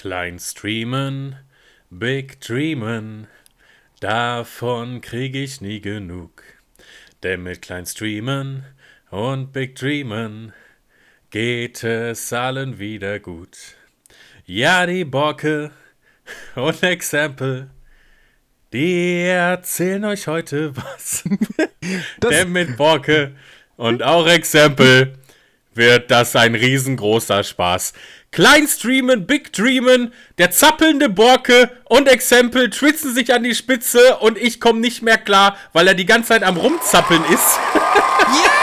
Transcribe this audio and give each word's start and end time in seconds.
Klein 0.00 0.38
streamen, 0.38 1.36
big 1.90 2.40
dreamen, 2.40 3.26
davon 4.00 5.02
krieg 5.02 5.34
ich 5.34 5.60
nie 5.60 5.82
genug. 5.82 6.42
Denn 7.22 7.42
mit 7.42 7.60
klein 7.60 7.84
streamen 7.84 8.64
und 9.10 9.52
big 9.52 9.76
dreamen 9.76 10.54
geht 11.28 11.84
es 11.84 12.32
allen 12.32 12.78
wieder 12.78 13.18
gut. 13.18 13.58
Ja, 14.46 14.86
die 14.86 15.04
Borke 15.04 15.70
und 16.54 16.82
Exempel, 16.82 17.68
die 18.72 19.20
erzählen 19.24 20.06
euch 20.06 20.26
heute 20.26 20.74
was. 20.78 21.24
Denn 22.22 22.52
mit 22.52 22.78
Borke 22.78 23.36
und 23.76 24.02
auch 24.02 24.26
Exempel 24.26 25.19
wird 25.74 26.10
das 26.10 26.36
ein 26.36 26.54
riesengroßer 26.54 27.44
Spaß. 27.44 27.92
Klein 28.32 28.68
streamen, 28.68 29.26
big 29.26 29.52
dreamen, 29.52 30.12
der 30.38 30.50
zappelnde 30.50 31.08
Borke 31.08 31.70
und 31.84 32.08
Exempel 32.08 32.72
schwitzen 32.72 33.12
sich 33.14 33.34
an 33.34 33.42
die 33.42 33.54
Spitze 33.54 34.18
und 34.18 34.38
ich 34.38 34.60
komme 34.60 34.80
nicht 34.80 35.02
mehr 35.02 35.18
klar, 35.18 35.56
weil 35.72 35.88
er 35.88 35.94
die 35.94 36.06
ganze 36.06 36.28
Zeit 36.28 36.44
am 36.44 36.56
Rumzappeln 36.56 37.24
ist. 37.26 37.58
Ja! 38.30 38.60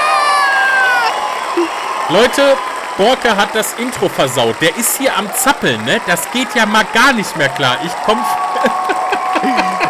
Leute, 2.09 2.55
Borke 2.97 3.35
hat 3.35 3.53
das 3.53 3.73
Intro 3.73 4.07
versaut. 4.07 4.55
Der 4.61 4.75
ist 4.77 4.97
hier 4.97 5.17
am 5.17 5.29
Zappeln, 5.33 5.83
ne? 5.83 5.99
Das 6.07 6.31
geht 6.31 6.55
ja 6.55 6.65
mal 6.65 6.85
gar 6.93 7.11
nicht 7.11 7.35
mehr 7.35 7.49
klar. 7.49 7.77
Ich 7.83 7.91
komm. 8.05 8.17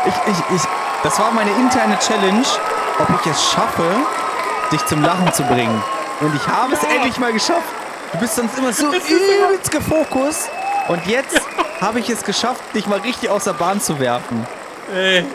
ich, 0.06 0.32
ich, 0.32 0.56
ich, 0.56 0.62
das 1.04 1.20
war 1.20 1.32
meine 1.32 1.52
interne 1.52 2.00
Challenge, 2.00 2.46
ob 2.98 3.08
ich 3.22 3.32
es 3.32 3.52
schaffe, 3.52 3.84
dich 4.72 4.84
zum 4.88 5.04
Lachen 5.04 5.32
zu 5.32 5.44
bringen. 5.44 5.84
Und 6.20 6.36
ich 6.36 6.48
habe 6.48 6.74
es 6.74 6.84
endlich 6.84 7.18
mal 7.20 7.32
geschafft. 7.32 7.74
Du 8.12 8.20
bist 8.20 8.36
sonst 8.36 8.58
immer 8.58 8.74
so 8.74 8.88
übelst 8.88 9.70
gefokust. 9.70 10.50
Und 10.88 11.06
jetzt 11.06 11.42
habe 11.82 12.00
ich 12.00 12.10
es 12.10 12.24
geschafft, 12.24 12.64
dich 12.74 12.88
mal 12.88 13.00
richtig 13.00 13.30
aus 13.30 13.44
der 13.44 13.54
Bahn 13.54 13.80
zu 13.80 14.00
werfen. 14.00 14.48
Ey, 14.96 15.26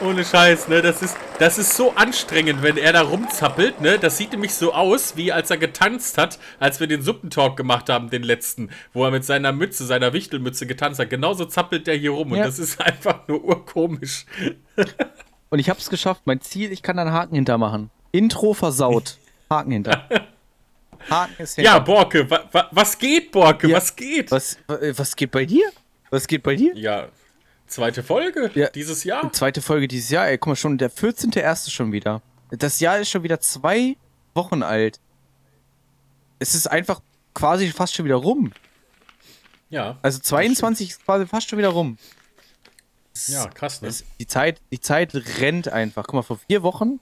ohne 0.00 0.24
Scheiß, 0.24 0.68
ne? 0.68 0.82
Das 0.82 1.00
ist, 1.00 1.16
das 1.38 1.56
ist 1.56 1.74
so 1.74 1.94
anstrengend, 1.94 2.62
wenn 2.62 2.76
er 2.76 2.92
da 2.92 3.02
rumzappelt, 3.02 3.80
ne? 3.80 3.98
Das 3.98 4.18
sieht 4.18 4.32
nämlich 4.32 4.52
so 4.54 4.74
aus, 4.74 5.16
wie 5.16 5.32
als 5.32 5.50
er 5.50 5.56
getanzt 5.56 6.18
hat, 6.18 6.38
als 6.60 6.78
wir 6.78 6.88
den 6.88 7.00
Suppentalk 7.00 7.56
gemacht 7.56 7.88
haben, 7.88 8.10
den 8.10 8.22
letzten, 8.22 8.70
wo 8.92 9.04
er 9.04 9.10
mit 9.10 9.24
seiner 9.24 9.52
Mütze, 9.52 9.86
seiner 9.86 10.12
Wichtelmütze 10.12 10.66
getanzt 10.66 11.00
hat. 11.00 11.08
Genauso 11.08 11.46
zappelt 11.46 11.86
der 11.86 11.94
hier 11.94 12.10
rum. 12.10 12.34
Ja. 12.34 12.42
Und 12.42 12.46
das 12.46 12.58
ist 12.58 12.80
einfach 12.80 13.26
nur 13.28 13.42
urkomisch. 13.42 14.26
Und 15.48 15.58
ich 15.58 15.70
habe 15.70 15.80
es 15.80 15.88
geschafft. 15.88 16.22
Mein 16.26 16.42
Ziel, 16.42 16.70
ich 16.70 16.82
kann 16.82 16.96
da 16.96 17.02
einen 17.02 17.12
Haken 17.12 17.34
hintermachen. 17.34 17.90
Intro 18.12 18.52
versaut. 18.52 19.16
Haken 19.50 19.72
hinter. 19.72 20.08
Haken 21.10 21.42
ist 21.42 21.54
hinter. 21.56 21.70
Ja, 21.70 21.78
Borke, 21.78 22.28
wa, 22.30 22.44
wa, 22.52 22.68
was 22.70 22.98
geht, 22.98 23.30
Borke? 23.32 23.68
Ja, 23.68 23.76
was 23.76 23.94
geht? 23.94 24.30
Was, 24.30 24.58
was 24.66 25.16
geht 25.16 25.30
bei 25.30 25.44
dir? 25.44 25.70
Was 26.10 26.26
geht 26.26 26.42
bei 26.42 26.54
dir? 26.56 26.74
Ja, 26.76 27.08
zweite 27.66 28.02
Folge 28.02 28.50
ja, 28.54 28.68
dieses 28.70 29.04
Jahr. 29.04 29.32
Zweite 29.32 29.60
Folge 29.62 29.88
dieses 29.88 30.10
Jahr, 30.10 30.28
ey, 30.28 30.38
guck 30.38 30.48
mal, 30.48 30.56
schon 30.56 30.78
der 30.78 30.90
14.1. 30.90 31.70
schon 31.70 31.92
wieder. 31.92 32.22
Das 32.50 32.80
Jahr 32.80 32.98
ist 32.98 33.10
schon 33.10 33.22
wieder 33.22 33.40
zwei 33.40 33.96
Wochen 34.34 34.62
alt. 34.62 35.00
Es 36.38 36.54
ist 36.54 36.66
einfach 36.66 37.00
quasi 37.34 37.68
fast 37.68 37.94
schon 37.94 38.04
wieder 38.04 38.16
rum. 38.16 38.52
Ja. 39.70 39.98
Also 40.02 40.18
22 40.18 40.90
ist 40.90 41.04
quasi 41.04 41.26
fast 41.26 41.48
schon 41.48 41.58
wieder 41.58 41.68
rum. 41.68 41.98
ja, 43.26 43.46
krass, 43.48 43.82
ne? 43.82 43.88
Es, 43.88 44.04
die, 44.18 44.26
Zeit, 44.26 44.60
die 44.70 44.80
Zeit 44.80 45.14
rennt 45.14 45.68
einfach. 45.68 46.04
Guck 46.04 46.14
mal, 46.14 46.22
vor 46.22 46.38
vier 46.38 46.62
Wochen 46.62 47.00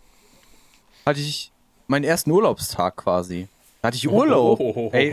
hatte 1.04 1.20
ich 1.20 1.52
meinen 1.86 2.04
ersten 2.04 2.30
Urlaubstag 2.30 2.96
quasi. 2.96 3.48
Da 3.82 3.88
hatte 3.88 3.96
ich 3.96 4.08
Urlaub. 4.08 4.58
Oh, 4.60 4.90
Ey, 4.92 5.12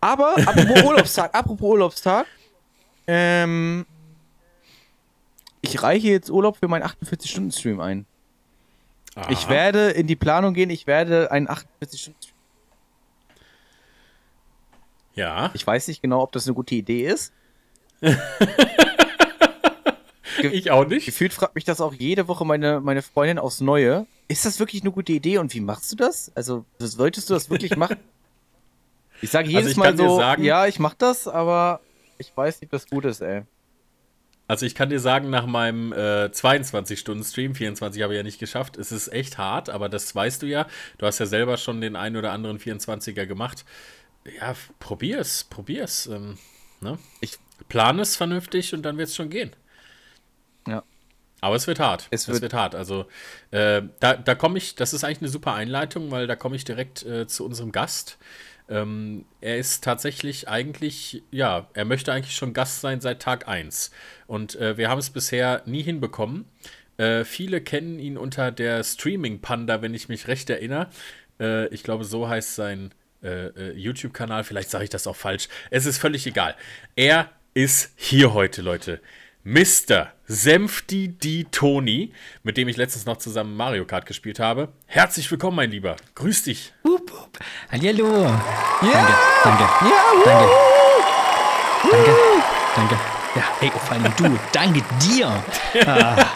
aber, 0.00 0.36
apropos 0.38 0.82
Urlaubstag, 0.84 1.34
apropos 1.34 1.70
Urlaubstag, 1.70 2.26
ähm, 3.06 3.86
ich 5.60 5.82
reiche 5.82 6.08
jetzt 6.08 6.30
Urlaub 6.30 6.56
für 6.56 6.68
meinen 6.68 6.84
48-Stunden-Stream 6.84 7.80
ein. 7.80 8.06
Aha. 9.14 9.30
Ich 9.30 9.48
werde 9.48 9.90
in 9.90 10.06
die 10.06 10.16
Planung 10.16 10.54
gehen, 10.54 10.70
ich 10.70 10.86
werde 10.86 11.30
einen 11.30 11.48
48-Stunden-Stream. 11.48 12.34
Ja. 15.14 15.50
Ich 15.54 15.66
weiß 15.66 15.88
nicht 15.88 16.00
genau, 16.00 16.22
ob 16.22 16.32
das 16.32 16.46
eine 16.46 16.54
gute 16.54 16.74
Idee 16.74 17.06
ist. 17.06 17.32
ich 20.48 20.70
auch 20.70 20.86
nicht. 20.86 21.06
Gefühlt 21.06 21.32
fragt 21.32 21.54
mich 21.54 21.64
das 21.64 21.80
auch 21.80 21.94
jede 21.94 22.28
Woche 22.28 22.44
meine, 22.44 22.80
meine 22.80 23.02
Freundin 23.02 23.38
aufs 23.38 23.60
Neue. 23.60 24.06
Ist 24.28 24.46
das 24.46 24.58
wirklich 24.58 24.82
eine 24.82 24.92
gute 24.92 25.12
Idee 25.12 25.38
und 25.38 25.54
wie 25.54 25.60
machst 25.60 25.92
du 25.92 25.96
das? 25.96 26.30
Also, 26.34 26.64
solltest 26.78 27.30
du 27.30 27.34
das 27.34 27.50
wirklich 27.50 27.76
machen? 27.76 27.96
Ich 29.22 29.28
sage 29.28 29.48
also 29.48 29.58
jedes 29.58 29.78
also 29.78 29.92
ich 29.92 29.98
Mal 29.98 30.08
so, 30.08 30.16
sagen, 30.16 30.44
ja, 30.44 30.66
ich 30.66 30.78
mach 30.78 30.94
das, 30.94 31.28
aber 31.28 31.80
ich 32.16 32.34
weiß 32.34 32.62
nicht, 32.62 32.68
ob 32.68 32.70
das 32.70 32.88
gut 32.88 33.04
ist, 33.04 33.20
ey. 33.20 33.42
Also 34.50 34.66
ich 34.66 34.74
kann 34.74 34.90
dir 34.90 34.98
sagen, 34.98 35.30
nach 35.30 35.46
meinem 35.46 35.92
äh, 35.92 36.26
22-Stunden-Stream, 36.26 37.54
24 37.54 38.02
habe 38.02 38.14
ich 38.14 38.16
ja 38.16 38.22
nicht 38.24 38.40
geschafft, 38.40 38.76
es 38.76 38.90
ist 38.90 39.12
echt 39.12 39.38
hart, 39.38 39.70
aber 39.70 39.88
das 39.88 40.12
weißt 40.12 40.42
du 40.42 40.46
ja. 40.46 40.66
Du 40.98 41.06
hast 41.06 41.20
ja 41.20 41.26
selber 41.26 41.56
schon 41.56 41.80
den 41.80 41.94
einen 41.94 42.16
oder 42.16 42.32
anderen 42.32 42.58
24er 42.58 43.26
gemacht. 43.26 43.64
Ja, 44.40 44.54
probier's, 44.80 45.44
probier's. 45.44 46.06
Ähm, 46.06 46.36
ne? 46.80 46.98
Ich 47.20 47.38
plane 47.68 48.02
es 48.02 48.16
vernünftig 48.16 48.74
und 48.74 48.82
dann 48.82 48.98
wird 48.98 49.08
es 49.08 49.14
schon 49.14 49.30
gehen. 49.30 49.52
Ja. 50.66 50.82
Aber 51.40 51.56
es 51.56 51.66
wird 51.66 51.80
hart. 51.80 52.06
Es 52.10 52.28
wird, 52.28 52.36
es 52.36 52.42
wird 52.42 52.54
hart. 52.54 52.74
Also 52.74 53.06
äh, 53.50 53.82
da, 53.98 54.14
da 54.14 54.34
komme 54.34 54.58
ich, 54.58 54.74
das 54.74 54.92
ist 54.92 55.04
eigentlich 55.04 55.22
eine 55.22 55.28
super 55.28 55.54
Einleitung, 55.54 56.10
weil 56.10 56.26
da 56.26 56.36
komme 56.36 56.56
ich 56.56 56.64
direkt 56.64 57.04
äh, 57.04 57.26
zu 57.26 57.44
unserem 57.44 57.72
Gast. 57.72 58.18
Ähm, 58.68 59.24
er 59.40 59.58
ist 59.58 59.82
tatsächlich 59.82 60.48
eigentlich, 60.48 61.22
ja, 61.30 61.68
er 61.74 61.84
möchte 61.84 62.12
eigentlich 62.12 62.36
schon 62.36 62.52
Gast 62.52 62.80
sein 62.80 63.00
seit 63.00 63.20
Tag 63.20 63.48
1. 63.48 63.90
Und 64.26 64.54
äh, 64.56 64.76
wir 64.76 64.88
haben 64.88 64.98
es 64.98 65.10
bisher 65.10 65.62
nie 65.66 65.82
hinbekommen. 65.82 66.44
Äh, 66.98 67.24
viele 67.24 67.62
kennen 67.62 67.98
ihn 67.98 68.18
unter 68.18 68.52
der 68.52 68.84
Streaming 68.84 69.40
Panda, 69.40 69.82
wenn 69.82 69.94
ich 69.94 70.08
mich 70.08 70.28
recht 70.28 70.50
erinnere. 70.50 70.90
Äh, 71.40 71.68
ich 71.68 71.82
glaube, 71.82 72.04
so 72.04 72.28
heißt 72.28 72.54
sein 72.54 72.92
äh, 73.22 73.72
YouTube-Kanal. 73.72 74.44
Vielleicht 74.44 74.70
sage 74.70 74.84
ich 74.84 74.90
das 74.90 75.06
auch 75.06 75.16
falsch. 75.16 75.48
Es 75.70 75.86
ist 75.86 75.98
völlig 75.98 76.26
egal. 76.26 76.54
Er 76.96 77.30
ist 77.54 77.92
hier 77.96 78.34
heute, 78.34 78.62
Leute. 78.62 79.00
Mr. 79.42 80.08
Senfti 80.26 81.08
Di 81.08 81.46
Toni, 81.50 82.12
mit 82.42 82.58
dem 82.58 82.68
ich 82.68 82.76
letztens 82.76 83.06
noch 83.06 83.16
zusammen 83.16 83.56
Mario 83.56 83.86
Kart 83.86 84.04
gespielt 84.04 84.38
habe. 84.38 84.68
Herzlich 84.84 85.30
willkommen, 85.30 85.56
mein 85.56 85.70
Lieber. 85.70 85.96
Grüß 86.14 86.42
dich. 86.42 86.74
Hup, 86.84 87.10
hup. 87.10 87.38
Hallihallo. 87.72 88.24
Ja. 88.24 88.38
Danke, 88.82 89.14
danke. 89.42 89.64
Ja, 89.88 90.02
danke. 90.26 90.48
Danke, 91.90 92.14
danke. 92.76 92.94
Ja, 93.34 93.42
hey, 93.60 93.70
vor 93.70 93.92
allem 93.92 94.12
du. 94.18 94.38
danke 94.52 94.82
dir. 95.02 95.42
Ah. 95.86 96.26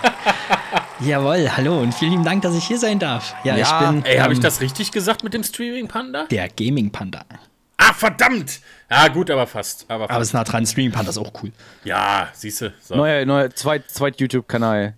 Jawohl, 1.01 1.51
hallo 1.55 1.81
und 1.81 1.93
vielen 1.93 2.13
lieben 2.13 2.25
Dank, 2.25 2.41
dass 2.41 2.55
ich 2.55 2.65
hier 2.65 2.79
sein 2.79 2.99
darf. 2.99 3.35
Ja, 3.45 3.55
ja 3.55 3.65
ich 3.65 3.87
bin. 3.87 4.05
Ey, 4.07 4.17
habe 4.17 4.33
ähm, 4.33 4.39
ich 4.39 4.41
das 4.41 4.63
richtig 4.63 4.93
gesagt 4.93 5.23
mit 5.25 5.35
dem 5.35 5.45
Streaming 5.45 5.89
Panda? 5.89 6.25
Der 6.31 6.49
Gaming 6.49 6.91
Panda. 6.91 7.27
Ah, 7.77 7.93
verdammt! 7.93 8.61
Ja, 8.91 9.09
gut, 9.09 9.31
aber 9.31 9.47
fast. 9.47 9.87
Aber, 9.89 10.05
fast. 10.05 10.11
aber 10.13 10.23
es 10.23 10.29
ist 10.29 10.35
nah 10.35 10.45
dran. 10.45 10.67
Streaming 10.67 10.93
Panda 10.93 11.11
ist 11.11 11.19
auch 11.19 11.33
cool. 11.43 11.53
Ja, 11.85 12.29
siehst 12.33 12.61
du. 12.61 12.73
So. 12.81 12.95
Neuer, 12.95 13.25
neuer 13.25 13.51
zweit, 13.51 13.91
zweit 13.91 14.21
YouTube-Kanal. 14.21 14.95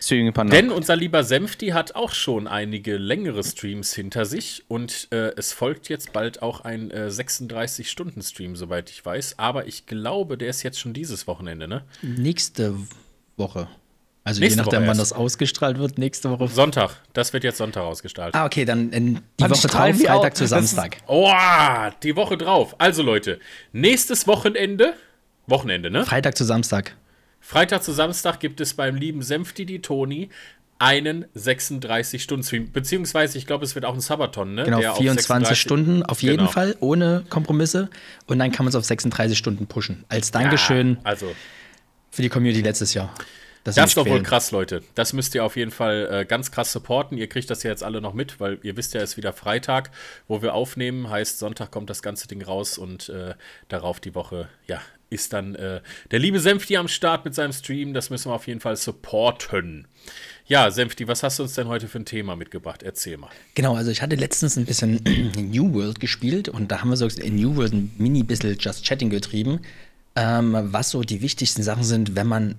Streaming 0.00 0.32
Panda. 0.32 0.54
Denn 0.54 0.70
unser 0.70 0.94
lieber 0.96 1.24
Senfti 1.24 1.68
hat 1.68 1.94
auch 1.94 2.12
schon 2.12 2.46
einige 2.46 2.96
längere 2.96 3.42
Streams 3.42 3.92
hinter 3.92 4.24
sich 4.24 4.64
und 4.68 5.08
äh, 5.10 5.32
es 5.36 5.52
folgt 5.52 5.88
jetzt 5.88 6.12
bald 6.12 6.42
auch 6.42 6.60
ein 6.60 6.90
äh, 6.90 7.08
36-Stunden-Stream, 7.08 8.56
soweit 8.56 8.90
ich 8.90 9.04
weiß. 9.04 9.38
Aber 9.38 9.66
ich 9.66 9.86
glaube, 9.86 10.38
der 10.38 10.48
ist 10.48 10.62
jetzt 10.62 10.78
schon 10.78 10.92
dieses 10.92 11.26
Wochenende, 11.26 11.66
ne? 11.66 11.82
Nächste 12.02 12.76
Woche. 13.36 13.68
Also 14.26 14.40
nächste 14.40 14.58
je 14.58 14.64
nachdem, 14.64 14.88
wann 14.88 14.98
das 14.98 15.12
ausgestrahlt 15.12 15.78
wird, 15.78 15.98
nächste 15.98 16.28
Woche. 16.30 16.48
Sonntag. 16.48 16.96
Das 17.12 17.32
wird 17.32 17.44
jetzt 17.44 17.58
Sonntag 17.58 17.84
ausgestrahlt. 17.84 18.34
Ah, 18.34 18.44
okay, 18.44 18.64
dann 18.64 18.90
in 18.90 19.14
die 19.14 19.22
dann 19.36 19.50
Woche 19.52 19.68
drauf, 19.68 19.96
Freitag 19.96 20.36
zu 20.36 20.48
Samstag. 20.48 20.96
Oh, 21.06 21.32
die 22.02 22.16
Woche 22.16 22.36
drauf. 22.36 22.74
Also 22.78 23.04
Leute, 23.04 23.38
nächstes 23.70 24.26
Wochenende, 24.26 24.94
Wochenende, 25.46 25.92
ne? 25.92 26.04
Freitag 26.04 26.36
zu 26.36 26.42
Samstag. 26.42 26.96
Freitag 27.38 27.84
zu 27.84 27.92
Samstag 27.92 28.40
gibt 28.40 28.60
es 28.60 28.74
beim 28.74 28.96
lieben 28.96 29.22
Senfti 29.22 29.64
die 29.64 29.80
Toni 29.80 30.30
einen 30.80 31.26
36-Stunden-Stream. 31.36 32.72
Beziehungsweise, 32.72 33.38
ich 33.38 33.46
glaube, 33.46 33.64
es 33.64 33.76
wird 33.76 33.84
auch 33.84 33.94
ein 33.94 34.00
Sabaton, 34.00 34.56
ne? 34.56 34.64
Genau, 34.64 34.80
Der 34.80 34.94
24 34.96 35.56
Stunden 35.56 36.02
auf 36.02 36.20
jeden 36.20 36.38
genau. 36.38 36.50
Fall, 36.50 36.74
ohne 36.80 37.24
Kompromisse. 37.30 37.90
Und 38.26 38.40
dann 38.40 38.50
kann 38.50 38.64
man 38.64 38.70
es 38.70 38.74
auf 38.74 38.84
36 38.84 39.38
Stunden 39.38 39.68
pushen. 39.68 40.04
Als 40.08 40.32
Dankeschön 40.32 40.94
ja, 40.94 41.00
also. 41.04 41.32
für 42.10 42.22
die 42.22 42.28
Community 42.28 42.62
letztes 42.62 42.92
Jahr. 42.92 43.14
Das 43.66 43.74
sie 43.74 43.82
ist 43.82 43.96
doch 43.96 44.06
wohl 44.06 44.22
krass, 44.22 44.52
Leute. 44.52 44.82
Das 44.94 45.12
müsst 45.12 45.34
ihr 45.34 45.44
auf 45.44 45.56
jeden 45.56 45.72
Fall 45.72 46.08
äh, 46.10 46.24
ganz 46.24 46.52
krass 46.52 46.70
supporten. 46.72 47.18
Ihr 47.18 47.28
kriegt 47.28 47.50
das 47.50 47.64
ja 47.64 47.70
jetzt 47.70 47.82
alle 47.82 48.00
noch 48.00 48.14
mit, 48.14 48.38
weil 48.38 48.58
ihr 48.62 48.76
wisst 48.76 48.94
ja, 48.94 49.00
es 49.00 49.10
ist 49.10 49.16
wieder 49.16 49.32
Freitag, 49.32 49.90
wo 50.28 50.40
wir 50.40 50.54
aufnehmen. 50.54 51.10
Heißt, 51.10 51.40
Sonntag 51.40 51.72
kommt 51.72 51.90
das 51.90 52.00
ganze 52.00 52.28
Ding 52.28 52.42
raus 52.42 52.78
und 52.78 53.08
äh, 53.08 53.34
darauf 53.68 53.98
die 53.98 54.14
Woche, 54.14 54.48
ja, 54.68 54.80
ist 55.10 55.32
dann 55.32 55.56
äh, 55.56 55.80
der 56.12 56.18
liebe 56.20 56.38
Senfti 56.38 56.76
am 56.76 56.86
Start 56.86 57.24
mit 57.24 57.34
seinem 57.34 57.52
Stream. 57.52 57.92
Das 57.92 58.08
müssen 58.10 58.30
wir 58.30 58.34
auf 58.34 58.46
jeden 58.46 58.60
Fall 58.60 58.76
supporten. 58.76 59.88
Ja, 60.46 60.70
Senfti, 60.70 61.08
was 61.08 61.24
hast 61.24 61.40
du 61.40 61.42
uns 61.42 61.54
denn 61.54 61.66
heute 61.66 61.88
für 61.88 61.98
ein 61.98 62.04
Thema 62.04 62.36
mitgebracht? 62.36 62.84
Erzähl 62.84 63.16
mal. 63.16 63.30
Genau, 63.56 63.74
also 63.74 63.90
ich 63.90 64.00
hatte 64.00 64.14
letztens 64.14 64.56
ein 64.56 64.64
bisschen 64.64 65.00
New 65.36 65.74
World 65.74 65.98
gespielt 65.98 66.48
und 66.48 66.70
da 66.70 66.80
haben 66.80 66.90
wir 66.90 66.96
so 66.96 67.08
in 67.08 67.34
New 67.34 67.56
World 67.56 67.72
ein 67.72 67.92
mini 67.98 68.22
bisschen 68.22 68.56
Just 68.58 68.84
Chatting 68.84 69.10
getrieben, 69.10 69.60
ähm, 70.14 70.56
was 70.72 70.90
so 70.90 71.02
die 71.02 71.20
wichtigsten 71.20 71.64
Sachen 71.64 71.82
sind, 71.82 72.14
wenn 72.14 72.28
man 72.28 72.54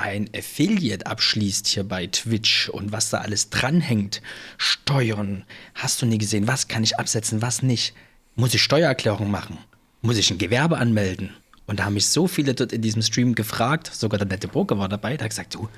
ein 0.00 0.28
Affiliate 0.34 1.06
abschließt 1.06 1.66
hier 1.68 1.84
bei 1.84 2.06
Twitch 2.06 2.68
und 2.68 2.92
was 2.92 3.10
da 3.10 3.18
alles 3.18 3.50
dranhängt. 3.50 4.22
Steuern, 4.58 5.44
hast 5.74 6.02
du 6.02 6.06
nie 6.06 6.18
gesehen, 6.18 6.48
was 6.48 6.68
kann 6.68 6.82
ich 6.82 6.98
absetzen, 6.98 7.42
was 7.42 7.62
nicht? 7.62 7.94
Muss 8.34 8.54
ich 8.54 8.62
Steuererklärung 8.62 9.30
machen? 9.30 9.58
Muss 10.02 10.16
ich 10.16 10.30
ein 10.30 10.38
Gewerbe 10.38 10.78
anmelden? 10.78 11.34
Und 11.66 11.78
da 11.78 11.84
haben 11.84 11.94
mich 11.94 12.08
so 12.08 12.26
viele 12.26 12.54
dort 12.54 12.72
in 12.72 12.82
diesem 12.82 13.02
Stream 13.02 13.34
gefragt, 13.34 13.90
sogar 13.92 14.18
der 14.18 14.26
nette 14.26 14.48
Broker 14.48 14.78
war 14.78 14.88
dabei, 14.88 15.16
der 15.16 15.24
hat 15.24 15.30
gesagt, 15.30 15.54
du, 15.54 15.68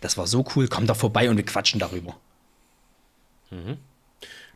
das 0.00 0.16
war 0.16 0.26
so 0.26 0.44
cool, 0.56 0.68
komm 0.68 0.86
doch 0.86 0.96
vorbei 0.96 1.30
und 1.30 1.36
wir 1.36 1.44
quatschen 1.44 1.78
darüber. 1.78 2.16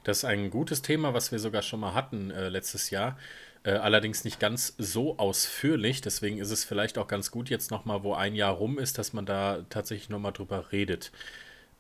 Das 0.05 0.19
ist 0.19 0.25
ein 0.25 0.51
gutes 0.51 0.83
Thema, 0.83 1.15
was 1.15 1.31
wir 1.31 1.39
sogar 1.39 1.63
schon 1.63 1.81
mal 1.81 1.95
hatten 1.95 2.31
äh, 2.31 2.49
letztes 2.49 2.91
Jahr. 2.91 3.19
Äh, 3.62 3.73
allerdings 3.73 4.25
nicht 4.25 4.41
ganz 4.41 4.75
so 4.79 5.19
ausführlich. 5.19 6.01
Deswegen 6.01 6.39
ist 6.39 6.51
es 6.51 6.65
vielleicht 6.65 6.97
auch 6.97 7.09
ganz 7.09 7.31
gut 7.31 7.51
jetzt 7.51 7.71
nochmal, 7.71 8.03
wo 8.03 8.15
ein 8.15 8.35
Jahr 8.35 8.55
rum 8.55 8.79
ist, 8.79 8.97
dass 8.99 9.12
man 9.12 9.27
da 9.27 9.65
tatsächlich 9.69 10.09
nochmal 10.09 10.33
drüber 10.33 10.73
redet. 10.73 11.12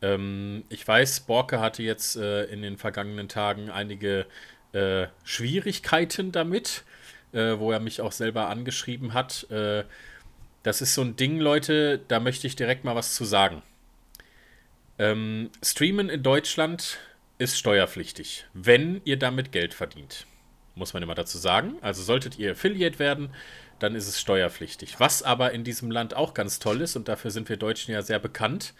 Ähm, 0.02 0.64
ich 0.68 0.86
weiß, 0.86 1.20
Borke 1.20 1.60
hatte 1.60 1.82
jetzt 1.82 2.16
äh, 2.16 2.44
in 2.44 2.62
den 2.62 2.76
vergangenen 2.76 3.28
Tagen 3.28 3.70
einige 3.70 4.26
äh, 4.72 5.06
Schwierigkeiten 5.24 6.32
damit, 6.32 6.84
äh, 7.32 7.58
wo 7.58 7.72
er 7.72 7.80
mich 7.80 8.00
auch 8.02 8.12
selber 8.12 8.48
angeschrieben 8.48 9.14
hat. 9.14 9.50
Äh, 9.50 9.84
das 10.62 10.82
ist 10.82 10.94
so 10.94 11.02
ein 11.02 11.16
Ding, 11.16 11.40
Leute, 11.40 12.00
da 12.08 12.20
möchte 12.20 12.46
ich 12.46 12.56
direkt 12.56 12.84
mal 12.84 12.94
was 12.94 13.14
zu 13.14 13.24
sagen. 13.24 13.62
Ähm, 14.98 15.50
Streamen 15.62 16.10
in 16.10 16.22
Deutschland 16.22 16.98
ist 17.38 17.58
steuerpflichtig, 17.58 18.44
wenn 18.52 19.00
ihr 19.06 19.18
damit 19.18 19.50
Geld 19.50 19.72
verdient. 19.72 20.26
Muss 20.74 20.94
man 20.94 21.02
immer 21.02 21.14
dazu 21.14 21.38
sagen. 21.38 21.74
Also 21.80 22.02
solltet 22.02 22.38
ihr 22.38 22.52
Affiliate 22.52 22.98
werden, 22.98 23.30
dann 23.78 23.94
ist 23.94 24.08
es 24.08 24.20
steuerpflichtig. 24.20 25.00
Was 25.00 25.22
aber 25.22 25.52
in 25.52 25.64
diesem 25.64 25.90
Land 25.90 26.14
auch 26.14 26.34
ganz 26.34 26.58
toll 26.58 26.80
ist, 26.80 26.96
und 26.96 27.08
dafür 27.08 27.30
sind 27.30 27.48
wir 27.48 27.56
Deutschen 27.56 27.92
ja 27.92 28.02
sehr 28.02 28.18
bekannt, 28.18 28.74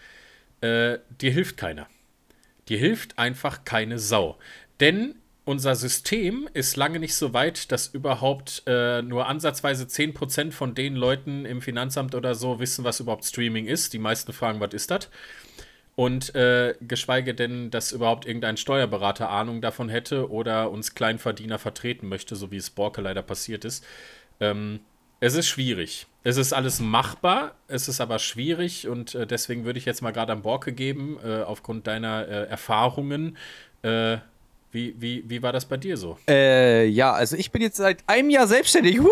äh, 0.61 0.99
dir 1.09 1.31
hilft 1.31 1.57
keiner. 1.57 1.87
Dir 2.69 2.77
hilft 2.77 3.17
einfach 3.17 3.65
keine 3.65 3.99
Sau. 3.99 4.37
Denn 4.79 5.15
unser 5.43 5.75
System 5.75 6.47
ist 6.53 6.77
lange 6.77 6.99
nicht 6.99 7.15
so 7.15 7.33
weit, 7.33 7.71
dass 7.71 7.87
überhaupt 7.87 8.63
äh, 8.67 9.01
nur 9.01 9.27
ansatzweise 9.27 9.85
10% 9.85 10.51
von 10.51 10.75
den 10.75 10.95
Leuten 10.95 11.45
im 11.45 11.61
Finanzamt 11.61 12.13
oder 12.13 12.35
so 12.35 12.59
wissen, 12.59 12.85
was 12.85 12.99
überhaupt 12.99 13.25
Streaming 13.25 13.65
ist. 13.65 13.93
Die 13.93 13.99
meisten 13.99 14.33
fragen, 14.33 14.59
was 14.59 14.73
ist 14.73 14.91
das? 14.91 15.09
Und 15.95 16.33
äh, 16.35 16.73
geschweige 16.81 17.35
denn, 17.35 17.69
dass 17.69 17.91
überhaupt 17.91 18.25
irgendein 18.25 18.57
Steuerberater 18.57 19.29
Ahnung 19.29 19.61
davon 19.61 19.89
hätte 19.89 20.31
oder 20.31 20.71
uns 20.71 20.95
Kleinverdiener 20.95 21.59
vertreten 21.59 22.07
möchte, 22.07 22.35
so 22.35 22.49
wie 22.49 22.57
es 22.57 22.69
Borke 22.69 23.01
leider 23.01 23.21
passiert 23.21 23.65
ist. 23.65 23.83
Ähm, 24.39 24.79
es 25.19 25.35
ist 25.35 25.47
schwierig. 25.47 26.07
Es 26.23 26.37
ist 26.37 26.53
alles 26.53 26.79
machbar, 26.79 27.55
es 27.67 27.87
ist 27.87 27.99
aber 27.99 28.19
schwierig 28.19 28.87
und 28.87 29.15
äh, 29.15 29.27
deswegen 29.27 29.65
würde 29.65 29.79
ich 29.79 29.85
jetzt 29.85 30.01
mal 30.01 30.11
gerade 30.11 30.31
an 30.31 30.43
Borke 30.43 30.71
geben, 30.71 31.19
äh, 31.23 31.41
aufgrund 31.41 31.87
deiner 31.87 32.27
äh, 32.27 32.47
Erfahrungen. 32.47 33.37
Äh, 33.83 34.17
wie, 34.71 34.95
wie, 34.97 35.23
wie 35.29 35.43
war 35.43 35.51
das 35.51 35.65
bei 35.65 35.77
dir 35.77 35.97
so? 35.97 36.17
Äh, 36.27 36.85
ja, 36.87 37.11
also 37.11 37.35
ich 37.35 37.51
bin 37.51 37.61
jetzt 37.61 37.77
seit 37.77 37.97
einem 38.07 38.29
Jahr 38.29 38.47
selbstständig. 38.47 38.99
Woo! 39.01 39.09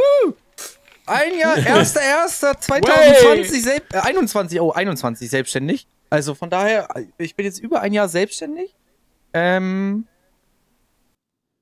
Ein 1.06 1.38
Jahr, 1.38 1.58
1.1.2020, 1.58 3.64
selb- 3.64 3.94
äh, 3.94 3.98
21, 4.00 4.62
oh, 4.62 4.72
21 4.72 5.30
selbstständig. 5.30 5.86
Also 6.10 6.34
von 6.34 6.50
daher, 6.50 6.90
ich 7.18 7.36
bin 7.36 7.46
jetzt 7.46 7.60
über 7.60 7.82
ein 7.82 7.94
Jahr 7.94 8.10
selbstständig. 8.10 8.76
Ähm, 9.34 10.08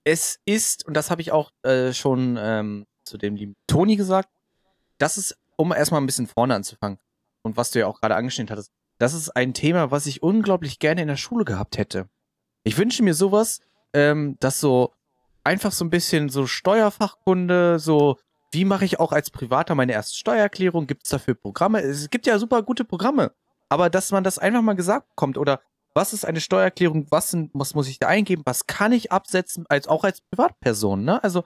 es 0.04 0.40
ist, 0.46 0.86
und 0.86 0.94
das 0.94 1.12
habe 1.12 1.22
ich 1.22 1.32
auch 1.32 1.52
äh, 1.64 1.92
schon 1.92 2.38
ähm, 2.40 2.86
zu 3.04 3.18
dem 3.18 3.36
lieben 3.36 3.56
Toni 3.68 3.98
gesagt, 3.98 4.30
das 5.00 5.18
ist, 5.18 5.38
um 5.58 5.74
erstmal 5.74 6.02
ein 6.02 6.06
bisschen 6.06 6.28
vorne 6.28 6.56
anzufangen 6.56 6.98
und 7.42 7.58
was 7.58 7.72
du 7.72 7.80
ja 7.80 7.88
auch 7.88 8.00
gerade 8.00 8.16
angeschnitten 8.16 8.52
hattest, 8.52 8.72
das 9.00 9.14
ist 9.14 9.30
ein 9.32 9.54
Thema, 9.54 9.92
was 9.92 10.06
ich 10.06 10.24
unglaublich 10.24 10.80
gerne 10.80 11.02
in 11.02 11.08
der 11.08 11.18
Schule 11.18 11.46
gehabt 11.46 11.78
hätte. 11.78 12.08
Ich 12.64 12.78
wünsche 12.78 13.04
mir 13.04 13.14
sowas, 13.14 13.60
ähm, 13.94 14.38
dass 14.40 14.60
so 14.60 14.94
einfach 15.44 15.72
so 15.72 15.86
ein 15.86 15.90
bisschen 15.90 16.30
so 16.30 16.48
Steuerfachkunde, 16.48 17.80
so 17.80 18.18
wie 18.52 18.66
mache 18.66 18.86
ich 18.86 19.00
auch 19.00 19.12
als 19.12 19.30
Privater 19.30 19.76
meine 19.76 19.94
erste 19.94 20.16
Steuererklärung? 20.18 20.88
Gibt 20.88 21.04
es 21.04 21.10
dafür 21.10 21.36
Programme? 21.36 21.82
Es 21.82 22.10
gibt 22.10 22.26
ja 22.26 22.40
super 22.40 22.64
gute 22.64 22.86
Programme, 22.86 23.34
aber 23.70 23.90
dass 23.90 24.12
man 24.12 24.24
das 24.24 24.40
einfach 24.40 24.62
mal 24.62 24.76
gesagt 24.76 25.10
bekommt 25.10 25.38
oder 25.38 25.62
was 25.94 26.14
ist 26.14 26.26
eine 26.26 26.42
Steuererklärung? 26.42 27.08
Was, 27.10 27.32
sind, 27.32 27.50
was 27.54 27.74
muss 27.74 27.88
ich 27.88 27.98
da 27.98 28.08
eingeben? 28.08 28.44
Was 28.46 28.68
kann 28.68 28.92
ich 28.92 29.12
absetzen, 29.12 29.66
als 29.68 29.88
auch 29.88 30.04
als 30.04 30.22
Privatperson? 30.22 31.04
Ne? 31.04 31.24
Also 31.24 31.44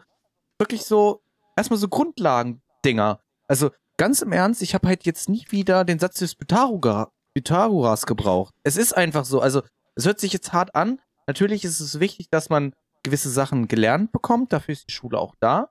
wirklich 0.59 0.83
so 0.83 1.21
erstmal 1.55 1.79
so 1.79 1.87
Grundlagendinger. 1.87 3.21
Also 3.47 3.71
ganz 3.97 4.21
im 4.21 4.33
Ernst, 4.33 4.61
ich 4.61 4.73
habe 4.73 4.87
halt 4.89 5.05
jetzt 5.05 5.29
nie 5.29 5.45
wieder 5.49 5.85
den 5.85 5.99
Satz 5.99 6.19
des 6.19 6.35
Pythagora- 6.37 7.11
Pythagoras 7.33 8.05
gebraucht. 8.05 8.53
Es 8.63 8.75
ist 8.75 8.91
einfach 8.95 9.23
so. 9.23 9.39
Also 9.39 9.61
es 9.95 10.05
hört 10.05 10.19
sich 10.19 10.33
jetzt 10.33 10.51
hart 10.51 10.75
an. 10.75 10.99
Natürlich 11.27 11.63
ist 11.63 11.79
es 11.79 11.99
wichtig, 12.01 12.29
dass 12.29 12.49
man 12.49 12.73
gewisse 13.03 13.29
Sachen 13.29 13.67
gelernt 13.69 14.11
bekommt. 14.11 14.51
Dafür 14.51 14.73
ist 14.73 14.87
die 14.89 14.93
Schule 14.93 15.17
auch 15.17 15.35
da. 15.39 15.69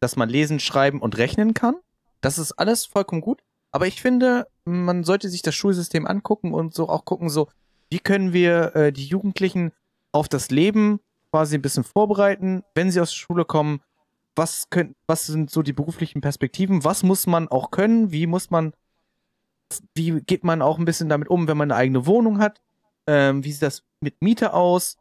Dass 0.00 0.16
man 0.16 0.28
lesen, 0.28 0.58
schreiben 0.58 1.00
und 1.00 1.18
rechnen 1.18 1.52
kann. 1.54 1.76
Das 2.22 2.38
ist 2.38 2.52
alles 2.52 2.86
vollkommen 2.86 3.20
gut. 3.20 3.42
Aber 3.72 3.86
ich 3.86 4.00
finde, 4.00 4.46
man 4.64 5.02
sollte 5.02 5.28
sich 5.28 5.42
das 5.42 5.54
Schulsystem 5.54 6.06
angucken 6.06 6.54
und 6.54 6.74
so 6.74 6.88
auch 6.88 7.04
gucken, 7.04 7.30
so, 7.30 7.48
wie 7.90 7.98
können 7.98 8.32
wir 8.32 8.76
äh, 8.76 8.92
die 8.92 9.06
Jugendlichen 9.06 9.72
auf 10.12 10.28
das 10.28 10.50
Leben 10.50 11.00
quasi 11.30 11.56
ein 11.56 11.62
bisschen 11.62 11.84
vorbereiten, 11.84 12.62
wenn 12.74 12.90
sie 12.90 13.00
aus 13.00 13.10
der 13.10 13.16
Schule 13.16 13.44
kommen. 13.44 13.80
Was, 14.36 14.68
können, 14.70 14.94
was 15.06 15.26
sind 15.26 15.50
so 15.50 15.62
die 15.62 15.72
beruflichen 15.72 16.20
Perspektiven? 16.20 16.84
Was 16.84 17.02
muss 17.02 17.26
man 17.26 17.48
auch 17.48 17.70
können? 17.70 18.12
Wie 18.12 18.26
muss 18.26 18.50
man, 18.50 18.72
wie 19.94 20.20
geht 20.20 20.44
man 20.44 20.62
auch 20.62 20.78
ein 20.78 20.84
bisschen 20.84 21.08
damit 21.08 21.28
um, 21.28 21.48
wenn 21.48 21.56
man 21.56 21.70
eine 21.70 21.78
eigene 21.78 22.06
Wohnung 22.06 22.38
hat? 22.38 22.60
Ähm, 23.06 23.44
wie 23.44 23.52
sieht 23.52 23.62
das 23.62 23.82
mit 24.00 24.20
Miete 24.22 24.52
aus? 24.52 24.96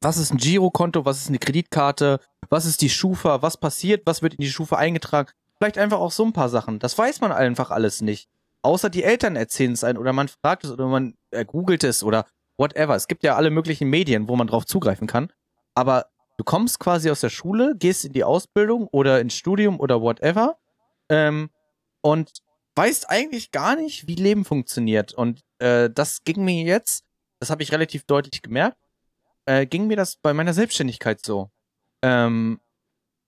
Was 0.00 0.18
ist 0.18 0.32
ein 0.32 0.38
Girokonto? 0.38 1.04
Was 1.04 1.18
ist 1.18 1.28
eine 1.28 1.38
Kreditkarte? 1.38 2.20
Was 2.48 2.66
ist 2.66 2.82
die 2.82 2.90
Schufa? 2.90 3.42
Was 3.42 3.56
passiert? 3.56 4.02
Was 4.06 4.22
wird 4.22 4.34
in 4.34 4.42
die 4.42 4.50
Schufa 4.50 4.76
eingetragen? 4.76 5.30
Vielleicht 5.62 5.78
einfach 5.78 6.00
auch 6.00 6.10
so 6.10 6.24
ein 6.24 6.32
paar 6.32 6.48
Sachen. 6.48 6.80
Das 6.80 6.98
weiß 6.98 7.20
man 7.20 7.30
einfach 7.30 7.70
alles 7.70 8.00
nicht. 8.00 8.28
Außer 8.62 8.90
die 8.90 9.04
Eltern 9.04 9.36
erzählen 9.36 9.70
es 9.70 9.84
ein 9.84 9.96
oder 9.96 10.12
man 10.12 10.26
fragt 10.26 10.64
es 10.64 10.72
oder 10.72 10.88
man 10.88 11.14
äh, 11.30 11.44
googelt 11.44 11.84
es 11.84 12.02
oder 12.02 12.26
whatever. 12.56 12.96
Es 12.96 13.06
gibt 13.06 13.22
ja 13.22 13.36
alle 13.36 13.50
möglichen 13.50 13.88
Medien, 13.88 14.26
wo 14.26 14.34
man 14.34 14.48
drauf 14.48 14.66
zugreifen 14.66 15.06
kann. 15.06 15.32
Aber 15.76 16.06
du 16.36 16.42
kommst 16.42 16.80
quasi 16.80 17.12
aus 17.12 17.20
der 17.20 17.28
Schule, 17.28 17.76
gehst 17.78 18.04
in 18.04 18.12
die 18.12 18.24
Ausbildung 18.24 18.88
oder 18.88 19.20
ins 19.20 19.36
Studium 19.36 19.78
oder 19.78 20.02
whatever 20.02 20.58
ähm, 21.08 21.48
und 22.00 22.32
weißt 22.74 23.08
eigentlich 23.08 23.52
gar 23.52 23.76
nicht, 23.76 24.08
wie 24.08 24.16
Leben 24.16 24.44
funktioniert. 24.44 25.14
Und 25.14 25.42
äh, 25.60 25.88
das 25.88 26.24
ging 26.24 26.44
mir 26.44 26.64
jetzt, 26.64 27.04
das 27.38 27.50
habe 27.50 27.62
ich 27.62 27.70
relativ 27.70 28.02
deutlich 28.02 28.42
gemerkt, 28.42 28.78
äh, 29.46 29.64
ging 29.64 29.86
mir 29.86 29.96
das 29.96 30.16
bei 30.16 30.34
meiner 30.34 30.54
Selbstständigkeit 30.54 31.24
so. 31.24 31.52
Ähm, 32.02 32.58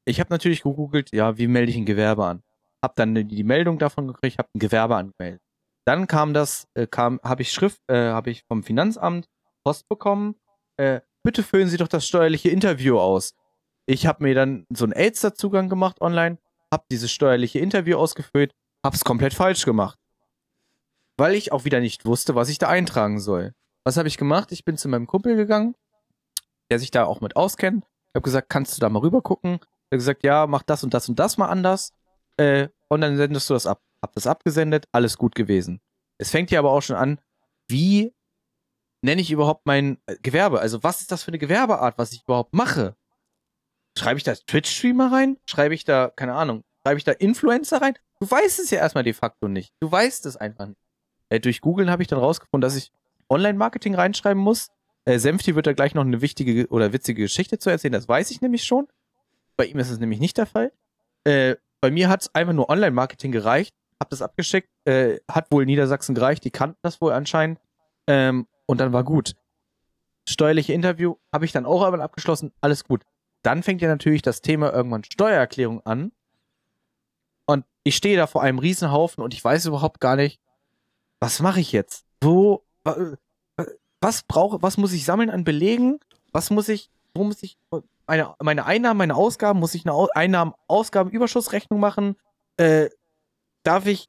ich 0.04 0.20
habe 0.20 0.32
natürlich 0.32 0.62
gegoogelt, 0.62 1.12
ja, 1.12 1.38
wie 1.38 1.46
melde 1.46 1.70
ich 1.70 1.76
ein 1.76 1.86
Gewerbe 1.86 2.24
an? 2.26 2.42
Hab 2.82 2.96
dann 2.96 3.14
die, 3.14 3.44
Meldung 3.44 3.78
davon 3.78 4.06
gekriegt, 4.08 4.38
hab 4.38 4.48
ein 4.54 4.58
Gewerbe 4.58 4.96
angemeldet. 4.96 5.40
Dann 5.86 6.06
kam 6.06 6.34
das, 6.34 6.66
äh, 6.74 6.86
kam, 6.86 7.20
habe 7.22 7.42
ich 7.42 7.52
Schrift, 7.52 7.80
äh, 7.88 8.08
habe 8.10 8.30
ich 8.30 8.44
vom 8.44 8.62
Finanzamt 8.62 9.26
Post 9.64 9.88
bekommen. 9.88 10.36
Äh, 10.76 11.00
bitte 11.22 11.42
füllen 11.42 11.68
Sie 11.68 11.76
doch 11.76 11.88
das 11.88 12.06
steuerliche 12.06 12.50
Interview 12.50 12.98
aus. 12.98 13.34
Ich 13.86 14.06
habe 14.06 14.24
mir 14.24 14.34
dann 14.34 14.66
so 14.70 14.84
einen 14.84 14.92
Elster-Zugang 14.92 15.68
gemacht 15.68 16.00
online, 16.00 16.38
habe 16.72 16.84
dieses 16.90 17.10
steuerliche 17.10 17.58
Interview 17.58 17.96
ausgefüllt, 17.96 18.52
hab's 18.84 19.04
komplett 19.04 19.34
falsch 19.34 19.64
gemacht. 19.64 19.98
Weil 21.18 21.34
ich 21.34 21.52
auch 21.52 21.64
wieder 21.64 21.80
nicht 21.80 22.06
wusste, 22.06 22.34
was 22.34 22.48
ich 22.48 22.58
da 22.58 22.68
eintragen 22.68 23.20
soll. 23.20 23.52
Was 23.84 23.96
habe 23.96 24.08
ich 24.08 24.16
gemacht? 24.16 24.52
Ich 24.52 24.64
bin 24.64 24.76
zu 24.76 24.88
meinem 24.88 25.06
Kumpel 25.06 25.36
gegangen, 25.36 25.74
der 26.70 26.78
sich 26.78 26.90
da 26.90 27.04
auch 27.04 27.20
mit 27.20 27.36
auskennt. 27.36 27.84
Ich 28.08 28.14
habe 28.14 28.24
gesagt, 28.24 28.48
kannst 28.48 28.76
du 28.76 28.80
da 28.80 28.88
mal 28.88 29.00
rüber 29.00 29.22
gucken? 29.22 29.60
Hat 29.94 29.98
gesagt, 29.98 30.24
ja, 30.24 30.46
mach 30.46 30.62
das 30.62 30.84
und 30.84 30.92
das 30.92 31.08
und 31.08 31.18
das 31.18 31.38
mal 31.38 31.48
anders. 31.48 31.92
Äh, 32.36 32.68
und 32.88 33.00
dann 33.00 33.16
sendest 33.16 33.48
du 33.48 33.54
das 33.54 33.66
ab. 33.66 33.80
Hab 34.02 34.12
das 34.12 34.26
abgesendet, 34.26 34.86
alles 34.92 35.16
gut 35.16 35.34
gewesen. 35.34 35.80
Es 36.18 36.30
fängt 36.30 36.50
ja 36.50 36.58
aber 36.58 36.72
auch 36.72 36.82
schon 36.82 36.96
an, 36.96 37.20
wie 37.68 38.12
nenne 39.02 39.20
ich 39.20 39.30
überhaupt 39.30 39.66
mein 39.66 39.98
äh, 40.06 40.16
Gewerbe? 40.22 40.60
Also 40.60 40.82
was 40.82 41.00
ist 41.00 41.12
das 41.12 41.22
für 41.22 41.28
eine 41.28 41.38
Gewerbeart, 41.38 41.96
was 41.96 42.12
ich 42.12 42.22
überhaupt 42.24 42.54
mache? 42.54 42.96
Schreibe 43.96 44.18
ich 44.18 44.24
da 44.24 44.34
Twitch-Streamer 44.34 45.12
rein? 45.12 45.38
Schreibe 45.48 45.74
ich 45.74 45.84
da, 45.84 46.08
keine 46.08 46.34
Ahnung, 46.34 46.64
schreibe 46.84 46.98
ich 46.98 47.04
da 47.04 47.12
Influencer 47.12 47.80
rein? 47.80 47.94
Du 48.20 48.30
weißt 48.30 48.58
es 48.58 48.70
ja 48.70 48.78
erstmal 48.78 49.04
de 49.04 49.12
facto 49.12 49.48
nicht. 49.48 49.72
Du 49.80 49.90
weißt 49.90 50.26
es 50.26 50.36
einfach 50.36 50.66
nicht. 50.66 50.80
Äh, 51.28 51.40
durch 51.40 51.60
Googlen 51.60 51.90
habe 51.90 52.02
ich 52.02 52.08
dann 52.08 52.18
rausgefunden, 52.18 52.62
dass 52.62 52.76
ich 52.76 52.92
Online-Marketing 53.28 53.94
reinschreiben 53.94 54.42
muss. 54.42 54.68
Äh, 55.04 55.18
Senfti 55.18 55.54
wird 55.54 55.66
da 55.66 55.72
gleich 55.72 55.94
noch 55.94 56.04
eine 56.04 56.20
wichtige 56.20 56.66
oder 56.68 56.92
witzige 56.92 57.22
Geschichte 57.22 57.58
zu 57.58 57.70
erzählen, 57.70 57.92
das 57.92 58.08
weiß 58.08 58.30
ich 58.30 58.40
nämlich 58.40 58.64
schon. 58.64 58.88
Bei 59.56 59.66
ihm 59.66 59.78
ist 59.78 59.90
es 59.90 59.98
nämlich 59.98 60.20
nicht 60.20 60.36
der 60.36 60.46
Fall. 60.46 60.72
Äh, 61.24 61.56
bei 61.80 61.90
mir 61.90 62.08
hat 62.08 62.22
es 62.22 62.34
einfach 62.34 62.52
nur 62.52 62.70
Online-Marketing 62.70 63.32
gereicht, 63.32 63.74
hab 64.00 64.10
das 64.10 64.22
abgeschickt, 64.22 64.68
äh, 64.84 65.18
hat 65.30 65.50
wohl 65.50 65.66
Niedersachsen 65.66 66.14
gereicht, 66.14 66.44
die 66.44 66.50
kannten 66.50 66.78
das 66.82 67.00
wohl 67.00 67.12
anscheinend 67.12 67.60
ähm, 68.06 68.46
und 68.66 68.80
dann 68.80 68.92
war 68.92 69.04
gut. 69.04 69.34
Steuerliche 70.28 70.72
Interview 70.72 71.16
habe 71.32 71.44
ich 71.44 71.52
dann 71.52 71.66
auch 71.66 71.82
einmal 71.82 72.00
abgeschlossen, 72.00 72.52
alles 72.60 72.84
gut. 72.84 73.02
Dann 73.42 73.62
fängt 73.62 73.82
ja 73.82 73.88
natürlich 73.88 74.22
das 74.22 74.40
Thema 74.40 74.72
irgendwann 74.72 75.04
Steuererklärung 75.04 75.84
an 75.84 76.12
und 77.46 77.64
ich 77.82 77.96
stehe 77.96 78.16
da 78.16 78.26
vor 78.26 78.42
einem 78.42 78.58
Riesenhaufen 78.58 79.22
und 79.22 79.34
ich 79.34 79.44
weiß 79.44 79.66
überhaupt 79.66 80.00
gar 80.00 80.16
nicht, 80.16 80.40
was 81.20 81.40
mache 81.40 81.60
ich 81.60 81.72
jetzt? 81.72 82.06
Wo, 82.22 82.64
was 84.00 84.22
brauche, 84.22 84.62
was 84.62 84.76
muss 84.76 84.92
ich 84.92 85.04
sammeln 85.04 85.30
an 85.30 85.44
Belegen? 85.44 86.00
Was 86.32 86.50
muss 86.50 86.68
ich, 86.68 86.90
wo 87.14 87.24
muss 87.24 87.42
ich 87.42 87.56
meine, 88.06 88.34
meine 88.40 88.66
Einnahmen, 88.66 88.98
meine 88.98 89.14
Ausgaben, 89.14 89.60
muss 89.60 89.74
ich 89.74 89.86
eine 89.86 90.08
Einnahmen-Ausgaben-Überschussrechnung 90.14 91.80
machen? 91.80 92.16
Äh, 92.56 92.90
darf 93.62 93.86
ich, 93.86 94.08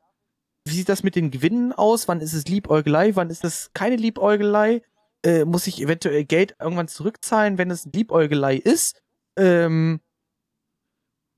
wie 0.66 0.74
sieht 0.74 0.90
das 0.90 1.04
mit 1.04 1.16
den 1.16 1.32
Gewinnen 1.32 1.72
aus? 1.72 2.08
Wann 2.08 2.22
ist 2.22 2.34
es 2.34 2.46
Liebäugelei? 2.46 3.16
Wann 3.16 3.30
ist 3.30 3.44
es 3.44 3.72
keine 3.74 3.96
Liebäugelei? 3.96 4.82
Äh, 5.24 5.46
muss 5.46 5.68
ich 5.68 5.82
eventuell 5.82 6.26
Geld 6.26 6.56
irgendwann 6.60 6.88
zurückzahlen, 6.88 7.58
wenn 7.58 7.72
es 7.72 7.86
Liebäugelei 7.86 8.56
ist? 8.56 9.02
Ähm, 9.38 10.02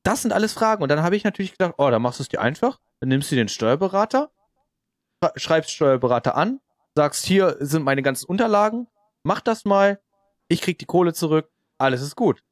das 0.03 0.21
sind 0.21 0.31
alles 0.31 0.53
Fragen. 0.53 0.81
Und 0.83 0.89
dann 0.89 1.03
habe 1.03 1.15
ich 1.15 1.23
natürlich 1.23 1.51
gedacht, 1.51 1.75
oh, 1.77 1.89
da 1.89 1.99
machst 1.99 2.19
du 2.19 2.23
es 2.23 2.29
dir 2.29 2.41
einfach. 2.41 2.79
Dann 2.99 3.09
nimmst 3.09 3.31
du 3.31 3.35
den 3.35 3.49
Steuerberater, 3.49 4.31
schreibst 5.35 5.71
Steuerberater 5.71 6.35
an, 6.35 6.59
sagst, 6.95 7.25
hier 7.25 7.57
sind 7.59 7.83
meine 7.83 8.01
ganzen 8.01 8.25
Unterlagen, 8.25 8.87
mach 9.23 9.41
das 9.41 9.65
mal, 9.65 9.99
ich 10.47 10.61
krieg 10.61 10.79
die 10.79 10.85
Kohle 10.85 11.13
zurück, 11.13 11.49
alles 11.77 12.01
ist 12.01 12.15
gut. 12.15 12.43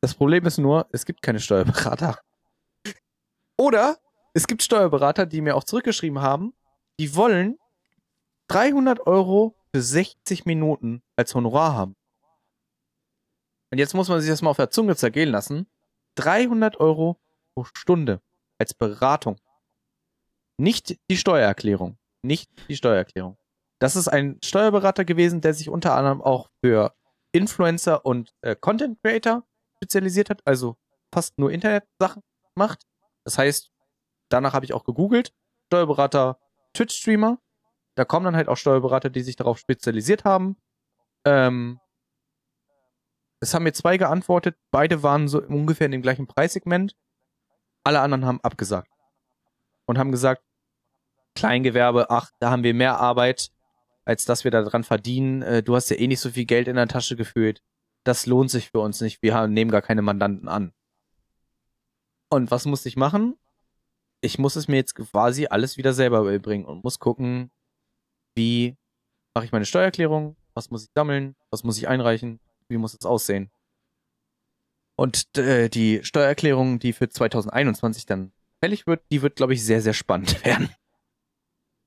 Das 0.00 0.14
Problem 0.14 0.46
ist 0.46 0.58
nur, 0.58 0.86
es 0.92 1.04
gibt 1.04 1.22
keine 1.22 1.40
Steuerberater. 1.40 2.20
Oder 3.56 3.98
es 4.34 4.46
gibt 4.46 4.62
Steuerberater, 4.62 5.26
die 5.26 5.40
mir 5.40 5.56
auch 5.56 5.64
zurückgeschrieben 5.64 6.20
haben, 6.20 6.54
die 7.00 7.14
wollen 7.16 7.58
300 8.48 9.06
Euro 9.06 9.56
für 9.74 9.82
60 9.82 10.46
Minuten 10.46 11.02
als 11.16 11.34
Honorar 11.34 11.74
haben. 11.74 11.96
Und 13.70 13.78
jetzt 13.78 13.94
muss 13.94 14.08
man 14.08 14.20
sich 14.20 14.30
das 14.30 14.42
mal 14.42 14.50
auf 14.50 14.56
der 14.56 14.70
Zunge 14.70 14.96
zergehen 14.96 15.30
lassen. 15.30 15.66
300 16.14 16.80
Euro 16.80 17.20
pro 17.54 17.64
Stunde 17.74 18.22
als 18.58 18.74
Beratung. 18.74 19.36
Nicht 20.56 20.98
die 21.10 21.16
Steuererklärung. 21.16 21.98
Nicht 22.22 22.50
die 22.68 22.76
Steuererklärung. 22.76 23.36
Das 23.78 23.94
ist 23.94 24.08
ein 24.08 24.38
Steuerberater 24.42 25.04
gewesen, 25.04 25.40
der 25.40 25.54
sich 25.54 25.68
unter 25.68 25.94
anderem 25.94 26.20
auch 26.22 26.50
für 26.60 26.94
Influencer 27.32 28.04
und 28.04 28.34
äh, 28.40 28.56
Content 28.56 28.98
Creator 29.02 29.44
spezialisiert 29.76 30.30
hat, 30.30 30.42
also 30.44 30.76
fast 31.12 31.38
nur 31.38 31.50
Internet-Sachen 31.50 32.22
macht. 32.54 32.86
Das 33.24 33.38
heißt, 33.38 33.70
danach 34.28 34.52
habe 34.52 34.64
ich 34.64 34.72
auch 34.72 34.84
gegoogelt. 34.84 35.32
Steuerberater, 35.66 36.38
Twitch-Streamer. 36.74 37.38
Da 37.94 38.04
kommen 38.04 38.24
dann 38.24 38.36
halt 38.36 38.48
auch 38.48 38.56
Steuerberater, 38.56 39.10
die 39.10 39.22
sich 39.22 39.36
darauf 39.36 39.58
spezialisiert 39.58 40.24
haben. 40.24 40.56
Ähm, 41.24 41.80
es 43.40 43.54
haben 43.54 43.64
mir 43.64 43.72
zwei 43.72 43.96
geantwortet. 43.98 44.56
Beide 44.70 45.02
waren 45.02 45.28
so 45.28 45.42
ungefähr 45.42 45.86
in 45.86 45.92
dem 45.92 46.02
gleichen 46.02 46.26
Preissegment. 46.26 46.96
Alle 47.84 48.00
anderen 48.00 48.24
haben 48.26 48.40
abgesagt. 48.42 48.90
Und 49.86 49.98
haben 49.98 50.12
gesagt, 50.12 50.42
Kleingewerbe, 51.34 52.10
ach, 52.10 52.30
da 52.40 52.50
haben 52.50 52.62
wir 52.64 52.74
mehr 52.74 52.98
Arbeit, 52.98 53.50
als 54.08 54.24
dass 54.24 54.42
wir 54.42 54.50
daran 54.50 54.84
verdienen. 54.84 55.42
Äh, 55.42 55.62
du 55.62 55.76
hast 55.76 55.90
ja 55.90 55.96
eh 55.98 56.06
nicht 56.06 56.20
so 56.20 56.30
viel 56.30 56.46
Geld 56.46 56.66
in 56.66 56.76
der 56.76 56.88
Tasche 56.88 57.14
gefühlt. 57.14 57.62
Das 58.04 58.24
lohnt 58.24 58.50
sich 58.50 58.70
für 58.70 58.80
uns 58.80 59.02
nicht. 59.02 59.22
Wir 59.22 59.34
haben, 59.34 59.52
nehmen 59.52 59.70
gar 59.70 59.82
keine 59.82 60.00
Mandanten 60.00 60.48
an. 60.48 60.72
Und 62.30 62.50
was 62.50 62.64
muss 62.64 62.86
ich 62.86 62.96
machen? 62.96 63.36
Ich 64.22 64.38
muss 64.38 64.56
es 64.56 64.66
mir 64.66 64.76
jetzt 64.76 64.94
quasi 64.94 65.46
alles 65.48 65.76
wieder 65.76 65.92
selber 65.92 66.24
beibringen 66.24 66.66
und 66.66 66.82
muss 66.84 66.98
gucken, 66.98 67.50
wie 68.34 68.78
mache 69.34 69.44
ich 69.44 69.52
meine 69.52 69.66
Steuererklärung, 69.66 70.36
was 70.54 70.70
muss 70.70 70.84
ich 70.84 70.90
sammeln, 70.94 71.36
was 71.50 71.62
muss 71.62 71.76
ich 71.76 71.86
einreichen, 71.86 72.40
wie 72.68 72.78
muss 72.78 72.94
es 72.94 73.04
aussehen. 73.04 73.50
Und 74.96 75.36
äh, 75.36 75.68
die 75.68 76.02
Steuererklärung, 76.02 76.78
die 76.78 76.94
für 76.94 77.10
2021 77.10 78.06
dann 78.06 78.32
fällig 78.60 78.86
wird, 78.86 79.02
die 79.12 79.20
wird, 79.20 79.36
glaube 79.36 79.52
ich, 79.52 79.62
sehr, 79.62 79.82
sehr 79.82 79.92
spannend 79.92 80.42
werden. 80.46 80.74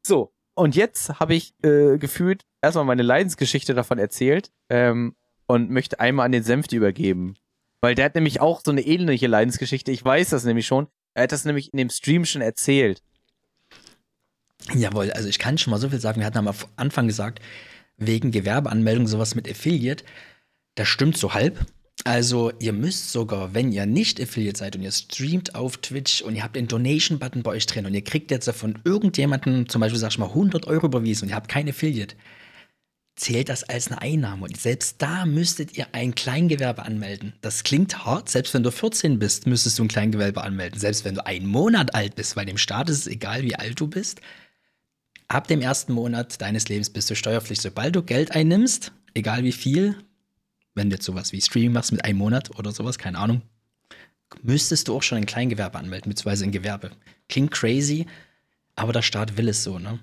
So, 0.06 0.32
und 0.54 0.76
jetzt 0.76 1.20
habe 1.20 1.34
ich 1.36 1.54
äh, 1.64 1.98
gefühlt 1.98 2.46
erstmal 2.62 2.86
meine 2.86 3.04
Leidensgeschichte 3.04 3.74
davon 3.74 4.00
erzählt 4.00 4.52
ähm, 4.70 5.16
und 5.48 5.70
möchte 5.70 6.00
einmal 6.00 6.26
an 6.26 6.32
den 6.32 6.44
Senfti 6.44 6.76
übergeben. 6.76 7.36
Weil 7.82 7.96
der 7.96 8.06
hat 8.06 8.16
nämlich 8.16 8.40
auch 8.42 8.62
so 8.64 8.72
eine 8.72 8.82
ähnliche 8.82 9.28
Leidensgeschichte. 9.28 9.92
Ich 9.92 10.04
weiß 10.04 10.30
das 10.30 10.44
nämlich 10.44 10.68
schon. 10.68 10.88
Er 11.14 11.24
hat 11.24 11.32
das 11.32 11.46
nämlich 11.46 11.74
in 11.74 11.78
dem 11.78 11.90
Stream 11.90 12.26
schon 12.26 12.42
erzählt. 12.42 13.02
Jawohl, 14.74 15.12
also 15.12 15.28
ich 15.28 15.40
kann 15.40 15.58
schon 15.58 15.72
mal 15.72 15.80
so 15.80 15.90
viel 15.90 16.00
sagen. 16.00 16.20
Wir 16.20 16.28
hatten 16.28 16.38
am 16.38 16.54
Anfang 16.76 17.08
gesagt, 17.08 17.40
wegen 17.98 18.32
Gewerbeanmeldung 18.32 19.08
sowas 19.08 19.36
mit 19.36 19.50
Affiliate. 19.50 20.04
Das 20.76 20.88
stimmt 20.88 21.18
so 21.18 21.34
halb. 21.34 21.66
Also 22.04 22.52
ihr 22.60 22.74
müsst 22.74 23.12
sogar, 23.12 23.54
wenn 23.54 23.72
ihr 23.72 23.86
nicht 23.86 24.20
Affiliate 24.20 24.58
seid 24.58 24.76
und 24.76 24.82
ihr 24.82 24.92
streamt 24.92 25.54
auf 25.54 25.78
Twitch 25.78 26.22
und 26.22 26.36
ihr 26.36 26.44
habt 26.44 26.56
den 26.56 26.68
Donation-Button 26.68 27.44
bei 27.44 27.52
euch 27.52 27.68
drin 27.68 27.86
und 27.86 27.94
ihr 27.94 28.04
kriegt 28.04 28.32
jetzt 28.32 28.50
von 28.52 28.80
irgendjemandem 28.84 29.70
zum 29.70 29.82
Beispiel, 29.82 30.00
sag 30.00 30.12
ich 30.12 30.18
mal, 30.18 30.30
100 30.30 30.66
Euro 30.68 30.88
überwiesen 30.88 31.26
und 31.26 31.30
ihr 31.30 31.36
habt 31.36 31.48
kein 31.48 31.70
Affiliate, 31.70 32.16
zählt 33.16 33.50
das 33.50 33.64
als 33.64 33.90
eine 33.90 34.02
Einnahme. 34.02 34.46
Und 34.46 34.58
selbst 34.58 35.02
da 35.02 35.26
müsstet 35.26 35.78
ihr 35.78 35.88
ein 35.92 36.16
Kleingewerbe 36.16 36.84
anmelden. 36.84 37.34
Das 37.42 37.64
klingt 37.64 38.04
hart. 38.04 38.30
Selbst 38.30 38.54
wenn 38.54 38.64
du 38.64 38.72
14 38.72 39.20
bist, 39.20 39.46
müsstest 39.46 39.78
du 39.78 39.84
ein 39.84 39.88
Kleingewerbe 39.88 40.44
anmelden. 40.44 40.80
Selbst 40.80 41.06
wenn 41.06 41.16
du 41.16 41.26
einen 41.26 41.46
Monat 41.46 41.94
alt 41.94 42.16
bist, 42.16 42.36
weil 42.36 42.46
dem 42.48 42.58
Staat 42.58 42.90
ist 42.90 43.00
es 43.00 43.08
egal, 43.08 43.44
wie 43.44 43.56
alt 43.56 43.80
du 43.80 43.88
bist. 43.88 44.22
Ab 45.28 45.48
dem 45.48 45.62
ersten 45.62 45.94
Monat 45.94 46.42
deines 46.42 46.68
Lebens 46.68 46.90
bist 46.90 47.10
du 47.10 47.16
steuerpflichtig. 47.16 47.64
Sobald 47.64 47.96
du 47.96 48.02
Geld 48.02 48.32
einnimmst, 48.32 48.92
egal 49.14 49.44
wie 49.44 49.52
viel, 49.52 49.96
wenn 50.74 50.90
du 50.90 50.96
jetzt 50.96 51.06
sowas 51.06 51.32
wie 51.32 51.42
Streaming 51.42 51.74
machst 51.74 51.92
mit 51.92 52.06
einem 52.06 52.18
Monat 52.18 52.58
oder 52.58 52.72
sowas, 52.72 52.98
keine 52.98 53.18
Ahnung, 53.18 53.42
müsstest 54.42 54.88
du 54.88 54.96
auch 54.96 55.04
schon 55.04 55.18
ein 55.18 55.26
Kleingewerbe 55.26 55.78
anmelden, 55.78 56.10
beziehungsweise 56.10 56.46
ein 56.46 56.52
Gewerbe. 56.52 56.92
Klingt 57.28 57.52
crazy, 57.52 58.08
aber 58.76 58.94
der 58.94 59.02
Staat 59.02 59.38
will 59.38 59.50
es 59.50 59.64
so, 59.64 59.80
ne? 59.80 60.00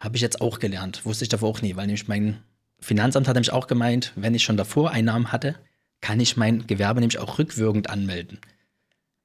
Habe 0.00 0.16
ich 0.16 0.22
jetzt 0.22 0.40
auch 0.40 0.58
gelernt. 0.58 1.04
Wusste 1.06 1.24
ich 1.24 1.28
davor 1.28 1.48
auch 1.48 1.62
nie, 1.62 1.76
weil 1.76 1.86
nämlich 1.86 2.08
mein 2.08 2.42
Finanzamt 2.80 3.28
hat 3.28 3.36
nämlich 3.36 3.52
auch 3.52 3.68
gemeint, 3.68 4.12
wenn 4.16 4.34
ich 4.34 4.42
schon 4.42 4.56
davor 4.56 4.90
Einnahmen 4.90 5.30
hatte, 5.30 5.54
kann 6.00 6.18
ich 6.18 6.36
mein 6.36 6.66
Gewerbe 6.66 7.00
nämlich 7.00 7.18
auch 7.18 7.38
rückwirkend 7.38 7.88
anmelden. 7.88 8.40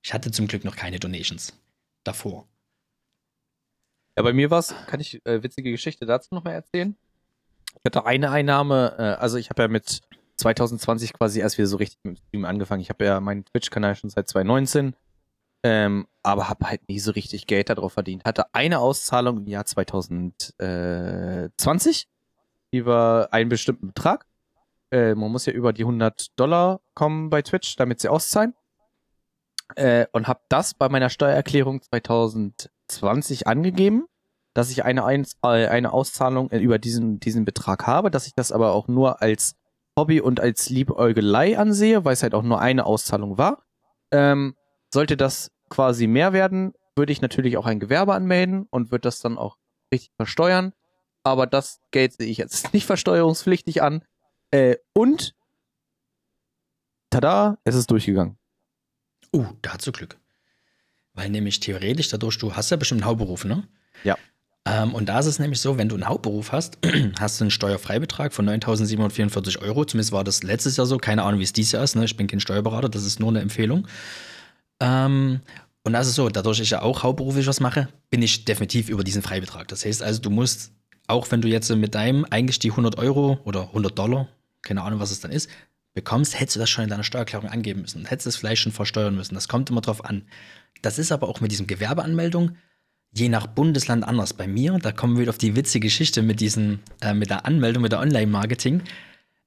Ich 0.03 0.13
hatte 0.13 0.31
zum 0.31 0.47
Glück 0.47 0.63
noch 0.63 0.75
keine 0.75 0.99
Donations 0.99 1.53
davor. 2.03 2.47
Ja, 4.15 4.23
bei 4.23 4.33
mir 4.33 4.51
war 4.51 4.59
es, 4.59 4.73
kann 4.85 4.99
ich 4.99 5.25
äh, 5.25 5.43
witzige 5.43 5.71
Geschichte 5.71 6.05
dazu 6.05 6.33
noch 6.33 6.43
mal 6.43 6.53
erzählen? 6.53 6.95
Ich 7.75 7.85
hatte 7.85 8.05
eine 8.05 8.31
Einnahme, 8.31 8.95
äh, 8.97 9.01
also 9.21 9.37
ich 9.37 9.49
habe 9.49 9.63
ja 9.63 9.67
mit 9.67 10.01
2020 10.37 11.13
quasi 11.13 11.39
erst 11.39 11.57
wieder 11.57 11.67
so 11.67 11.77
richtig 11.77 11.99
mit 12.03 12.17
dem 12.17 12.21
Stream 12.27 12.45
angefangen. 12.45 12.81
Ich 12.81 12.89
habe 12.89 13.05
ja 13.05 13.19
meinen 13.19 13.45
Twitch-Kanal 13.45 13.95
schon 13.95 14.09
seit 14.09 14.27
2019, 14.27 14.95
ähm, 15.63 16.07
aber 16.23 16.49
habe 16.49 16.69
halt 16.69 16.87
nie 16.87 16.99
so 16.99 17.11
richtig 17.11 17.47
Geld 17.47 17.69
darauf 17.69 17.93
verdient. 17.93 18.23
Hatte 18.25 18.53
eine 18.53 18.79
Auszahlung 18.79 19.37
im 19.37 19.47
Jahr 19.47 19.65
2020 19.65 22.07
über 22.71 23.29
einen 23.31 23.49
bestimmten 23.49 23.87
Betrag. 23.87 24.25
Äh, 24.91 25.15
man 25.15 25.31
muss 25.31 25.45
ja 25.45 25.53
über 25.53 25.73
die 25.73 25.83
100 25.83 26.39
Dollar 26.39 26.81
kommen 26.93 27.29
bei 27.29 27.41
Twitch, 27.41 27.75
damit 27.75 27.99
sie 27.99 28.09
auszahlen. 28.09 28.53
Äh, 29.75 30.07
und 30.13 30.27
habe 30.27 30.39
das 30.49 30.73
bei 30.73 30.87
meiner 30.87 31.09
Steuererklärung 31.09 31.81
2020 31.81 33.47
angegeben, 33.47 34.05
dass 34.53 34.71
ich 34.71 34.85
eine, 34.85 35.03
Ein 35.03 35.27
äh, 35.43 35.67
eine 35.67 35.91
Auszahlung 35.91 36.49
äh, 36.51 36.59
über 36.59 36.79
diesen, 36.79 37.19
diesen 37.19 37.43
Betrag 37.43 37.85
habe, 37.85 38.09
dass 38.09 38.27
ich 38.27 38.33
das 38.33 38.51
aber 38.51 38.71
auch 38.71 38.87
nur 38.87 39.21
als 39.21 39.55
Hobby 39.97 40.21
und 40.21 40.39
als 40.39 40.69
Liebäugelei 40.69 41.57
ansehe, 41.57 42.05
weil 42.05 42.13
es 42.13 42.23
halt 42.23 42.33
auch 42.33 42.43
nur 42.43 42.61
eine 42.61 42.85
Auszahlung 42.85 43.37
war. 43.37 43.65
Ähm, 44.11 44.55
sollte 44.93 45.17
das 45.17 45.51
quasi 45.69 46.07
mehr 46.07 46.31
werden, 46.31 46.73
würde 46.95 47.11
ich 47.11 47.21
natürlich 47.21 47.57
auch 47.57 47.65
ein 47.65 47.79
Gewerbe 47.79 48.13
anmelden 48.13 48.67
und 48.69 48.91
würde 48.91 49.01
das 49.01 49.19
dann 49.19 49.37
auch 49.37 49.57
richtig 49.91 50.11
versteuern. 50.15 50.73
Aber 51.23 51.45
das 51.45 51.81
Geld 51.91 52.13
sehe 52.13 52.27
ich 52.27 52.37
jetzt 52.37 52.73
nicht 52.73 52.85
versteuerungspflichtig 52.85 53.81
an. 53.81 54.05
Äh, 54.51 54.77
und 54.93 55.35
tada, 57.09 57.57
es 57.65 57.75
ist 57.75 57.91
durchgegangen. 57.91 58.37
Oh, 59.33 59.39
uh, 59.39 59.47
da 59.61 59.73
hast 59.73 59.85
du 59.85 59.91
Glück. 59.91 60.17
Weil 61.13 61.29
nämlich 61.29 61.59
theoretisch 61.59 62.09
dadurch, 62.09 62.37
du 62.37 62.55
hast 62.55 62.69
ja 62.69 62.77
bestimmt 62.77 63.01
einen 63.01 63.09
Hauptberuf, 63.09 63.43
ne? 63.43 63.67
Ja. 64.03 64.17
Ähm, 64.67 64.93
und 64.93 65.07
da 65.07 65.19
ist 65.19 65.27
es 65.27 65.39
nämlich 65.39 65.61
so, 65.61 65.77
wenn 65.77 65.87
du 65.87 65.95
einen 65.95 66.07
Hauptberuf 66.07 66.51
hast, 66.51 66.77
hast 67.19 67.39
du 67.39 67.45
einen 67.45 67.51
Steuerfreibetrag 67.51 68.33
von 68.33 68.49
9.744 68.49 69.61
Euro. 69.61 69.85
Zumindest 69.85 70.11
war 70.11 70.23
das 70.23 70.43
letztes 70.43 70.75
Jahr 70.77 70.85
so. 70.85 70.97
Keine 70.97 71.23
Ahnung, 71.23 71.39
wie 71.39 71.43
es 71.43 71.53
dieses 71.53 71.71
Jahr 71.71 71.83
ist. 71.83 71.95
Ne? 71.95 72.05
Ich 72.05 72.17
bin 72.17 72.27
kein 72.27 72.39
Steuerberater, 72.39 72.89
das 72.89 73.05
ist 73.05 73.19
nur 73.19 73.29
eine 73.29 73.41
Empfehlung. 73.41 73.87
Ähm, 74.79 75.39
Und 75.83 75.93
das 75.93 76.07
ist 76.07 76.15
so, 76.15 76.27
dadurch 76.29 76.59
ich 76.59 76.71
ja 76.71 76.81
auch 76.81 77.03
hauptberuflich 77.03 77.47
was 77.47 77.61
mache, 77.61 77.87
bin 78.09 78.21
ich 78.21 78.43
definitiv 78.43 78.89
über 78.89 79.03
diesen 79.05 79.21
Freibetrag. 79.21 79.69
Das 79.69 79.85
heißt 79.85 80.03
also, 80.03 80.21
du 80.21 80.29
musst, 80.29 80.71
auch 81.07 81.31
wenn 81.31 81.41
du 81.41 81.47
jetzt 81.47 81.73
mit 81.73 81.95
deinem 81.95 82.25
eigentlich 82.29 82.59
die 82.59 82.71
100 82.71 82.97
Euro 82.97 83.39
oder 83.45 83.67
100 83.67 83.97
Dollar, 83.97 84.27
keine 84.63 84.83
Ahnung, 84.83 84.99
was 84.99 85.11
es 85.11 85.21
dann 85.21 85.31
ist, 85.31 85.49
bekommst, 85.93 86.39
hättest 86.39 86.57
du 86.57 86.59
das 86.59 86.69
schon 86.69 86.83
in 86.83 86.89
deiner 86.89 87.05
Steuererklärung 87.05 87.49
angeben 87.49 87.81
müssen. 87.81 88.05
Hättest 88.05 88.25
du 88.25 88.29
es 88.29 88.35
vielleicht 88.35 88.61
schon 88.63 88.73
versteuern 88.73 89.15
müssen. 89.15 89.33
Das 89.33 89.47
kommt 89.47 89.69
immer 89.69 89.81
drauf 89.81 90.03
an. 90.03 90.23
Das 90.81 90.99
ist 90.99 91.11
aber 91.13 91.29
auch 91.29 91.39
mit 91.39 91.51
diesem 91.51 91.67
Gewerbeanmeldung 91.67 92.57
je 93.11 93.29
nach 93.29 93.47
Bundesland 93.47 94.03
anders. 94.03 94.33
Bei 94.33 94.47
mir, 94.47 94.77
da 94.81 94.91
kommen 94.91 95.15
wir 95.15 95.21
wieder 95.21 95.29
auf 95.29 95.37
die 95.37 95.55
witzige 95.55 95.87
Geschichte 95.87 96.21
mit 96.21 96.39
diesen, 96.39 96.79
äh, 97.01 97.13
mit 97.13 97.29
der 97.29 97.45
Anmeldung, 97.45 97.83
mit 97.83 97.91
der 97.91 97.99
Online-Marketing. 97.99 98.83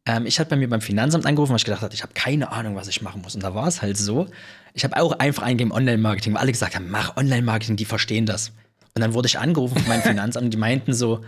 Ähm, 0.07 0.27
ich 0.27 0.41
hatte 0.41 0.51
bei 0.51 0.57
mir 0.57 0.69
beim 0.69 0.81
Finanzamt 0.81 1.27
angerufen, 1.27 1.51
weil 1.53 1.59
ich 1.59 1.65
gedacht 1.65 1.83
habe, 1.83 1.95
ich 1.95 2.03
habe 2.03 2.13
keine 2.15 2.53
Ahnung, 2.53 2.75
was 2.75 2.89
ich 2.89 3.03
machen 3.03 3.23
muss. 3.23 3.35
Und 3.35 3.43
da 3.43 3.55
war 3.55 3.69
es 3.69 3.83
halt 3.83 3.97
so. 3.97 4.27
Ich 4.75 4.85
habe 4.85 4.97
auch 4.97 5.13
einfach 5.13 5.43
eingegeben 5.43 5.73
Online-Marketing, 5.73 6.35
weil 6.35 6.41
alle 6.41 6.53
gesagt 6.53 6.75
haben, 6.75 6.91
mach 6.91 7.17
Online-Marketing, 7.17 7.77
die 7.77 7.85
verstehen 7.85 8.27
das. 8.27 8.53
Und 8.95 9.03
dann 9.03 9.15
wurde 9.15 9.29
ich 9.29 9.39
angerufen 9.39 9.79
von 9.79 9.89
meinem 9.89 10.03
Finanzamt 10.03 10.45
und 10.45 10.51
die 10.51 10.59
meinten 10.59 10.93
so, 10.93 11.21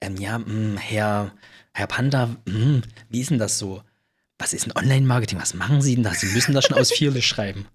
ähm, 0.00 0.16
ja, 0.16 0.38
mh, 0.38 0.46
hm, 0.46 0.76
Herr, 0.78 1.32
Herr 1.72 1.86
Panda, 1.86 2.26
mh, 2.46 2.54
hm, 2.54 2.82
wie 3.08 3.20
ist 3.20 3.30
denn 3.30 3.38
das 3.38 3.58
so? 3.58 3.82
Was 4.38 4.52
ist 4.52 4.66
ein 4.66 4.76
Online-Marketing? 4.76 5.38
Was 5.40 5.54
machen 5.54 5.82
Sie 5.82 5.94
denn 5.94 6.04
da? 6.04 6.14
Sie 6.14 6.26
müssen 6.26 6.54
das 6.54 6.64
schon 6.64 6.76
ausführlich 6.78 7.26
schreiben. 7.26 7.66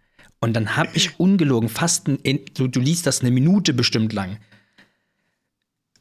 Und 0.44 0.52
dann 0.52 0.76
habe 0.76 0.90
ich 0.94 1.22
ungelogen 1.22 1.70
fast, 1.70 2.10
ein, 2.10 2.20
du, 2.54 2.68
du 2.68 2.82
liest 2.82 3.08
das 3.08 3.22
eine 3.22 3.32
Minute 3.32 3.74
bestimmt 3.74 4.12
lang. 4.12 4.40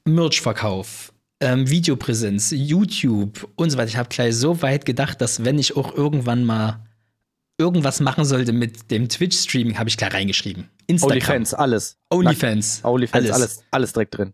Merch-Verkauf, 0.05 1.13
ähm, 1.39 1.71
Videopräsenz, 1.71 2.51
YouTube 2.51 3.49
und 3.55 3.71
so 3.71 3.79
weiter. 3.79 3.91
Ich 3.91 3.97
habe 3.97 4.09
gleich 4.09 4.35
so 4.35 4.61
weit 4.61 4.85
gedacht, 4.85 5.21
dass 5.21 5.45
wenn 5.45 5.61
ich 5.61 5.77
auch 5.77 5.95
irgendwann 5.95 6.43
mal 6.43 6.85
irgendwas 7.57 8.01
machen 8.01 8.25
sollte 8.25 8.53
mit 8.53 8.91
dem 8.91 9.09
Twitch-Streaming, 9.09 9.79
habe 9.79 9.89
ich 9.89 9.97
gleich 9.97 10.13
reingeschrieben. 10.13 10.69
Instagram. 10.89 11.19
OnlyFans, 11.19 11.55
alles. 11.55 11.97
OnlyFans. 12.11 12.81
OnlyFans, 12.83 13.31
alles. 13.31 13.35
alles, 13.37 13.65
alles 13.71 13.93
direkt 13.93 14.19
drin. 14.19 14.33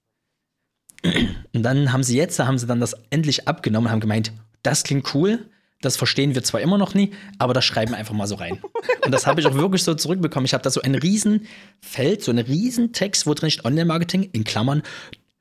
Und 1.53 1.63
dann 1.63 1.93
haben 1.93 2.03
sie 2.03 2.17
jetzt, 2.17 2.39
haben 2.39 2.57
sie 2.57 2.67
dann 2.67 2.81
das 2.81 2.97
endlich 3.11 3.47
abgenommen 3.47 3.89
und 3.89 3.93
haben 3.93 4.01
gemeint, 4.01 4.33
das 4.63 4.85
klingt 4.85 5.15
cool, 5.15 5.51
das 5.81 5.97
verstehen 5.97 6.35
wir 6.35 6.43
zwar 6.43 6.61
immer 6.61 6.77
noch 6.77 6.95
nie, 6.95 7.13
aber 7.39 7.55
das 7.55 7.65
schreiben 7.65 7.93
wir 7.93 7.99
einfach 7.99 8.15
mal 8.15 8.27
so 8.27 8.35
rein. 8.35 8.61
Und 9.05 9.13
das 9.13 9.27
habe 9.27 9.41
ich 9.41 9.47
auch 9.47 9.55
wirklich 9.55 9.85
so 9.85 9.95
zurückbekommen. 9.95 10.45
Ich 10.45 10.55
habe 10.55 10.63
da 10.63 10.71
so 10.71 10.83
ein 10.83 10.97
Riesenfeld, 10.97 12.23
so 12.23 12.33
einen 12.33 12.45
Riesentext, 12.45 13.27
wo 13.27 13.35
drin 13.35 13.51
steht 13.51 13.65
Online-Marketing 13.65 14.31
in 14.33 14.45
Klammern. 14.45 14.83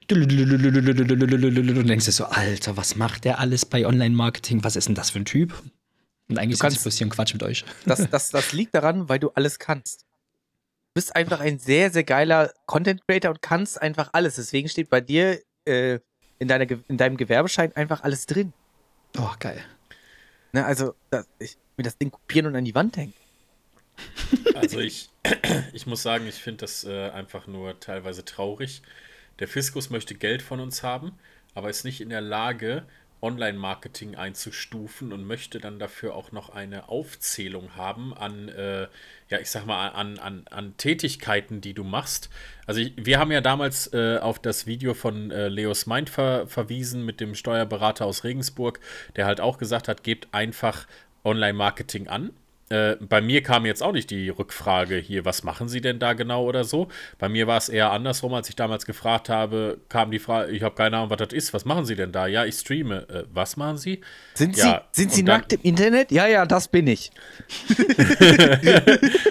Du 0.08 0.16
denkst 0.26 2.06
dir 2.06 2.12
so, 2.12 2.26
Alter, 2.26 2.78
was 2.78 2.96
macht 2.96 3.26
der 3.26 3.40
alles 3.40 3.66
bei 3.66 3.86
Online-Marketing? 3.86 4.64
Was 4.64 4.76
ist 4.76 4.88
denn 4.88 4.96
das 4.96 5.10
für 5.10 5.20
ein 5.20 5.26
Typ? 5.26 5.54
Und 6.30 6.38
eigentlich 6.38 6.62
ist 6.62 6.86
das 6.86 6.98
hier 6.98 7.08
ein 7.08 7.10
Quatsch 7.10 7.34
mit 7.34 7.42
euch. 7.44 7.66
Das, 7.86 8.08
das, 8.10 8.30
das 8.30 8.54
liegt 8.54 8.76
daran, 8.76 9.10
weil 9.10 9.20
du 9.20 9.30
alles 9.32 9.60
kannst. 9.60 10.02
Du 10.02 10.94
bist 10.94 11.16
einfach 11.16 11.40
ein 11.40 11.58
sehr, 11.58 11.90
sehr 11.90 12.04
geiler 12.04 12.54
Content-Creator 12.68 13.32
und 13.32 13.42
kannst 13.42 13.82
einfach 13.82 14.10
alles. 14.14 14.36
Deswegen 14.36 14.70
steht 14.70 14.90
bei 14.90 15.02
dir 15.02 15.42
äh, 15.66 16.00
in, 16.38 16.48
deiner, 16.48 16.68
in 16.88 16.98
deinem 16.98 17.18
Gewerbeschein 17.18 17.76
einfach 17.76 18.04
alles 18.04 18.28
drin. 18.28 18.54
Oh, 19.18 19.32
geil. 19.40 19.64
Ne, 20.58 20.66
also, 20.66 20.96
ich 21.38 21.56
mir 21.78 21.84
das 21.84 22.00
Ding 22.00 22.10
kopieren 22.10 22.48
und 22.48 22.56
an 22.56 22.66
die 22.66 22.74
Wand 22.74 22.98
hängen. 22.98 23.14
Also 24.56 24.80
ich, 24.80 25.12
ich 25.74 25.86
muss 25.86 26.02
sagen, 26.02 26.26
ich 26.26 26.42
finde 26.42 26.62
das 26.62 26.84
äh, 26.84 27.12
einfach 27.12 27.46
nur 27.46 27.80
teilweise 27.80 28.26
traurig. 28.26 28.82
Der 29.38 29.48
Fiskus 29.48 29.92
möchte 29.92 30.16
Geld 30.16 30.42
von 30.42 30.60
uns 30.60 30.82
haben, 30.82 31.12
aber 31.54 31.70
ist 31.70 31.84
nicht 31.84 32.02
in 32.02 32.10
der 32.10 32.22
Lage, 32.22 32.88
Online-Marketing 33.22 34.16
einzustufen 34.16 35.12
und 35.12 35.26
möchte 35.26 35.60
dann 35.60 35.80
dafür 35.80 36.16
auch 36.16 36.32
noch 36.32 36.50
eine 36.50 36.90
Aufzählung 36.90 37.76
haben 37.76 38.14
an, 38.14 38.50
äh, 38.50 38.88
ja, 39.30 39.40
ich 39.40 39.50
sag 39.50 39.66
mal, 39.66 39.90
an, 39.90 40.20
an, 40.20 40.46
an 40.50 40.78
Tätigkeiten, 40.78 41.62
die 41.62 41.74
du 41.74 41.84
machst. 41.84 42.30
Also 42.66 42.82
ich, 42.82 42.94
wir 42.98 43.20
haben 43.20 43.32
ja 43.32 43.42
damals 43.42 43.92
äh, 43.94 44.18
auf 44.20 44.40
das 44.40 44.68
Video 44.68 44.94
von 44.94 45.32
äh, 45.32 45.48
Leos 45.48 45.88
Mind 45.88 46.10
ver 46.10 46.48
verwiesen 46.48 47.06
mit 47.06 47.20
dem 47.20 47.34
Steuerberater 47.34 48.06
aus 48.06 48.24
Regensburg, 48.24 48.80
der 49.16 49.26
halt 49.26 49.42
auch 49.42 49.58
gesagt 49.58 49.88
hat, 49.88 50.04
gebt 50.04 50.28
einfach 50.34 50.88
Online-Marketing 51.24 52.08
an 52.08 52.32
äh, 52.70 52.98
bei 53.00 53.22
mir 53.22 53.44
kam 53.44 53.66
jetzt 53.66 53.82
auch 53.82 53.94
nicht 53.94 54.10
die 54.10 54.28
Rückfrage 54.28 54.98
hier, 54.98 55.24
was 55.24 55.44
machen 55.44 55.70
Sie 55.70 55.80
denn 55.80 56.00
da 56.00 56.14
genau 56.14 56.44
oder 56.44 56.66
so. 56.66 56.90
Bei 57.18 57.30
mir 57.30 57.48
war 57.48 57.58
es 57.58 57.70
eher 57.70 57.92
andersrum, 57.92 58.34
als 58.34 58.50
ich 58.50 58.58
damals 58.58 58.86
gefragt 58.86 59.30
habe, 59.30 59.80
kam 59.88 60.12
die 60.12 60.20
Frage, 60.20 60.52
ich 60.52 60.64
habe 60.64 60.76
keine 60.76 60.98
Ahnung, 60.98 61.10
was 61.10 61.18
das 61.18 61.34
ist, 61.34 61.54
was 61.54 61.64
machen 61.64 61.86
Sie 61.86 61.96
denn 61.96 62.12
da? 62.12 62.28
Ja, 62.28 62.44
ich 62.44 62.56
streame. 62.56 63.08
Äh, 63.10 63.24
was 63.32 63.56
machen 63.56 63.78
Sie? 63.78 64.02
Sind 64.34 64.58
ja, 64.58 64.84
Sie, 64.92 65.02
sind 65.04 65.14
Sie 65.14 65.24
nackt 65.24 65.54
im 65.54 65.62
Internet? 65.62 66.12
Ja, 66.12 66.28
ja, 66.28 66.46
das 66.46 66.68
bin 66.68 66.88
ich. 66.88 67.12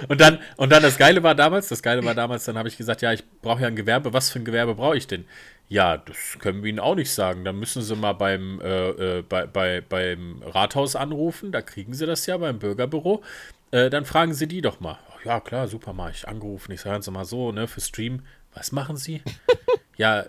und, 0.08 0.20
dann, 0.20 0.38
und 0.56 0.72
dann 0.72 0.82
das 0.82 0.96
Geile 0.96 1.22
war 1.22 1.34
damals, 1.34 1.68
das 1.68 1.82
Geile 1.82 2.02
war 2.04 2.14
damals, 2.14 2.44
dann 2.46 2.56
habe 2.56 2.68
ich 2.68 2.78
gesagt, 2.78 3.02
ja, 3.02 3.12
ich 3.12 3.22
brauche 3.42 3.60
ja 3.60 3.68
ein 3.68 3.76
Gewerbe, 3.76 4.14
was 4.14 4.30
für 4.30 4.38
ein 4.38 4.46
Gewerbe 4.46 4.74
brauche 4.74 4.96
ich 4.96 5.06
denn? 5.06 5.26
Ja, 5.68 5.96
das 5.96 6.36
können 6.38 6.62
wir 6.62 6.70
Ihnen 6.70 6.78
auch 6.78 6.94
nicht 6.94 7.10
sagen. 7.10 7.44
Da 7.44 7.52
müssen 7.52 7.82
Sie 7.82 7.96
mal 7.96 8.12
beim, 8.12 8.60
äh, 8.60 9.18
äh, 9.18 9.22
bei, 9.22 9.46
bei, 9.46 9.80
beim 9.80 10.42
Rathaus 10.42 10.94
anrufen, 10.94 11.50
da 11.50 11.60
kriegen 11.60 11.92
Sie 11.92 12.06
das 12.06 12.26
ja 12.26 12.36
beim 12.36 12.58
Bürgerbüro. 12.58 13.22
Äh, 13.72 13.90
dann 13.90 14.04
fragen 14.04 14.32
Sie 14.32 14.46
die 14.46 14.60
doch 14.60 14.78
mal. 14.78 14.98
Oh, 15.10 15.28
ja, 15.28 15.40
klar, 15.40 15.66
super, 15.66 15.92
mal 15.92 16.12
ich 16.12 16.28
angerufen. 16.28 16.72
Ich 16.72 16.82
sage 16.82 17.02
Sie 17.02 17.10
mal 17.10 17.24
so, 17.24 17.50
ne, 17.50 17.66
für 17.66 17.80
Stream. 17.80 18.22
Was 18.54 18.70
machen 18.70 18.96
Sie? 18.96 19.22
ja, 19.96 20.26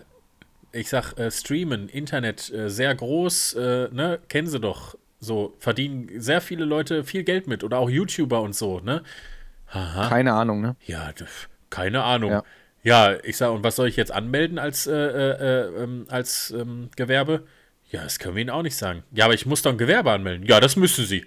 ich 0.72 0.88
sag, 0.88 1.16
äh, 1.18 1.30
streamen, 1.30 1.88
Internet, 1.88 2.52
äh, 2.52 2.68
sehr 2.68 2.94
groß, 2.94 3.54
ne, 3.54 4.18
kennen 4.28 4.48
Sie 4.48 4.60
doch. 4.60 4.96
So, 5.20 5.56
verdienen 5.58 6.20
sehr 6.20 6.40
viele 6.40 6.64
Leute 6.64 7.02
viel 7.04 7.24
Geld 7.24 7.46
mit 7.48 7.64
oder 7.64 7.78
auch 7.78 7.90
YouTuber 7.90 8.40
und 8.40 8.54
so, 8.54 8.78
ne? 8.80 9.02
Aha. 9.70 10.08
Keine 10.08 10.32
Ahnung, 10.32 10.60
ne? 10.60 10.76
Ja, 10.84 11.12
keine 11.70 12.02
Ahnung. 12.04 12.30
Ja. 12.30 12.44
Ja, 12.82 13.16
ich 13.24 13.36
sage, 13.36 13.52
und 13.52 13.64
was 13.64 13.76
soll 13.76 13.88
ich 13.88 13.96
jetzt 13.96 14.12
anmelden 14.12 14.58
als, 14.58 14.86
äh, 14.86 14.92
äh, 14.94 15.82
ähm, 15.82 16.06
als 16.08 16.50
ähm, 16.50 16.90
Gewerbe? 16.96 17.44
Ja, 17.90 18.02
das 18.04 18.18
können 18.18 18.36
wir 18.36 18.42
Ihnen 18.42 18.50
auch 18.50 18.62
nicht 18.62 18.76
sagen. 18.76 19.02
Ja, 19.12 19.24
aber 19.24 19.34
ich 19.34 19.46
muss 19.46 19.62
doch 19.62 19.72
ein 19.72 19.78
Gewerbe 19.78 20.12
anmelden. 20.12 20.46
Ja, 20.46 20.60
das 20.60 20.76
müssen 20.76 21.04
Sie. 21.04 21.26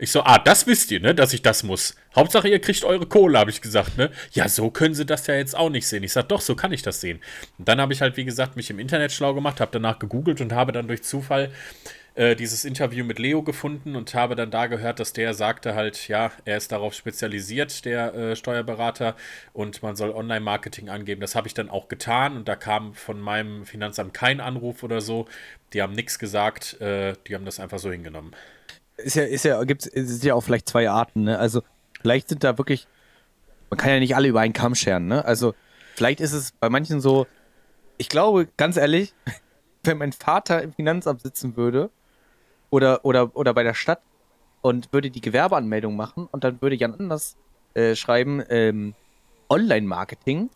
Ich 0.00 0.12
so, 0.12 0.22
ah, 0.22 0.38
das 0.38 0.68
wisst 0.68 0.92
ihr, 0.92 1.00
ne, 1.00 1.12
dass 1.12 1.32
ich 1.32 1.42
das 1.42 1.64
muss. 1.64 1.96
Hauptsache, 2.14 2.48
ihr 2.48 2.60
kriegt 2.60 2.84
eure 2.84 3.06
Kohle, 3.06 3.36
habe 3.36 3.50
ich 3.50 3.60
gesagt, 3.60 3.98
ne? 3.98 4.12
Ja, 4.30 4.48
so 4.48 4.70
können 4.70 4.94
sie 4.94 5.04
das 5.04 5.26
ja 5.26 5.34
jetzt 5.34 5.56
auch 5.56 5.70
nicht 5.70 5.88
sehen. 5.88 6.04
Ich 6.04 6.12
sag, 6.12 6.28
doch, 6.28 6.40
so 6.40 6.54
kann 6.54 6.72
ich 6.72 6.82
das 6.82 7.00
sehen. 7.00 7.18
Und 7.58 7.66
dann 7.66 7.80
habe 7.80 7.92
ich 7.92 8.00
halt, 8.00 8.16
wie 8.16 8.24
gesagt, 8.24 8.54
mich 8.54 8.70
im 8.70 8.78
Internet 8.78 9.10
schlau 9.10 9.34
gemacht, 9.34 9.60
habe 9.60 9.72
danach 9.72 9.98
gegoogelt 9.98 10.40
und 10.40 10.52
habe 10.52 10.70
dann 10.70 10.86
durch 10.86 11.02
Zufall 11.02 11.50
äh, 12.18 12.34
dieses 12.34 12.64
Interview 12.64 13.04
mit 13.04 13.20
Leo 13.20 13.44
gefunden 13.44 13.94
und 13.94 14.12
habe 14.12 14.34
dann 14.34 14.50
da 14.50 14.66
gehört, 14.66 14.98
dass 14.98 15.12
der 15.12 15.34
sagte 15.34 15.76
halt, 15.76 16.08
ja, 16.08 16.32
er 16.44 16.56
ist 16.56 16.72
darauf 16.72 16.92
spezialisiert, 16.92 17.84
der 17.84 18.12
äh, 18.12 18.34
Steuerberater, 18.34 19.14
und 19.52 19.84
man 19.84 19.94
soll 19.94 20.10
Online-Marketing 20.10 20.88
angeben. 20.88 21.20
Das 21.20 21.36
habe 21.36 21.46
ich 21.46 21.54
dann 21.54 21.70
auch 21.70 21.86
getan 21.86 22.36
und 22.36 22.48
da 22.48 22.56
kam 22.56 22.92
von 22.94 23.20
meinem 23.20 23.64
Finanzamt 23.66 24.14
kein 24.14 24.40
Anruf 24.40 24.82
oder 24.82 25.00
so. 25.00 25.26
Die 25.72 25.80
haben 25.80 25.92
nichts 25.92 26.18
gesagt, 26.18 26.80
äh, 26.80 27.14
die 27.28 27.36
haben 27.36 27.44
das 27.44 27.60
einfach 27.60 27.78
so 27.78 27.92
hingenommen. 27.92 28.32
Ist 28.96 29.14
ja, 29.14 29.22
ist 29.22 29.44
ja, 29.44 29.62
gibt 29.62 29.86
es 29.86 30.24
ja 30.24 30.34
auch 30.34 30.40
vielleicht 30.40 30.68
zwei 30.68 30.90
Arten, 30.90 31.22
ne? 31.22 31.38
Also, 31.38 31.62
vielleicht 32.00 32.28
sind 32.28 32.42
da 32.42 32.58
wirklich, 32.58 32.88
man 33.70 33.78
kann 33.78 33.90
ja 33.90 34.00
nicht 34.00 34.16
alle 34.16 34.26
über 34.26 34.40
einen 34.40 34.54
Kamm 34.54 34.74
scheren, 34.74 35.06
ne? 35.06 35.24
Also, 35.24 35.54
vielleicht 35.94 36.18
ist 36.18 36.32
es 36.32 36.50
bei 36.50 36.68
manchen 36.68 37.00
so, 37.00 37.28
ich 37.96 38.08
glaube, 38.08 38.48
ganz 38.56 38.76
ehrlich, 38.76 39.14
wenn 39.84 39.98
mein 39.98 40.10
Vater 40.10 40.60
im 40.64 40.72
Finanzamt 40.72 41.22
sitzen 41.22 41.56
würde 41.56 41.92
oder, 42.70 43.04
oder, 43.04 43.34
oder 43.36 43.54
bei 43.54 43.62
der 43.62 43.74
Stadt 43.74 44.00
und 44.60 44.92
würde 44.92 45.10
die 45.10 45.20
Gewerbeanmeldung 45.20 45.96
machen 45.96 46.28
und 46.30 46.44
dann 46.44 46.60
würde 46.60 46.76
Jan 46.76 46.94
Anders 46.94 47.36
äh, 47.74 47.94
schreiben, 47.94 48.42
ähm, 48.48 48.94
Online-Marketing, 49.48 50.50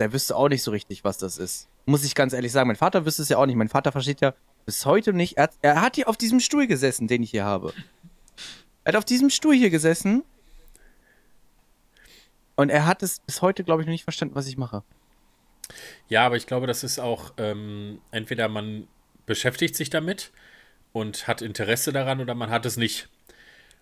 der 0.00 0.12
wüsste 0.12 0.36
auch 0.36 0.48
nicht 0.48 0.62
so 0.62 0.70
richtig, 0.70 1.04
was 1.04 1.18
das 1.18 1.38
ist. 1.38 1.68
Muss 1.86 2.04
ich 2.04 2.14
ganz 2.14 2.32
ehrlich 2.32 2.52
sagen. 2.52 2.68
Mein 2.68 2.76
Vater 2.76 3.06
wüsste 3.06 3.22
es 3.22 3.28
ja 3.30 3.38
auch 3.38 3.46
nicht. 3.46 3.56
Mein 3.56 3.68
Vater 3.68 3.92
versteht 3.92 4.20
ja 4.20 4.34
bis 4.66 4.84
heute 4.84 5.12
nicht. 5.12 5.38
Er 5.38 5.44
hat, 5.44 5.54
er 5.62 5.80
hat 5.80 5.96
hier 5.96 6.08
auf 6.08 6.16
diesem 6.16 6.40
Stuhl 6.40 6.66
gesessen, 6.66 7.08
den 7.08 7.22
ich 7.22 7.30
hier 7.30 7.44
habe. 7.44 7.72
Er 8.84 8.92
hat 8.92 8.96
auf 8.96 9.04
diesem 9.04 9.30
Stuhl 9.30 9.54
hier 9.54 9.70
gesessen. 9.70 10.22
Und 12.56 12.70
er 12.70 12.86
hat 12.86 13.02
es 13.02 13.20
bis 13.20 13.40
heute, 13.40 13.64
glaube 13.64 13.82
ich, 13.82 13.86
noch 13.86 13.92
nicht 13.92 14.04
verstanden, 14.04 14.34
was 14.34 14.46
ich 14.46 14.58
mache. 14.58 14.82
Ja, 16.08 16.26
aber 16.26 16.36
ich 16.36 16.46
glaube, 16.46 16.66
das 16.66 16.84
ist 16.84 16.98
auch 16.98 17.32
ähm, 17.38 18.00
entweder 18.10 18.48
man 18.48 18.88
beschäftigt 19.26 19.76
sich 19.76 19.90
damit 19.90 20.32
und 20.98 21.28
hat 21.28 21.42
Interesse 21.42 21.92
daran 21.92 22.20
oder 22.20 22.34
man 22.34 22.50
hat 22.50 22.66
es 22.66 22.76
nicht. 22.76 23.08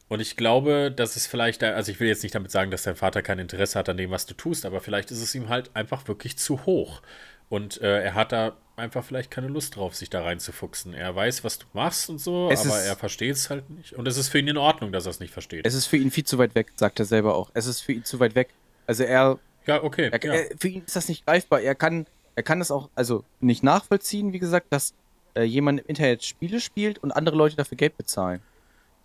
Und 0.08 0.20
ich 0.20 0.36
glaube, 0.36 0.92
dass 0.94 1.16
es 1.16 1.26
vielleicht, 1.26 1.64
also 1.64 1.90
ich 1.90 1.98
will 1.98 2.06
jetzt 2.06 2.22
nicht 2.22 2.34
damit 2.34 2.50
sagen, 2.50 2.70
dass 2.70 2.84
dein 2.84 2.94
Vater 2.94 3.22
kein 3.22 3.40
Interesse 3.40 3.78
hat 3.78 3.88
an 3.88 3.96
dem, 3.96 4.10
was 4.10 4.26
du 4.26 4.34
tust, 4.34 4.64
aber 4.64 4.80
vielleicht 4.80 5.10
ist 5.10 5.20
es 5.20 5.34
ihm 5.34 5.48
halt 5.48 5.74
einfach 5.74 6.06
wirklich 6.06 6.38
zu 6.38 6.64
hoch. 6.64 7.02
Und 7.48 7.80
äh, 7.80 8.02
er 8.02 8.14
hat 8.14 8.32
da 8.32 8.56
einfach 8.76 9.04
vielleicht 9.04 9.30
keine 9.30 9.48
Lust 9.48 9.76
drauf, 9.76 9.96
sich 9.96 10.10
da 10.10 10.22
reinzufuchsen. 10.22 10.94
Er 10.94 11.14
weiß, 11.14 11.42
was 11.42 11.58
du 11.58 11.66
machst 11.72 12.08
und 12.08 12.20
so, 12.20 12.50
es 12.50 12.66
aber 12.66 12.78
er 12.78 12.96
versteht 12.96 13.34
es 13.34 13.50
halt 13.50 13.68
nicht. 13.70 13.94
Und 13.94 14.06
es 14.06 14.16
ist 14.16 14.28
für 14.28 14.38
ihn 14.38 14.48
in 14.48 14.58
Ordnung, 14.58 14.92
dass 14.92 15.06
er 15.06 15.10
es 15.10 15.20
nicht 15.20 15.32
versteht. 15.32 15.66
Es 15.66 15.74
ist 15.74 15.86
für 15.86 15.96
ihn 15.96 16.10
viel 16.10 16.24
zu 16.24 16.38
weit 16.38 16.54
weg, 16.54 16.72
sagt 16.76 17.00
er 17.00 17.04
selber 17.04 17.34
auch. 17.34 17.50
Es 17.54 17.66
ist 17.66 17.80
für 17.80 17.92
ihn 17.92 18.04
zu 18.04 18.20
weit 18.20 18.34
weg. 18.34 18.50
Also 18.86 19.02
er. 19.02 19.38
Ja, 19.66 19.82
okay. 19.82 20.10
Er, 20.12 20.24
ja. 20.24 20.34
Er, 20.34 20.56
für 20.58 20.68
ihn 20.68 20.84
ist 20.84 20.94
das 20.94 21.08
nicht 21.08 21.24
greifbar. 21.26 21.60
Er 21.60 21.74
kann, 21.74 22.06
er 22.36 22.42
kann 22.44 22.60
das 22.60 22.70
auch, 22.70 22.90
also 22.94 23.24
nicht 23.40 23.64
nachvollziehen, 23.64 24.32
wie 24.32 24.38
gesagt, 24.38 24.66
dass 24.70 24.94
äh, 25.36 25.42
jemand 25.44 25.80
im 25.80 25.86
Internet 25.86 26.24
Spiele 26.24 26.60
spielt 26.60 26.98
und 26.98 27.12
andere 27.12 27.36
Leute 27.36 27.56
dafür 27.56 27.76
Geld 27.76 27.96
bezahlen. 27.96 28.40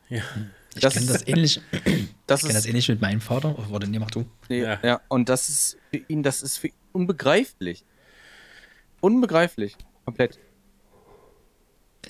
Ja. 0.10 0.22
Ich 0.74 0.82
das 0.82 0.94
kenne 0.94 1.06
das 1.08 1.28
ähnlich. 1.28 1.62
das 2.28 2.40
Ich 2.40 2.48
kenne 2.48 2.54
das 2.54 2.66
ist, 2.66 2.66
ähnlich 2.68 2.88
mit 2.90 3.02
meinem 3.02 3.22
Vater. 3.22 3.56
Oh, 3.58 3.72
warte, 3.72 3.88
nee, 3.90 4.00
mach 4.00 4.12
du. 4.12 4.26
nee, 4.50 4.62
Ja. 4.62 4.80
ja. 4.84 5.02
und 5.10 5.30
das 5.30 5.50
ist 5.50 5.78
für 5.90 5.98
ihn, 6.08 6.24
das 6.24 6.42
ist 6.42 6.58
für 6.58 6.68
ihn 6.68 6.74
unbegreiflich. 6.94 7.84
Unbegreiflich. 9.02 9.76
Komplett. 10.06 10.40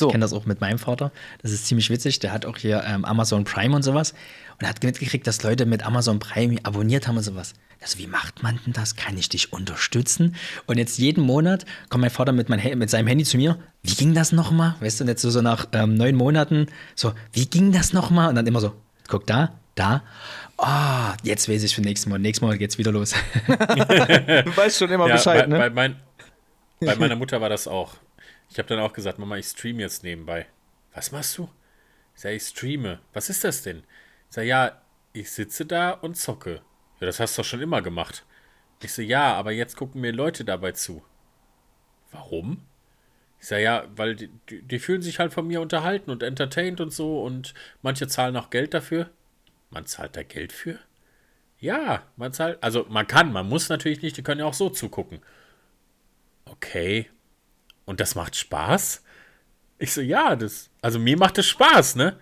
So. 0.01 0.07
Ich 0.07 0.11
kenne 0.13 0.23
das 0.23 0.33
auch 0.33 0.45
mit 0.45 0.61
meinem 0.61 0.79
Vater. 0.79 1.11
Das 1.43 1.51
ist 1.51 1.67
ziemlich 1.67 1.89
witzig. 1.91 2.17
Der 2.19 2.33
hat 2.33 2.45
auch 2.47 2.57
hier 2.57 2.83
ähm, 2.87 3.05
Amazon 3.05 3.43
Prime 3.43 3.75
und 3.75 3.83
sowas. 3.83 4.15
Und 4.59 4.67
hat 4.67 4.83
mitgekriegt, 4.83 5.27
dass 5.27 5.43
Leute 5.43 5.65
mit 5.67 5.85
Amazon 5.85 6.17
Prime 6.19 6.57
abonniert 6.63 7.07
haben 7.07 7.17
und 7.17 7.23
sowas. 7.23 7.53
Also, 7.81 7.99
wie 7.99 8.07
macht 8.07 8.41
man 8.41 8.59
denn 8.65 8.73
das? 8.73 8.95
Kann 8.95 9.15
ich 9.17 9.29
dich 9.29 9.53
unterstützen? 9.53 10.35
Und 10.65 10.77
jetzt 10.77 10.97
jeden 10.97 11.23
Monat 11.23 11.65
kommt 11.89 12.01
mein 12.01 12.09
Vater 12.09 12.31
mit, 12.31 12.49
mein, 12.49 12.77
mit 12.79 12.89
seinem 12.89 13.07
Handy 13.07 13.23
zu 13.25 13.37
mir. 13.37 13.57
Wie 13.83 13.93
ging 13.93 14.13
das 14.15 14.31
nochmal? 14.31 14.75
Weißt 14.79 14.99
du, 14.99 15.03
und 15.03 15.07
jetzt 15.07 15.21
so, 15.21 15.29
so 15.29 15.41
nach 15.41 15.67
ähm, 15.73 15.93
neun 15.95 16.15
Monaten, 16.15 16.65
so, 16.95 17.13
wie 17.31 17.45
ging 17.45 17.71
das 17.71 17.93
nochmal? 17.93 18.29
Und 18.29 18.35
dann 18.35 18.47
immer 18.47 18.59
so, 18.59 18.73
guck 19.07 19.27
da, 19.27 19.53
da. 19.75 20.03
Ah, 20.57 21.15
jetzt 21.23 21.47
weiß 21.49 21.61
ich 21.63 21.75
für 21.75 21.81
nächsten 21.81 22.09
Monat. 22.09 22.21
Nächsten 22.21 22.45
Monat 22.45 22.59
geht's 22.59 22.77
wieder 22.77 22.91
los. 22.91 23.13
Du 23.47 24.57
weißt 24.57 24.77
schon 24.79 24.89
immer 24.91 25.07
Ja, 25.07 25.15
Bescheid, 25.15 25.41
bei, 25.41 25.47
ne? 25.47 25.57
bei, 25.57 25.69
mein, 25.69 25.95
bei 26.79 26.95
meiner 26.99 27.15
Mutter 27.15 27.39
war 27.39 27.49
das 27.49 27.67
auch. 27.67 27.93
Ich 28.51 28.57
habe 28.57 28.67
dann 28.67 28.79
auch 28.79 28.91
gesagt, 28.91 29.17
Mama, 29.17 29.37
ich 29.37 29.45
streame 29.45 29.81
jetzt 29.81 30.03
nebenbei. 30.03 30.45
Was 30.93 31.13
machst 31.13 31.37
du? 31.37 31.49
Ich 32.13 32.21
sage, 32.21 32.35
ich 32.35 32.43
streame. 32.43 32.99
Was 33.13 33.29
ist 33.29 33.45
das 33.45 33.63
denn? 33.63 33.83
Ich 34.27 34.35
sage, 34.35 34.47
ja, 34.47 34.81
ich 35.13 35.31
sitze 35.31 35.65
da 35.65 35.91
und 35.91 36.17
zocke. 36.17 36.61
Ja, 36.99 37.07
das 37.07 37.21
hast 37.21 37.37
du 37.37 37.41
doch 37.41 37.47
schon 37.47 37.61
immer 37.61 37.81
gemacht. 37.81 38.25
Ich 38.83 38.91
so, 38.91 39.01
ja, 39.01 39.33
aber 39.35 39.53
jetzt 39.53 39.77
gucken 39.77 40.01
mir 40.01 40.11
Leute 40.11 40.43
dabei 40.43 40.73
zu. 40.73 41.01
Warum? 42.11 42.65
Ich 43.39 43.47
sage, 43.47 43.63
ja, 43.63 43.87
weil 43.95 44.15
die, 44.15 44.29
die, 44.49 44.61
die 44.61 44.79
fühlen 44.79 45.01
sich 45.01 45.19
halt 45.19 45.31
von 45.31 45.47
mir 45.47 45.61
unterhalten 45.61 46.11
und 46.11 46.21
entertained 46.21 46.81
und 46.81 46.91
so 46.91 47.23
und 47.23 47.53
manche 47.81 48.09
zahlen 48.09 48.35
auch 48.35 48.49
Geld 48.49 48.73
dafür. 48.73 49.09
Man 49.69 49.85
zahlt 49.85 50.17
da 50.17 50.23
Geld 50.23 50.51
für? 50.51 50.77
Ja, 51.57 52.03
man 52.17 52.33
zahlt, 52.33 52.61
also 52.61 52.85
man 52.89 53.07
kann, 53.07 53.31
man 53.31 53.47
muss 53.47 53.69
natürlich 53.69 54.01
nicht, 54.01 54.17
die 54.17 54.23
können 54.23 54.41
ja 54.41 54.45
auch 54.45 54.53
so 54.53 54.69
zugucken. 54.69 55.21
Okay. 56.45 57.09
Und 57.85 57.99
das 57.99 58.15
macht 58.15 58.35
Spaß? 58.35 59.03
Ich 59.79 59.93
so, 59.93 60.01
ja, 60.01 60.35
das, 60.35 60.69
also 60.81 60.99
mir 60.99 61.17
macht 61.17 61.37
es 61.37 61.47
Spaß, 61.47 61.95
ne? 61.95 62.17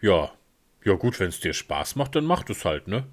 Ja. 0.00 0.32
Ja, 0.84 0.94
gut, 0.94 1.18
wenn 1.18 1.28
es 1.28 1.40
dir 1.40 1.52
Spaß 1.52 1.96
macht, 1.96 2.14
dann 2.14 2.24
macht 2.24 2.48
es 2.50 2.64
halt, 2.64 2.88
ne? 2.88 3.06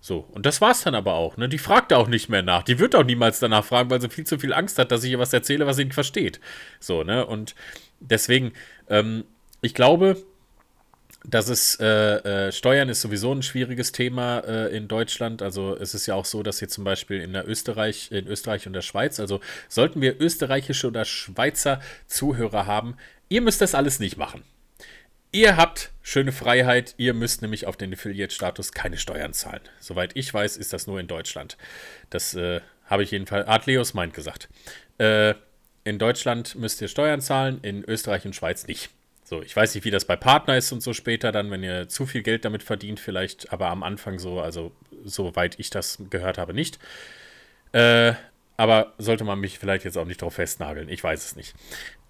So, 0.00 0.18
und 0.18 0.46
das 0.46 0.60
war's 0.60 0.82
dann 0.82 0.94
aber 0.94 1.14
auch, 1.14 1.36
ne? 1.36 1.48
Die 1.48 1.58
fragt 1.58 1.92
auch 1.92 2.08
nicht 2.08 2.28
mehr 2.28 2.42
nach. 2.42 2.62
Die 2.62 2.78
wird 2.78 2.94
auch 2.94 3.04
niemals 3.04 3.38
danach 3.38 3.64
fragen, 3.64 3.90
weil 3.90 4.00
sie 4.00 4.08
viel 4.08 4.26
zu 4.26 4.38
viel 4.38 4.52
Angst 4.52 4.78
hat, 4.78 4.90
dass 4.90 5.04
ich 5.04 5.12
ihr 5.12 5.18
was 5.18 5.32
erzähle, 5.32 5.66
was 5.66 5.76
sie 5.76 5.84
nicht 5.84 5.94
versteht. 5.94 6.40
So, 6.80 7.04
ne? 7.04 7.26
Und 7.26 7.54
deswegen, 8.00 8.52
ähm, 8.88 9.24
ich 9.60 9.74
glaube, 9.74 10.16
dass 11.24 11.48
es 11.48 11.78
äh, 11.80 11.86
äh, 11.86 12.52
Steuern 12.52 12.88
ist 12.88 13.00
sowieso 13.00 13.32
ein 13.32 13.42
schwieriges 13.42 13.92
Thema 13.92 14.40
äh, 14.40 14.76
in 14.76 14.88
Deutschland. 14.88 15.42
Also 15.42 15.76
es 15.76 15.94
ist 15.94 16.06
ja 16.06 16.14
auch 16.14 16.24
so, 16.24 16.42
dass 16.42 16.58
hier 16.58 16.68
zum 16.68 16.84
Beispiel 16.84 17.20
in 17.20 17.32
der 17.32 17.48
Österreich, 17.48 18.10
in 18.10 18.26
Österreich 18.26 18.66
und 18.66 18.72
der 18.72 18.82
Schweiz, 18.82 19.20
also 19.20 19.40
sollten 19.68 20.00
wir 20.00 20.20
österreichische 20.20 20.88
oder 20.88 21.04
Schweizer 21.04 21.80
Zuhörer 22.06 22.66
haben, 22.66 22.96
ihr 23.28 23.40
müsst 23.40 23.60
das 23.60 23.74
alles 23.74 24.00
nicht 24.00 24.16
machen. 24.16 24.42
Ihr 25.34 25.56
habt 25.56 25.92
schöne 26.02 26.32
Freiheit, 26.32 26.94
ihr 26.98 27.14
müsst 27.14 27.40
nämlich 27.40 27.66
auf 27.66 27.78
den 27.78 27.92
Affiliate-Status 27.94 28.72
keine 28.72 28.98
Steuern 28.98 29.32
zahlen. 29.32 29.62
Soweit 29.80 30.10
ich 30.14 30.32
weiß, 30.32 30.58
ist 30.58 30.74
das 30.74 30.86
nur 30.86 31.00
in 31.00 31.06
Deutschland. 31.06 31.56
Das 32.10 32.34
äh, 32.34 32.60
habe 32.84 33.02
ich 33.02 33.12
jedenfalls, 33.12 33.46
hat 33.46 33.64
Leos 33.64 33.94
meint 33.94 34.12
gesagt. 34.12 34.50
Äh, 34.98 35.34
in 35.84 35.98
Deutschland 35.98 36.54
müsst 36.56 36.82
ihr 36.82 36.88
Steuern 36.88 37.22
zahlen, 37.22 37.60
in 37.62 37.82
Österreich 37.84 38.26
und 38.26 38.36
Schweiz 38.36 38.66
nicht. 38.66 38.90
So, 39.32 39.40
ich 39.40 39.56
weiß 39.56 39.74
nicht, 39.74 39.86
wie 39.86 39.90
das 39.90 40.04
bei 40.04 40.14
Partner 40.14 40.58
ist 40.58 40.72
und 40.72 40.82
so 40.82 40.92
später 40.92 41.32
dann, 41.32 41.50
wenn 41.50 41.62
ihr 41.62 41.88
zu 41.88 42.04
viel 42.04 42.22
Geld 42.22 42.44
damit 42.44 42.62
verdient, 42.62 43.00
vielleicht, 43.00 43.50
aber 43.50 43.68
am 43.68 43.82
Anfang 43.82 44.18
so, 44.18 44.40
also 44.40 44.72
soweit 45.04 45.58
ich 45.58 45.70
das 45.70 45.96
gehört 46.10 46.36
habe, 46.36 46.52
nicht. 46.52 46.78
Äh, 47.72 48.12
aber 48.58 48.92
sollte 48.98 49.24
man 49.24 49.40
mich 49.40 49.58
vielleicht 49.58 49.86
jetzt 49.86 49.96
auch 49.96 50.04
nicht 50.04 50.20
drauf 50.20 50.34
festnageln, 50.34 50.90
ich 50.90 51.02
weiß 51.02 51.24
es 51.24 51.34
nicht. 51.34 51.54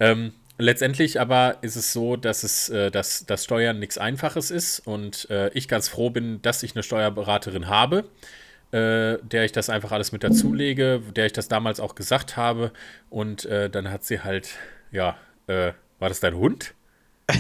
Ähm, 0.01 0.33
letztendlich 0.59 1.21
aber 1.21 1.59
ist 1.63 1.77
es 1.77 1.93
so, 1.93 2.17
dass 2.17 2.43
es, 2.43 2.71
äh, 2.71 2.91
dass 2.91 3.25
das 3.25 3.45
Steuern 3.45 3.79
nichts 3.79 3.99
Einfaches 3.99 4.51
ist 4.51 4.81
und 4.81 5.31
äh, 5.31 5.49
ich 5.51 5.69
ganz 5.69 5.87
froh 5.87 6.11
bin, 6.11 6.43
dass 6.43 6.65
ich 6.65 6.75
eine 6.75 6.83
Steuerberaterin 6.83 7.69
habe, 7.69 7.99
äh, 8.73 9.19
der 9.23 9.45
ich 9.45 9.53
das 9.53 9.71
einfach 9.71 9.93
alles 9.93 10.11
mit 10.11 10.25
dazulege, 10.25 11.01
der 11.15 11.27
ich 11.27 11.33
das 11.33 11.47
damals 11.47 11.79
auch 11.79 11.95
gesagt 11.95 12.37
habe 12.37 12.73
und 13.11 13.45
äh, 13.45 13.71
dann 13.71 13.93
hat 13.93 14.03
sie 14.03 14.25
halt, 14.25 14.57
ja, 14.91 15.17
äh, 15.47 15.71
war 16.01 16.09
das 16.09 16.19
dein 16.19 16.35
Hund? 16.35 16.75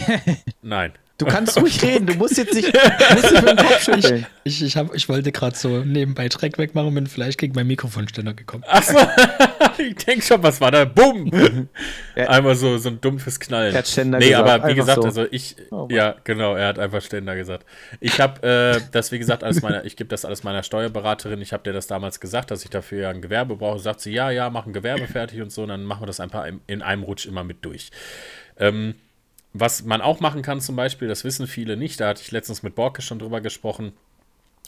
Nein. 0.62 0.92
Du 1.22 1.26
kannst 1.26 1.60
ruhig 1.60 1.80
reden, 1.82 2.06
du 2.06 2.14
musst 2.14 2.36
jetzt 2.36 2.54
nicht, 2.54 2.72
musst 3.14 3.30
nicht 3.30 3.44
mit 3.44 3.58
dem 3.58 3.66
Kopf 3.66 3.84
schütteln. 3.84 4.26
Ich, 4.44 4.62
ich, 4.62 4.76
hab, 4.76 4.92
ich 4.92 5.08
wollte 5.08 5.30
gerade 5.30 5.56
so 5.56 5.84
nebenbei 5.84 6.28
Dreck 6.28 6.58
wegmachen, 6.58 6.92
bin 6.94 7.06
vielleicht 7.06 7.38
gegen 7.38 7.54
meinen 7.54 7.68
Mikrofonständer 7.68 8.34
gekommen. 8.34 8.64
Achso, 8.66 8.98
ich 9.78 9.94
denke 9.96 10.22
schon, 10.24 10.42
was 10.42 10.60
war 10.60 10.72
da? 10.72 10.84
Bumm! 10.84 11.68
Ja. 12.16 12.28
Einmal 12.28 12.56
so, 12.56 12.76
so 12.78 12.88
ein 12.88 13.00
dumpfes 13.00 13.38
Knallen. 13.38 13.72
Er 13.72 13.78
hat 13.78 13.86
Ständer 13.86 14.18
nee, 14.18 14.30
gesagt, 14.30 14.48
aber 14.48 14.64
wie 14.64 14.70
einfach 14.70 14.76
gesagt, 14.76 15.02
so. 15.02 15.06
also 15.06 15.26
ich, 15.30 15.56
Oh 15.70 15.86
ja, 15.90 16.16
genau, 16.24 16.56
er 16.56 16.68
hat 16.68 16.78
einfach 16.80 17.00
Ständer 17.02 17.36
gesagt. 17.36 17.66
Ich 18.00 18.20
habe 18.20 18.42
äh, 18.46 18.80
das, 18.90 19.12
wie 19.12 19.18
gesagt, 19.18 19.44
alles 19.44 19.62
meiner, 19.62 19.84
ich 19.84 19.96
gebe 19.96 20.08
das 20.08 20.24
alles 20.24 20.42
meiner 20.42 20.64
Steuerberaterin. 20.64 21.40
Ich 21.40 21.52
habe 21.52 21.62
dir 21.62 21.72
das 21.72 21.86
damals 21.86 22.18
gesagt, 22.18 22.50
dass 22.50 22.64
ich 22.64 22.70
dafür 22.70 23.02
ja 23.02 23.10
ein 23.10 23.22
Gewerbe 23.22 23.56
brauche. 23.56 23.78
Sagt 23.78 24.00
sie, 24.00 24.12
ja, 24.12 24.30
ja, 24.30 24.50
mach 24.50 24.66
ein 24.66 24.72
Gewerbe 24.72 25.06
fertig 25.06 25.40
und 25.40 25.52
so, 25.52 25.62
und 25.62 25.68
dann 25.68 25.84
machen 25.84 26.02
wir 26.02 26.06
das 26.06 26.18
einfach 26.18 26.46
in 26.66 26.82
einem 26.82 27.04
Rutsch 27.04 27.26
immer 27.26 27.44
mit 27.44 27.64
durch. 27.64 27.90
Ähm, 28.58 28.94
was 29.52 29.84
man 29.84 30.00
auch 30.00 30.20
machen 30.20 30.42
kann, 30.42 30.60
zum 30.60 30.76
Beispiel, 30.76 31.08
das 31.08 31.24
wissen 31.24 31.46
viele 31.46 31.76
nicht, 31.76 32.00
da 32.00 32.08
hatte 32.08 32.22
ich 32.22 32.30
letztens 32.30 32.62
mit 32.62 32.74
Borke 32.74 33.02
schon 33.02 33.18
drüber 33.18 33.40
gesprochen, 33.40 33.92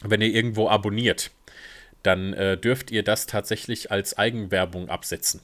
wenn 0.03 0.21
ihr 0.21 0.33
irgendwo 0.33 0.69
abonniert, 0.69 1.31
dann 2.03 2.33
äh, 2.33 2.57
dürft 2.57 2.91
ihr 2.91 3.03
das 3.03 3.25
tatsächlich 3.25 3.91
als 3.91 4.17
Eigenwerbung 4.17 4.89
absetzen. 4.89 5.41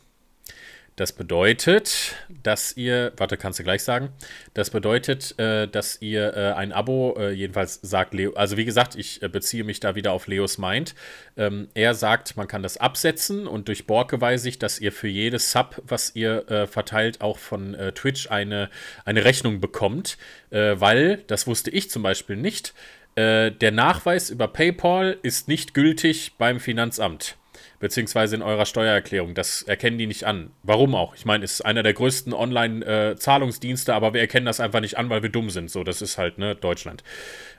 Das 0.97 1.13
bedeutet, 1.13 2.15
dass 2.43 2.75
ihr, 2.75 3.13
warte, 3.15 3.37
kannst 3.37 3.59
du 3.59 3.63
gleich 3.63 3.81
sagen, 3.81 4.09
das 4.53 4.69
bedeutet, 4.69 5.39
äh, 5.39 5.67
dass 5.67 6.01
ihr 6.01 6.35
äh, 6.35 6.51
ein 6.51 6.73
Abo, 6.73 7.15
äh, 7.17 7.31
jedenfalls 7.31 7.79
sagt 7.81 8.13
Leo, 8.13 8.33
also 8.33 8.57
wie 8.57 8.65
gesagt, 8.65 8.95
ich 8.95 9.23
äh, 9.23 9.29
beziehe 9.29 9.63
mich 9.63 9.79
da 9.79 9.95
wieder 9.95 10.11
auf 10.11 10.27
Leos 10.27 10.57
Mind. 10.57 10.93
Ähm, 11.37 11.69
er 11.75 11.93
sagt, 11.93 12.35
man 12.35 12.49
kann 12.49 12.61
das 12.61 12.75
absetzen 12.77 13.47
und 13.47 13.69
durch 13.69 13.87
Borke 13.87 14.19
weiß 14.19 14.43
ich, 14.45 14.59
dass 14.59 14.79
ihr 14.79 14.91
für 14.91 15.07
jedes 15.07 15.51
Sub, 15.51 15.81
was 15.87 16.13
ihr 16.13 16.49
äh, 16.51 16.67
verteilt, 16.67 17.21
auch 17.21 17.37
von 17.37 17.73
äh, 17.73 17.93
Twitch 17.93 18.29
eine, 18.29 18.69
eine 19.05 19.23
Rechnung 19.23 19.59
bekommt, 19.61 20.17
weil, 20.49 21.23
das 21.27 21.47
wusste 21.47 21.69
ich 21.71 21.89
zum 21.89 22.03
Beispiel 22.03 22.35
nicht, 22.35 22.73
der 23.15 23.71
Nachweis 23.71 24.29
über 24.29 24.49
PayPal 24.49 25.17
ist 25.21 25.47
nicht 25.47 25.73
gültig 25.73 26.33
beim 26.37 26.59
Finanzamt 26.59 27.37
beziehungsweise 27.81 28.35
in 28.35 28.41
eurer 28.41 28.65
Steuererklärung. 28.65 29.33
Das 29.33 29.61
erkennen 29.63 29.97
die 29.97 30.07
nicht 30.07 30.23
an. 30.23 30.51
Warum 30.63 30.95
auch? 30.95 31.13
Ich 31.15 31.25
meine, 31.25 31.43
es 31.43 31.53
ist 31.55 31.61
einer 31.61 31.83
der 31.83 31.93
größten 31.93 32.33
Online-Zahlungsdienste, 32.33 33.93
aber 33.93 34.13
wir 34.13 34.21
erkennen 34.21 34.45
das 34.45 34.59
einfach 34.59 34.79
nicht 34.79 34.97
an, 34.97 35.09
weil 35.09 35.21
wir 35.23 35.29
dumm 35.29 35.49
sind. 35.49 35.69
So, 35.69 35.83
das 35.83 36.01
ist 36.01 36.17
halt, 36.17 36.37
ne, 36.37 36.55
Deutschland. 36.55 37.03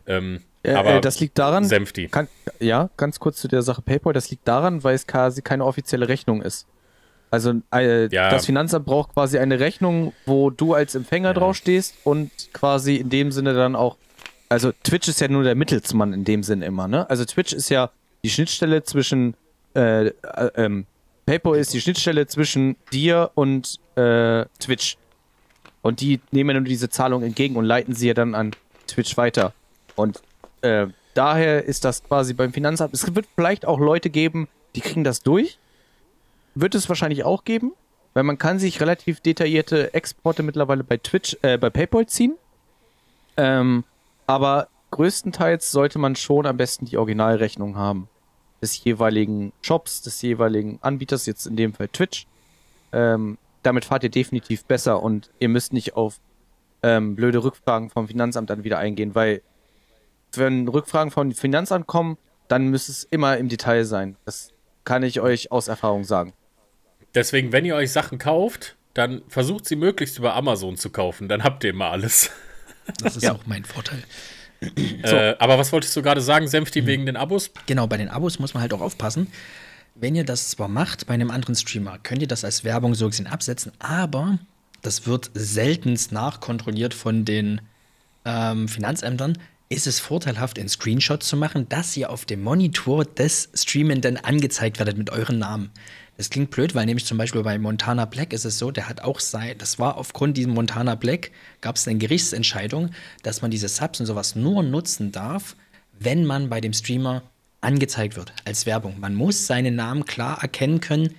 Ähm, 0.07 0.41
Äh, 0.65 0.75
aber 0.75 0.95
äh, 0.97 1.01
das 1.01 1.19
liegt 1.21 1.39
daran, 1.39 1.65
Senfti. 1.65 2.07
kann, 2.09 2.29
ja, 2.61 2.89
ganz 2.97 3.19
kurz 3.19 3.39
zu 3.41 3.49
der 3.49 3.63
Sache 3.63 3.83
PayPal, 3.83 4.13
das 4.13 4.31
liegt 4.31 4.47
daran, 4.47 4.85
weil 4.85 4.95
es 4.95 5.07
quasi 5.09 5.43
keine 5.43 5.65
offizielle 5.65 6.07
Rechnung 6.09 6.41
ist. 6.41 6.67
Also 7.33 7.55
äh, 7.75 8.07
Ja. 8.15 8.31
das 8.31 8.47
Finanzamt 8.47 8.87
braucht 8.87 9.15
quasi 9.15 9.39
eine 9.39 9.59
Rechnung, 9.59 10.13
wo 10.27 10.51
du 10.51 10.75
als 10.75 10.95
Empfänger 10.95 11.35
draufstehst 11.35 11.97
und 12.05 12.31
quasi 12.53 12.97
in 12.97 13.11
dem 13.11 13.33
Sinne 13.33 13.55
dann 13.55 13.75
auch, 13.75 13.97
also 14.49 14.71
Twitch 14.85 15.09
ist 15.09 15.21
ja 15.21 15.29
nur 15.29 15.43
der 15.43 15.55
Mittelsmann 15.57 16.13
in 16.13 16.25
dem 16.25 16.43
Sinne 16.43 16.67
immer, 16.67 16.87
ne? 16.89 17.09
Also 17.11 17.25
Twitch 17.25 17.53
ist 17.53 17.69
ja 17.71 17.91
die 18.23 18.31
Schnittstelle 18.31 18.85
zwischen, 18.85 19.35
äh, 19.75 20.07
äh, 20.07 20.13
ähm, 20.57 20.87
PayPal 21.27 21.57
ist 21.57 21.73
die 21.73 21.81
Schnittstelle 21.81 22.27
zwischen 22.27 22.77
dir 22.93 23.31
und 23.35 23.79
äh, 23.97 24.45
Twitch. 24.59 24.97
Und 25.83 26.01
die 26.01 26.21
nehmen 26.31 26.55
dann 26.55 26.65
diese 26.65 26.89
Zahlung 26.89 27.23
entgegen 27.23 27.57
und 27.57 27.65
leiten 27.65 27.95
sie 27.95 28.09
ja 28.09 28.15
dann 28.15 28.35
an 28.35 28.53
Twitch 28.87 29.17
weiter. 29.17 29.53
Und 29.97 30.23
äh, 30.63 30.87
daher 31.15 31.65
ist 31.65 31.85
das 31.85 32.05
quasi 32.05 32.35
beim 32.35 32.53
Finanzamt. 32.53 32.95
Es 32.95 33.15
wird 33.15 33.27
vielleicht 33.35 33.67
auch 33.67 33.81
Leute 33.81 34.11
geben, 34.11 34.49
die 34.75 34.81
kriegen 34.81 35.05
das 35.05 35.23
durch. 35.23 35.59
Wird 36.55 36.75
es 36.75 36.89
wahrscheinlich 36.89 37.25
auch 37.25 37.45
geben, 37.45 37.73
weil 38.15 38.23
man 38.23 38.39
kann 38.39 38.59
sich 38.59 38.81
relativ 38.81 39.21
detaillierte 39.21 39.95
Exporte 39.95 40.43
mittlerweile 40.43 40.85
bei 40.85 40.99
Twitch, 40.99 41.37
äh, 41.43 41.59
bei 41.59 41.71
PayPal 41.71 42.07
ziehen. 42.07 42.37
Ähm, 43.37 43.85
aber 44.27 44.69
größtenteils 44.91 45.71
sollte 45.71 45.99
man 45.99 46.17
schon 46.17 46.47
am 46.47 46.57
besten 46.57 46.85
die 46.85 46.99
Originalrechnung 46.99 47.77
haben. 47.77 48.09
Des 48.63 48.83
jeweiligen 48.85 49.53
Shops, 49.61 50.01
des 50.03 50.23
jeweiligen 50.23 50.79
Anbieters, 50.83 51.27
jetzt 51.27 51.47
in 51.47 51.57
dem 51.57 51.75
Fall 51.75 51.89
Twitch. 51.89 52.27
Ähm, 52.93 53.37
damit 53.63 53.85
fahrt 53.85 54.05
ihr 54.05 54.11
definitiv 54.11 54.65
besser 54.65 55.03
und 55.03 55.31
ihr 55.39 55.49
müsst 55.49 55.73
nicht 55.73 55.95
auf 55.97 56.21
ähm, 56.83 57.15
blöde 57.17 57.43
Rückfragen 57.45 57.91
vom 57.91 58.09
Finanzamt 58.09 58.51
dann 58.51 58.65
wieder 58.65 58.79
eingehen, 58.79 59.15
weil 59.15 59.43
wenn 60.35 60.67
Rückfragen 60.69 61.11
vom 61.11 61.33
Finanzamt 61.33 61.87
kommen, 61.87 62.17
dann 62.49 62.69
müsste 62.69 62.93
es 62.93 63.05
immer 63.05 63.37
im 63.37 63.49
Detail 63.49 63.85
sein. 63.85 64.17
Das 64.25 64.51
kann 64.85 65.03
ich 65.03 65.21
euch 65.21 65.53
aus 65.53 65.69
Erfahrung 65.69 66.05
sagen. 66.05 66.33
Deswegen, 67.15 67.53
wenn 67.53 67.65
ihr 67.65 67.77
euch 67.77 67.93
Sachen 67.93 68.19
kauft, 68.19 68.77
dann 68.95 69.23
versucht 69.29 69.67
sie 69.67 69.77
möglichst 69.77 70.19
über 70.19 70.35
Amazon 70.35 70.77
zu 70.77 70.91
kaufen. 70.91 71.29
Dann 71.29 71.45
habt 71.45 71.65
ihr 71.65 71.71
immer 71.71 71.91
alles. 71.91 72.31
Das 73.03 73.17
ist 73.17 73.23
Ja. 73.23 73.33
auch 73.35 73.47
mein 73.47 73.65
Vorteil. 73.65 74.03
Äh, 75.03 75.35
aber 75.39 75.59
was 75.59 75.73
wolltest 75.73 75.97
du 75.97 76.03
gerade 76.03 76.21
sagen, 76.21 76.47
Senfti, 76.47 76.87
wegen 76.87 77.07
den 77.07 77.17
Abos? 77.17 77.51
Genau, 77.67 77.87
bei 77.87 77.97
den 77.97 78.09
Abos 78.09 78.39
muss 78.39 78.55
man 78.55 78.61
halt 78.61 78.73
auch 78.73 78.81
aufpassen. 78.81 79.27
Wenn 79.95 80.15
ihr 80.15 80.25
das 80.25 80.49
zwar 80.49 80.69
macht 80.69 81.07
bei 81.07 81.15
einem 81.15 81.31
anderen 81.31 81.55
Streamer, 81.55 81.99
könnt 82.03 82.23
ihr 82.23 82.29
das 82.29 82.45
als 82.45 82.65
Werbung 82.65 82.95
so 82.95 83.09
gesehen 83.09 83.27
absetzen, 83.27 83.73
aber 83.79 84.39
das 84.81 85.07
wird 85.07 85.31
seltenst 85.35 86.13
nachkontrolliert 86.13 86.95
von 86.95 87.25
den 87.25 87.61
ähm, 88.25 88.69
Finanzämtern. 88.69 89.39
Ist 89.69 89.87
es 89.87 90.01
vorteilhaft, 90.01 90.59
einen 90.59 90.69
Screenshot 90.69 91.23
zu 91.23 91.37
machen, 91.37 91.69
dass 91.69 91.97
ihr 91.97 92.11
auf 92.11 92.25
dem 92.25 92.43
Monitor 92.43 93.05
des 93.05 93.49
Streamenden 93.55 94.23
angezeigt 94.23 94.79
werdet 94.79 94.99
mit 94.99 95.11
euren 95.11 95.39
Namen? 95.39 95.71
Das 96.17 96.31
klingt 96.31 96.51
blöd, 96.51 96.75
weil 96.75 96.87
nämlich 96.87 97.07
zum 97.07 97.19
Beispiel 97.19 97.43
bei 97.43 97.59
Montana 97.59 98.05
Black 98.05 98.33
ist 98.33 98.45
es 98.45 98.59
so, 98.59 98.71
der 98.71 98.89
hat 98.89 99.01
auch 99.01 99.19
sein, 99.19 99.57
das 99.59 99.79
war 99.79 99.97
aufgrund 99.97 100.37
diesem 100.37 100.53
Montana 100.53 100.95
Black, 100.95 101.31
gab 101.61 101.77
es 101.77 101.89
eine 101.89 101.99
Gerichtsentscheidung, 101.99 102.91
dass 103.23 103.43
man 103.43 103.51
diese 103.51 103.69
Subs 103.69 104.01
und 104.01 104.07
sowas 104.07 104.37
nur 104.37 104.63
nutzen 104.63 105.11
darf, 105.11 105.57
wenn 105.99 106.25
man 106.25 106.51
bei 106.51 106.61
dem 106.61 106.73
Streamer 106.73 107.23
angezeigt 107.61 108.17
wird 108.17 108.33
als 108.45 108.67
Werbung. 108.67 109.01
Man 109.01 109.15
muss 109.15 109.47
seinen 109.47 109.75
Namen 109.75 110.05
klar 110.05 110.43
erkennen 110.43 110.81
können, 110.81 111.15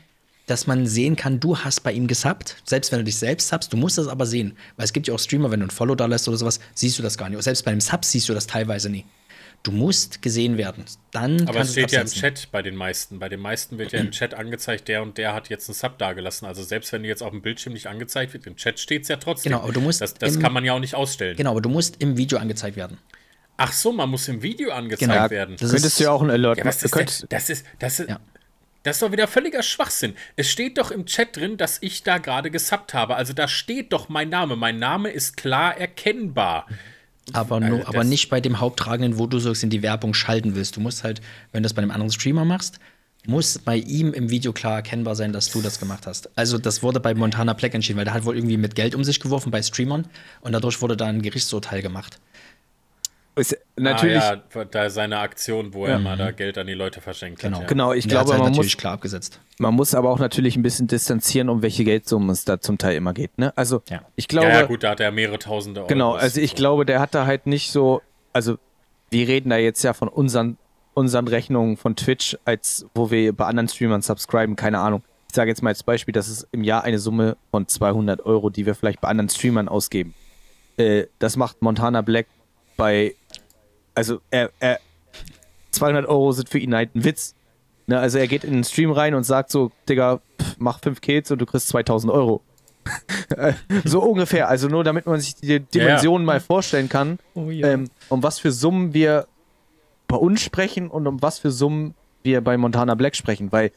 dass 0.45 0.67
man 0.67 0.85
sehen 0.85 1.15
kann, 1.15 1.39
du 1.39 1.57
hast 1.57 1.81
bei 1.81 1.93
ihm 1.93 2.07
gesubbt, 2.07 2.57
selbst 2.65 2.91
wenn 2.91 2.99
du 2.99 3.05
dich 3.05 3.15
selbst 3.17 3.47
subst, 3.47 3.71
du 3.71 3.77
musst 3.77 3.97
das 3.97 4.07
aber 4.07 4.25
sehen. 4.25 4.57
Weil 4.75 4.85
es 4.85 4.93
gibt 4.93 5.07
ja 5.07 5.13
auch 5.13 5.19
Streamer, 5.19 5.51
wenn 5.51 5.61
du 5.61 5.67
ein 5.67 5.71
Follow 5.71 5.95
da 5.95 6.05
lässt 6.05 6.27
oder 6.27 6.37
sowas, 6.37 6.59
siehst 6.75 6.99
du 6.99 7.03
das 7.03 7.17
gar 7.17 7.29
nicht. 7.29 7.41
Selbst 7.41 7.63
bei 7.63 7.71
einem 7.71 7.81
Sub 7.81 8.03
siehst 8.03 8.27
du 8.27 8.33
das 8.33 8.45
teilweise 8.45 8.89
nie. 8.89 9.05
Du 9.63 9.71
musst 9.71 10.21
gesehen 10.21 10.57
werden. 10.57 10.83
Dann 11.11 11.47
Aber 11.47 11.61
es 11.61 11.67
du 11.67 11.71
steht 11.73 11.91
ja 11.93 12.01
im. 12.01 12.07
Chat 12.07 12.51
bei 12.51 12.61
den 12.61 12.75
meisten. 12.75 13.19
Bei 13.19 13.29
den 13.29 13.39
meisten 13.39 13.77
wird 13.77 13.93
ja 13.93 13.99
im 13.99 14.11
Chat 14.11 14.33
angezeigt, 14.33 14.89
der 14.89 15.01
und 15.01 15.17
der 15.17 15.33
hat 15.33 15.47
jetzt 15.47 15.69
einen 15.69 15.75
Sub 15.75 15.97
dagelassen. 15.97 16.45
Also 16.45 16.63
selbst 16.63 16.91
wenn 16.91 17.05
jetzt 17.05 17.23
auf 17.23 17.29
dem 17.31 17.41
Bildschirm 17.41 17.71
nicht 17.71 17.87
angezeigt 17.87 18.33
wird, 18.33 18.45
im 18.45 18.57
Chat 18.57 18.77
steht 18.77 19.03
es 19.03 19.07
ja 19.07 19.15
trotzdem. 19.15 19.51
Genau, 19.53 19.63
aber 19.63 19.71
du 19.71 19.79
musst 19.79 20.01
Das, 20.01 20.13
das 20.15 20.35
im- 20.35 20.41
kann 20.41 20.51
man 20.51 20.65
ja 20.65 20.73
auch 20.73 20.79
nicht 20.81 20.95
ausstellen. 20.95 21.37
Genau, 21.37 21.51
aber 21.51 21.61
du 21.61 21.69
musst 21.69 22.01
im 22.01 22.17
Video 22.17 22.39
angezeigt 22.39 22.75
werden. 22.75 22.97
Ach 23.55 23.71
so, 23.71 23.93
man 23.93 24.09
muss 24.09 24.27
im 24.27 24.41
Video 24.41 24.71
angezeigt 24.71 25.11
Genau. 25.13 25.29
werden. 25.29 25.51
Das 25.57 25.69
Könntest 25.69 25.85
ist- 25.85 25.99
du 26.01 26.03
ja 26.05 26.11
auch 26.11 26.21
ein 26.21 26.29
Alert 26.29 26.57
Ja, 26.57 26.65
was 26.65 26.77
machen. 26.83 26.85
ist 26.85 26.91
Könnt- 27.19 27.31
das 27.31 27.49
ist, 27.49 27.65
das 27.79 27.99
ist, 28.01 28.09
Ja. 28.09 28.19
das 28.83 28.97
ist 28.97 29.01
doch 29.01 29.13
wieder 29.13 29.27
völliger 29.29 29.63
Schwachsinn. 29.63 30.13
Es 30.35 30.49
steht 30.49 30.77
doch 30.77 30.91
im 30.91 31.05
Chat 31.05 31.37
drin, 31.37 31.55
dass 31.55 31.77
ich 31.81 32.03
da 32.03 32.17
gerade 32.17 32.51
gesubbt 32.51 32.93
habe. 32.93 33.15
Also 33.15 33.31
da 33.31 33.47
steht 33.47 33.93
doch 33.93 34.09
mein 34.09 34.27
Name. 34.27 34.57
Mein 34.57 34.77
Name 34.77 35.09
ist 35.09 35.37
klar 35.37 35.77
erkennbar. 35.77 36.67
Aber, 37.31 37.55
Also 37.55 37.67
nur, 37.67 37.87
aber 37.87 38.03
nicht 38.03 38.29
bei 38.29 38.41
dem 38.41 38.59
Haupttragenden, 38.59 39.17
wo 39.17 39.27
du 39.27 39.39
so 39.39 39.53
in 39.53 39.69
die 39.69 39.81
Werbung 39.81 40.13
schalten 40.13 40.55
willst. 40.55 40.75
Du 40.75 40.81
musst 40.81 41.03
halt, 41.03 41.21
wenn 41.51 41.63
du 41.63 41.67
das 41.67 41.73
bei 41.73 41.81
einem 41.81 41.91
anderen 41.91 42.11
Streamer 42.11 42.43
machst, 42.43 42.79
muss 43.25 43.57
bei 43.57 43.77
ihm 43.77 44.13
im 44.13 44.29
Video 44.29 44.51
klar 44.51 44.75
erkennbar 44.75 45.15
sein, 45.15 45.31
dass 45.31 45.49
du 45.49 45.61
das 45.61 45.79
gemacht 45.79 46.05
hast. 46.05 46.29
Also 46.37 46.57
das 46.57 46.83
wurde 46.83 46.99
bei 46.99 47.13
Montana 47.13 47.53
Black 47.53 47.73
entschieden, 47.73 47.97
weil 47.97 48.05
der 48.05 48.13
hat 48.13 48.25
wohl 48.25 48.35
irgendwie 48.35 48.57
mit 48.57 48.75
Geld 48.75 48.95
um 48.95 49.03
sich 49.03 49.19
geworfen 49.19 49.51
bei 49.51 49.61
Streamern 49.61 50.05
und 50.41 50.51
dadurch 50.51 50.81
wurde 50.81 50.97
da 50.97 51.05
ein 51.05 51.21
Gerichtsurteil 51.21 51.81
gemacht. 51.81 52.19
Ist 53.35 53.57
natürlich, 53.75 54.21
Ah, 54.21 54.41
ja, 54.53 54.65
da 54.65 54.89
seine 54.91 55.17
Aktion, 55.17 55.73
wo 55.73 55.85
er 55.87 55.97
mal 55.97 56.15
da 56.17 56.29
Geld 56.31 56.57
an 56.59 56.67
die 56.67 56.73
Leute 56.75 57.01
verschenkt 57.01 57.41
Genau. 57.41 57.57
hat. 57.57 57.63
Ja. 57.63 57.67
genau, 57.67 57.91
ich 57.93 58.07
glaube, 58.07 58.29
halt 58.31 58.41
man 58.43 58.51
natürlich 58.51 58.73
muss, 58.75 58.79
klar 58.79 58.93
abgesetzt. 58.93 59.39
man 59.57 59.73
muss 59.73 59.95
aber 59.95 60.11
auch 60.11 60.19
natürlich 60.19 60.55
ein 60.55 60.61
bisschen 60.61 60.85
distanzieren, 60.87 61.49
um 61.49 61.63
welche 61.63 61.83
Geldsummen 61.83 62.29
es 62.29 62.45
da 62.45 62.61
zum 62.61 62.77
Teil 62.77 62.95
immer 62.95 63.13
geht. 63.13 63.35
Ne? 63.39 63.51
Also, 63.57 63.81
Ja. 63.89 64.01
ich 64.15 64.27
glaube, 64.27 64.49
ja, 64.49 64.59
ja, 64.61 64.65
gut, 64.67 64.83
da 64.83 64.91
hat 64.91 64.99
er 64.99 65.11
mehrere 65.11 65.39
tausende 65.39 65.79
Euro. 65.81 65.87
Genau, 65.87 66.13
also 66.13 66.39
ich 66.39 66.53
glaube, 66.53 66.85
der 66.85 66.99
hat 66.99 67.15
da 67.15 67.25
halt 67.25 67.47
nicht 67.47 67.71
so, 67.71 68.03
also 68.33 68.57
wir 69.09 69.27
reden 69.27 69.49
da 69.49 69.57
jetzt 69.57 69.81
ja 69.83 69.93
von 69.93 70.09
unseren, 70.09 70.57
unseren 70.93 71.27
Rechnungen 71.27 71.75
von 71.75 71.95
Twitch, 71.95 72.37
als 72.45 72.85
wo 72.93 73.09
wir 73.09 73.33
bei 73.33 73.45
anderen 73.45 73.67
Streamern 73.67 74.03
subscriben, 74.03 74.55
keine 74.55 74.77
Ahnung. 74.77 75.01
Ich 75.29 75.35
sage 75.35 75.49
jetzt 75.49 75.63
mal 75.63 75.69
als 75.71 75.81
Beispiel, 75.81 76.11
das 76.11 76.27
ist 76.27 76.47
im 76.51 76.63
Jahr 76.63 76.83
eine 76.83 76.99
Summe 76.99 77.35
von 77.49 77.67
200 77.67 78.23
Euro, 78.27 78.51
die 78.51 78.67
wir 78.67 78.75
vielleicht 78.75 79.01
bei 79.01 79.07
anderen 79.07 79.29
Streamern 79.29 79.67
ausgeben. 79.67 80.13
Äh, 80.77 81.05
das 81.17 81.35
macht 81.35 81.63
Montana 81.63 82.01
Black 82.03 82.27
bei, 82.77 83.15
also 83.95 84.19
er, 84.31 84.51
er 84.59 84.79
200 85.71 86.05
Euro 86.05 86.31
sind 86.31 86.49
für 86.49 86.59
ihn 86.59 86.75
halt 86.75 86.95
ein 86.95 87.03
Witz. 87.03 87.35
Ne, 87.87 87.99
also 87.99 88.17
er 88.17 88.27
geht 88.27 88.43
in 88.43 88.53
den 88.53 88.63
Stream 88.63 88.91
rein 88.91 89.13
und 89.13 89.23
sagt 89.23 89.51
so, 89.51 89.71
Digga, 89.89 90.21
pff, 90.41 90.55
mach 90.57 90.79
5 90.79 91.01
Kills 91.01 91.31
und 91.31 91.39
du 91.39 91.45
kriegst 91.45 91.67
2000 91.69 92.11
Euro. 92.13 92.41
so 93.85 94.01
ungefähr, 94.01 94.49
also 94.49 94.67
nur 94.67 94.83
damit 94.83 95.05
man 95.05 95.19
sich 95.19 95.35
die 95.35 95.59
Dimensionen 95.59 96.25
mal 96.25 96.39
vorstellen 96.39 96.89
kann, 96.89 97.19
Oh 97.33 97.49
ja. 97.49 97.69
ähm, 97.69 97.89
um 98.09 98.23
was 98.23 98.39
für 98.39 98.51
Summen 98.51 98.93
wir 98.93 99.27
bei 100.07 100.17
uns 100.17 100.41
sprechen 100.41 100.89
und 100.89 101.07
um 101.07 101.21
was 101.21 101.39
für 101.39 101.51
Summen 101.51 101.95
wir 102.23 102.41
bei 102.41 102.57
Montana 102.57 102.95
Black 102.95 103.15
sprechen, 103.15 103.51
weil 103.51 103.71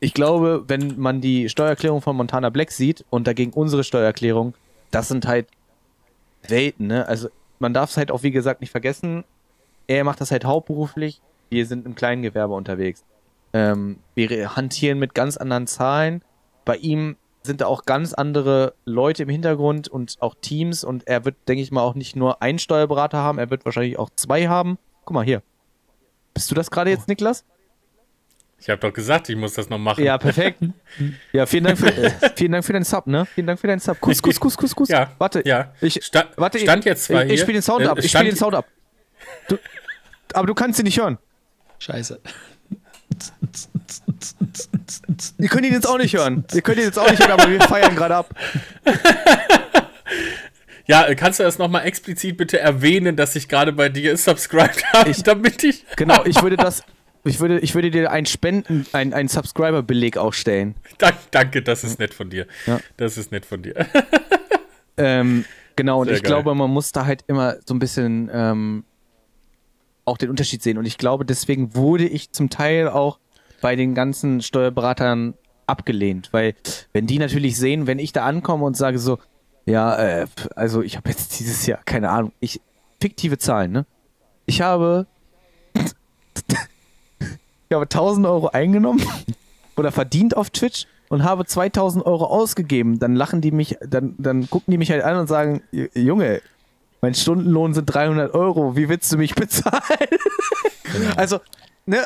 ich 0.00 0.14
glaube, 0.14 0.64
wenn 0.68 0.98
man 0.98 1.20
die 1.20 1.48
Steuererklärung 1.48 2.02
von 2.02 2.16
Montana 2.16 2.50
Black 2.50 2.70
sieht 2.70 3.04
und 3.10 3.26
dagegen 3.26 3.52
unsere 3.52 3.82
Steuererklärung, 3.82 4.54
das 4.90 5.08
sind 5.08 5.26
halt 5.26 5.48
Welten, 6.46 6.86
ne? 6.86 7.06
Also 7.08 7.28
man 7.58 7.74
darf 7.74 7.90
es 7.90 7.96
halt 7.96 8.10
auch, 8.10 8.22
wie 8.22 8.30
gesagt, 8.30 8.60
nicht 8.60 8.70
vergessen, 8.70 9.24
er 9.86 10.04
macht 10.04 10.20
das 10.20 10.30
halt 10.30 10.44
hauptberuflich, 10.44 11.20
wir 11.50 11.66
sind 11.66 11.86
im 11.86 11.94
Kleingewerbe 11.94 12.54
unterwegs. 12.54 13.04
Ähm, 13.52 13.98
wir 14.14 14.56
hantieren 14.56 14.98
mit 14.98 15.14
ganz 15.14 15.36
anderen 15.36 15.66
Zahlen. 15.66 16.22
Bei 16.64 16.76
ihm 16.76 17.16
sind 17.42 17.62
da 17.62 17.66
auch 17.66 17.84
ganz 17.84 18.12
andere 18.12 18.74
Leute 18.84 19.22
im 19.22 19.28
Hintergrund 19.30 19.88
und 19.88 20.16
auch 20.20 20.34
Teams 20.40 20.84
und 20.84 21.06
er 21.06 21.24
wird, 21.24 21.36
denke 21.48 21.62
ich 21.62 21.70
mal, 21.70 21.82
auch 21.82 21.94
nicht 21.94 22.14
nur 22.14 22.42
einen 22.42 22.58
Steuerberater 22.58 23.18
haben, 23.18 23.38
er 23.38 23.48
wird 23.48 23.64
wahrscheinlich 23.64 23.98
auch 23.98 24.10
zwei 24.16 24.48
haben. 24.48 24.78
Guck 25.04 25.14
mal 25.14 25.24
hier. 25.24 25.42
Bist 26.34 26.50
du 26.50 26.54
das 26.54 26.70
gerade 26.70 26.90
jetzt, 26.90 27.08
Niklas? 27.08 27.44
Ich 28.60 28.68
habe 28.68 28.80
doch 28.80 28.92
gesagt, 28.92 29.28
ich 29.28 29.36
muss 29.36 29.54
das 29.54 29.68
noch 29.68 29.78
machen. 29.78 30.02
Ja, 30.04 30.18
perfekt. 30.18 30.58
Ja, 31.32 31.46
vielen 31.46 31.64
Dank 31.64 31.78
für, 31.78 31.86
äh, 31.96 32.10
vielen 32.34 32.52
Dank 32.52 32.64
für 32.64 32.72
deinen 32.72 32.84
Sub, 32.84 33.06
ne? 33.06 33.24
Vielen 33.26 33.46
Dank 33.46 33.60
für 33.60 33.66
deinen 33.68 33.78
Sub. 33.78 34.00
Kuss, 34.00 34.20
kuss, 34.20 34.40
kuss, 34.40 34.56
kuss, 34.56 34.74
kuss. 34.74 34.88
Ja, 34.88 35.12
Warte, 35.18 35.42
ja. 35.46 35.72
Ich, 35.80 36.02
Sta- 36.04 36.26
warte, 36.36 36.58
stand 36.58 36.84
jetzt 36.84 37.04
zwar 37.04 37.24
ich, 37.24 37.34
ich 37.34 37.40
spiele 37.40 37.58
den 37.58 37.62
Sound 37.62 37.84
äh, 37.84 37.88
ab. 37.88 37.98
Ich 38.00 38.10
spiele 38.10 38.24
den 38.30 38.36
Sound 38.36 38.54
ab. 38.56 38.66
Du, 39.48 39.58
aber 40.32 40.46
du 40.48 40.54
kannst 40.54 40.78
ihn 40.80 40.84
nicht 40.84 40.98
hören. 40.98 41.18
Scheiße. 41.78 42.20
Ihr 45.38 45.48
könnt 45.48 45.66
ihn 45.66 45.72
jetzt 45.72 45.86
auch 45.88 45.98
nicht 45.98 46.14
hören. 46.16 46.44
Ihr 46.52 46.62
könnt 46.62 46.78
ihn 46.78 46.84
jetzt 46.84 46.98
auch 46.98 47.08
nicht 47.10 47.20
hören, 47.20 47.32
aber 47.40 47.50
wir 47.50 47.60
feiern 47.60 47.94
gerade 47.94 48.16
ab. 48.16 48.34
Ja, 50.90 51.14
kannst 51.14 51.38
du 51.38 51.42
das 51.44 51.58
nochmal 51.58 51.84
explizit 51.84 52.38
bitte 52.38 52.58
erwähnen, 52.58 53.14
dass 53.14 53.36
ich 53.36 53.46
gerade 53.46 53.74
bei 53.74 53.90
dir 53.90 54.16
subscribed 54.16 54.82
habe, 54.94 55.10
Ich- 55.10 55.22
damit 55.22 55.62
ich. 55.62 55.84
Genau, 55.96 56.24
ich 56.24 56.40
würde 56.40 56.56
das. 56.56 56.82
Ich 57.24 57.40
würde, 57.40 57.58
ich 57.60 57.74
würde 57.74 57.90
dir 57.90 58.10
einen 58.10 58.26
Spenden, 58.26 58.86
einen, 58.92 59.12
einen 59.12 59.28
Subscriber-Beleg 59.28 60.16
aufstellen. 60.16 60.74
Dank, 60.98 61.16
danke, 61.30 61.62
das 61.62 61.84
ist 61.84 61.98
nett 61.98 62.14
von 62.14 62.30
dir. 62.30 62.46
Ja. 62.66 62.80
Das 62.96 63.18
ist 63.18 63.32
nett 63.32 63.44
von 63.46 63.62
dir. 63.62 63.74
Ähm, 64.98 65.44
genau, 65.76 66.00
und 66.00 66.08
Sehr 66.08 66.16
ich 66.16 66.22
geil. 66.24 66.32
glaube, 66.32 66.54
man 66.54 66.70
muss 66.70 66.90
da 66.92 67.06
halt 67.06 67.22
immer 67.28 67.56
so 67.64 67.72
ein 67.72 67.78
bisschen 67.78 68.28
ähm, 68.32 68.84
auch 70.04 70.18
den 70.18 70.28
Unterschied 70.28 70.62
sehen. 70.62 70.76
Und 70.76 70.86
ich 70.86 70.98
glaube, 70.98 71.24
deswegen 71.24 71.74
wurde 71.74 72.06
ich 72.06 72.32
zum 72.32 72.50
Teil 72.50 72.88
auch 72.88 73.18
bei 73.60 73.76
den 73.76 73.94
ganzen 73.94 74.42
Steuerberatern 74.42 75.34
abgelehnt. 75.66 76.30
Weil, 76.32 76.54
wenn 76.92 77.06
die 77.06 77.18
natürlich 77.18 77.56
sehen, 77.56 77.86
wenn 77.86 77.98
ich 77.98 78.12
da 78.12 78.24
ankomme 78.24 78.64
und 78.64 78.76
sage 78.76 78.98
so, 78.98 79.18
ja, 79.66 79.96
äh, 79.96 80.26
also 80.56 80.82
ich 80.82 80.96
habe 80.96 81.10
jetzt 81.10 81.38
dieses 81.38 81.64
Jahr, 81.66 81.80
keine 81.84 82.10
Ahnung, 82.10 82.32
ich, 82.40 82.60
fiktive 83.00 83.38
Zahlen, 83.38 83.70
ne? 83.70 83.86
Ich 84.46 84.62
habe, 84.62 85.06
ich 87.68 87.74
habe 87.74 87.84
1000 87.84 88.26
Euro 88.26 88.48
eingenommen 88.48 89.02
oder 89.76 89.92
verdient 89.92 90.36
auf 90.36 90.50
Twitch 90.50 90.86
und 91.08 91.22
habe 91.24 91.44
2000 91.46 92.04
Euro 92.06 92.26
ausgegeben, 92.26 92.98
dann 92.98 93.14
lachen 93.14 93.40
die 93.40 93.50
mich, 93.50 93.76
dann, 93.86 94.14
dann 94.18 94.48
gucken 94.50 94.72
die 94.72 94.78
mich 94.78 94.90
halt 94.90 95.02
an 95.02 95.16
und 95.16 95.26
sagen, 95.26 95.62
"J- 95.72 95.94
Junge, 95.96 96.42
mein 97.00 97.14
Stundenlohn 97.14 97.74
sind 97.74 97.86
300 97.86 98.34
Euro, 98.34 98.76
wie 98.76 98.88
willst 98.88 99.10
du 99.12 99.16
mich 99.16 99.34
bezahlen? 99.36 99.82
Also, 101.16 101.38
ne, 101.86 101.98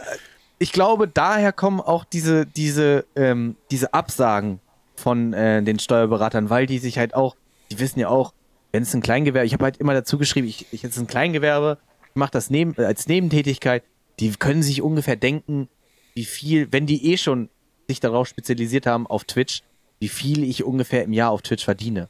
ich 0.59 0.73
glaube, 0.73 1.09
daher 1.09 1.53
kommen 1.53 1.81
auch 1.81 2.05
diese, 2.05 2.47
diese, 2.47 3.05
ähm, 3.17 3.57
diese 3.71 3.95
Absagen 3.95 4.61
von 4.97 5.33
äh, 5.33 5.63
den 5.63 5.79
Steuerberatern, 5.79 6.51
weil 6.51 6.67
die 6.67 6.79
sich 6.79 6.99
halt 6.99 7.15
auch, 7.15 7.35
die 7.71 7.81
wissen 7.81 7.99
ja 7.99 8.09
auch, 8.09 8.33
wenn 8.71 8.83
es 8.85 8.95
ein 8.95 9.01
Kleingewerbe, 9.03 9.47
ich 9.47 9.53
habe 9.55 9.65
halt 9.65 9.79
immer 9.79 9.95
dazu 9.95 10.19
geschrieben, 10.19 10.47
ich, 10.47 10.67
ich 10.73 10.83
jetzt 10.83 10.99
ein 10.99 11.07
Kleingewerbe, 11.07 11.79
ich 12.11 12.17
mache 12.17 12.31
das 12.31 12.51
neben, 12.51 12.75
äh, 12.79 12.85
als 12.85 13.07
Nebentätigkeit, 13.09 13.83
die 14.23 14.31
können 14.31 14.63
sich 14.63 14.83
ungefähr 14.83 15.17
denken, 15.17 15.69
wie 16.15 16.25
viel, 16.25 16.73
wenn 16.73 16.87
die 16.87 17.13
eh 17.13 17.17
schon 17.17 17.49
sich 17.89 17.99
darauf 17.99 18.29
spezialisiert 18.29 18.87
haben 18.87 19.09
auf 19.09 19.25
Twitch, 19.25 19.63
wie 19.99 20.09
viel 20.09 20.45
ich 20.45 20.63
ungefähr 20.63 21.03
im 21.03 21.13
Jahr 21.13 21.33
auf 21.33 21.43
Twitch 21.43 21.65
verdiene. 21.65 22.09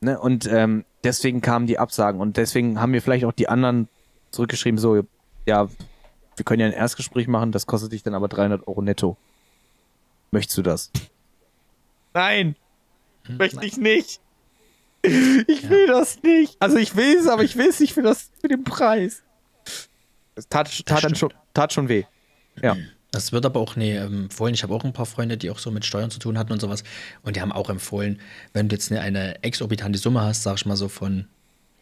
Ne? 0.00 0.20
Und 0.20 0.46
ähm, 0.46 0.84
deswegen 1.02 1.40
kamen 1.40 1.66
die 1.66 1.78
Absagen 1.78 2.20
und 2.20 2.36
deswegen 2.36 2.80
haben 2.80 2.92
mir 2.92 3.02
vielleicht 3.02 3.24
auch 3.24 3.32
die 3.32 3.48
anderen 3.48 3.88
zurückgeschrieben, 4.30 4.78
so, 4.78 5.02
ja, 5.44 5.68
wir 6.36 6.44
können 6.44 6.60
ja 6.60 6.66
ein 6.66 6.72
Erstgespräch 6.72 7.26
machen, 7.26 7.50
das 7.50 7.66
kostet 7.66 7.90
dich 7.90 8.04
dann 8.04 8.14
aber 8.14 8.28
300 8.28 8.68
Euro 8.68 8.80
netto. 8.80 9.16
Möchtest 10.30 10.58
du 10.58 10.62
das? 10.62 10.92
Nein, 12.14 12.54
möchte 13.26 13.66
ich 13.66 13.76
nicht. 13.76 14.20
Ich 15.02 15.68
will 15.68 15.88
das 15.88 16.22
nicht. 16.22 16.56
Also 16.60 16.76
ich 16.76 16.94
will 16.94 17.16
es, 17.16 17.26
aber 17.26 17.42
ich 17.42 17.56
will 17.56 17.68
es 17.68 17.80
nicht 17.80 17.94
für, 17.94 18.02
das, 18.02 18.30
für 18.40 18.48
den 18.48 18.62
Preis. 18.62 19.24
Es 20.38 20.48
tat, 20.48 20.86
tat, 20.86 21.02
dann 21.02 21.16
schon, 21.16 21.32
tat 21.52 21.72
schon 21.72 21.88
weh. 21.88 22.04
Ja. 22.62 22.76
Das 23.10 23.32
wird 23.32 23.44
aber 23.44 23.58
auch 23.58 23.74
nee, 23.74 23.96
ähm, 23.96 24.24
empfohlen. 24.24 24.54
Ich 24.54 24.62
habe 24.62 24.72
auch 24.72 24.84
ein 24.84 24.92
paar 24.92 25.06
Freunde, 25.06 25.36
die 25.36 25.50
auch 25.50 25.58
so 25.58 25.70
mit 25.70 25.84
Steuern 25.84 26.10
zu 26.10 26.18
tun 26.18 26.38
hatten 26.38 26.52
und 26.52 26.60
sowas. 26.60 26.84
Und 27.22 27.34
die 27.34 27.40
haben 27.40 27.52
auch 27.52 27.70
empfohlen, 27.70 28.20
wenn 28.52 28.68
du 28.68 28.76
jetzt 28.76 28.92
eine, 28.92 29.00
eine 29.00 29.42
exorbitante 29.42 29.98
Summe 29.98 30.20
hast, 30.20 30.44
sag 30.44 30.56
ich 30.56 30.66
mal 30.66 30.76
so 30.76 30.88
von 30.88 31.26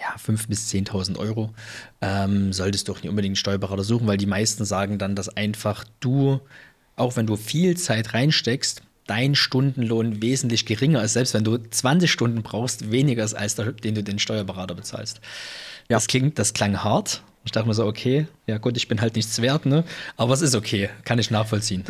ja, 0.01 0.15
5.000 0.17 0.49
bis 0.49 0.71
10.000 0.71 1.19
Euro, 1.19 1.53
ähm, 2.01 2.53
solltest 2.53 2.89
du 2.89 2.93
auch 2.93 3.03
nicht 3.03 3.11
unbedingt 3.11 3.33
einen 3.33 3.37
Steuerberater 3.37 3.85
suchen, 3.85 4.07
weil 4.07 4.17
die 4.17 4.27
meisten 4.27 4.65
sagen 4.65 4.99
dann, 4.99 5.17
dass 5.17 5.29
einfach 5.29 5.85
du, 6.01 6.41
auch 6.97 7.17
wenn 7.17 7.27
du 7.27 7.37
viel 7.37 7.77
Zeit 7.77 8.15
reinsteckst, 8.15 8.83
dein 9.07 9.35
Stundenlohn 9.35 10.23
wesentlich 10.23 10.65
geringer 10.65 11.03
ist, 11.03 11.15
selbst 11.15 11.35
wenn 11.35 11.45
du 11.45 11.59
20 11.59 12.11
Stunden 12.11 12.43
brauchst, 12.43 12.91
weniger 12.91 13.25
ist, 13.25 13.35
als 13.35 13.55
der, 13.55 13.73
den 13.73 13.95
du 13.95 14.03
den 14.03 14.19
Steuerberater 14.19 14.75
bezahlst. 14.75 15.21
Ja. 15.89 15.97
Das 15.97 16.07
klingt, 16.07 16.39
das 16.39 16.55
klang 16.55 16.83
hart. 16.83 17.23
Ich 17.47 17.53
dachte 17.53 17.69
mir 17.69 17.75
so, 17.75 17.87
okay, 17.87 18.27
ja 18.47 18.59
gut, 18.59 18.77
ich 18.77 18.89
bin 18.89 19.01
halt 19.01 19.15
nichts 19.15 19.41
wert, 19.41 19.67
ne? 19.67 19.85
Aber 20.17 20.35
es 20.35 20.43
ist 20.43 20.57
okay, 20.57 20.91
kann 21.05 21.19
ich 21.19 21.31
nachvollziehen. 21.31 21.85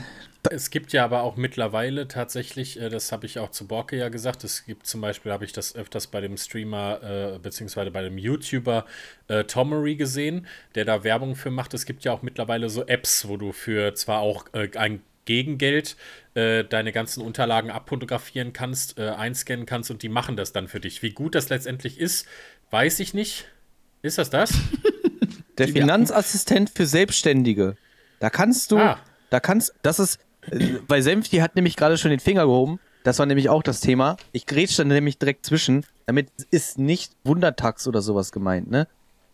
Es 0.51 0.71
gibt 0.71 0.93
ja 0.93 1.03
aber 1.03 1.23
auch 1.23 1.37
mittlerweile 1.37 2.09
tatsächlich, 2.09 2.81
äh, 2.81 2.89
das 2.91 3.11
habe 3.11 3.27
ich 3.27 3.39
auch 3.39 3.51
zu 3.51 3.67
Borke 3.67 3.97
ja 3.97 4.11
gesagt, 4.11 4.45
es 4.45 4.67
gibt 4.67 4.87
zum 4.87 5.01
Beispiel, 5.01 5.33
habe 5.33 5.45
ich 5.47 5.53
das 5.53 5.75
öfters 5.75 6.07
bei 6.09 6.21
dem 6.21 6.37
Streamer 6.37 7.03
äh, 7.03 7.39
beziehungsweise 7.39 7.91
bei 7.91 8.03
dem 8.03 8.19
YouTuber 8.19 8.85
äh, 9.29 9.45
Tomery 9.45 9.97
gesehen, 9.97 10.47
der 10.75 10.85
da 10.85 11.05
Werbung 11.05 11.37
für 11.37 11.51
macht. 11.51 11.75
Es 11.75 11.87
gibt 11.87 12.05
ja 12.05 12.13
auch 12.13 12.23
mittlerweile 12.23 12.69
so 12.69 12.87
Apps, 12.87 13.27
wo 13.27 13.39
du 13.39 13.53
für 13.53 13.95
zwar 13.95 14.21
auch 14.21 14.45
äh, 14.53 14.69
ein 14.77 15.01
Gegengeld 15.25 15.97
äh, 16.35 16.65
deine 16.65 16.93
ganzen 16.93 17.23
Unterlagen 17.23 17.71
abfotografieren 17.71 18.53
kannst, 18.53 18.99
äh, 18.99 19.09
einscannen 19.09 19.67
kannst 19.67 19.91
und 19.91 20.03
die 20.03 20.11
machen 20.11 20.37
das 20.37 20.53
dann 20.53 20.69
für 20.69 20.81
dich. 20.81 21.03
Wie 21.03 21.11
gut 21.11 21.35
das 21.35 21.49
letztendlich 21.49 21.99
ist, 21.99 22.29
weiß 22.71 23.01
ich 23.01 23.15
nicht. 23.15 23.49
Ist 24.03 24.19
das 24.19 24.31
das? 24.31 24.53
Der 25.59 25.69
Finanzassistent 25.69 26.71
für 26.71 26.87
Selbstständige. 26.87 27.77
Da 28.21 28.31
kannst 28.31 28.73
du, 28.73 28.79
ah. 28.79 28.99
da 29.31 29.41
kannst, 29.41 29.75
das 29.83 29.99
ist, 29.99 30.19
weil 30.89 31.03
Senfti 31.03 31.39
hat 31.39 31.57
nämlich 31.57 31.77
gerade 31.77 31.99
schon 31.99 32.11
den 32.11 32.21
Finger 32.21 32.45
gehoben. 32.45 32.79
Das 33.05 33.19
war 33.19 33.27
nämlich 33.27 33.49
auch 33.49 33.63
das 33.63 33.81
Thema. 33.81 34.17
Ich 34.33 34.47
grätsch 34.47 34.79
dann 34.79 34.89
nämlich 34.89 35.19
direkt 35.19 35.47
zwischen. 35.47 35.85
Damit 36.07 36.29
ist 36.51 36.79
nicht 36.79 37.13
Wundertax 37.25 37.87
oder 37.87 38.03
sowas 38.03 38.33
gemeint, 38.33 38.71
ne? 38.71 38.89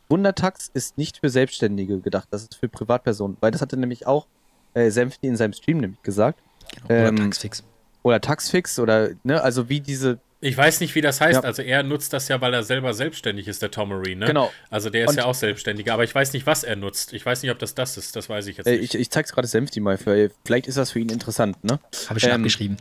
Wundertax 0.09 0.71
ist 0.75 0.99
nicht 0.99 1.19
für 1.19 1.31
Selbstständige 1.31 2.01
gedacht. 2.01 2.29
Das 2.31 2.43
ist 2.43 2.57
für 2.57 2.69
Privatpersonen. 2.69 3.39
Weil 3.41 3.51
das 3.51 3.63
hatte 3.63 3.79
nämlich 3.79 4.07
auch 4.07 4.27
äh, 4.75 4.91
Senfti 4.91 5.27
in 5.27 5.37
seinem 5.37 5.55
Stream 5.55 5.79
nämlich 5.79 6.03
gesagt. 6.03 6.39
Genau, 6.75 6.87
oder 6.87 7.09
ähm, 7.09 7.17
Taxfix. 7.17 7.65
Oder 8.03 8.21
Taxfix 8.21 8.79
oder, 8.79 9.11
ne? 9.25 9.43
Also 9.43 9.71
wie 9.71 9.81
diese 9.81 10.19
ich 10.43 10.57
weiß 10.57 10.81
nicht, 10.81 10.95
wie 10.97 11.01
das 11.01 11.21
heißt. 11.21 11.43
Ja. 11.43 11.49
Also 11.49 11.63
er 11.63 11.85
nutzt 11.85 12.13
das 12.13 12.27
ja, 12.27 12.41
weil 12.41 12.53
er 12.53 12.65
selber 12.65 12.95
selbstständig 12.95 13.47
ist, 13.47 13.63
der 13.63 13.71
Tomery, 13.71 14.17
ne? 14.17 14.27
Genau. 14.27 14.51
Also 14.71 14.91
der 14.91 15.05
ist 15.05 15.11
und 15.11 15.17
ja 15.19 15.25
auch 15.25 15.35
selbstständiger, 15.35 15.95
aber 15.95 16.03
ich 16.03 16.13
weiß 16.13 16.33
nicht, 16.33 16.47
was 16.47 16.65
er 16.65 16.75
nutzt. 16.75 17.13
Ich 17.13 17.25
weiß 17.25 17.43
nicht, 17.43 17.53
ob 17.53 17.61
das 17.61 17.77
das 17.77 17.97
ist. 17.97 18.17
Das 18.17 18.29
weiß 18.29 18.49
ich 18.49 18.57
jetzt 18.57 18.67
äh, 18.67 18.79
nicht. 18.79 18.95
ich, 18.95 19.01
ich 19.01 19.11
zeig's 19.11 19.33
gerade 19.33 19.47
Senfti 19.47 19.79
mal. 19.79 19.97
Für, 19.99 20.31
vielleicht 20.45 20.67
ist 20.67 20.77
das 20.77 20.91
für 20.91 20.99
ihn 20.99 21.11
interessant, 21.11 21.63
ne? 21.63 21.79
Habe 22.09 22.19
ich 22.19 22.25
schon 22.25 22.33
ähm, 22.33 22.41
abgeschrieben. 22.41 22.77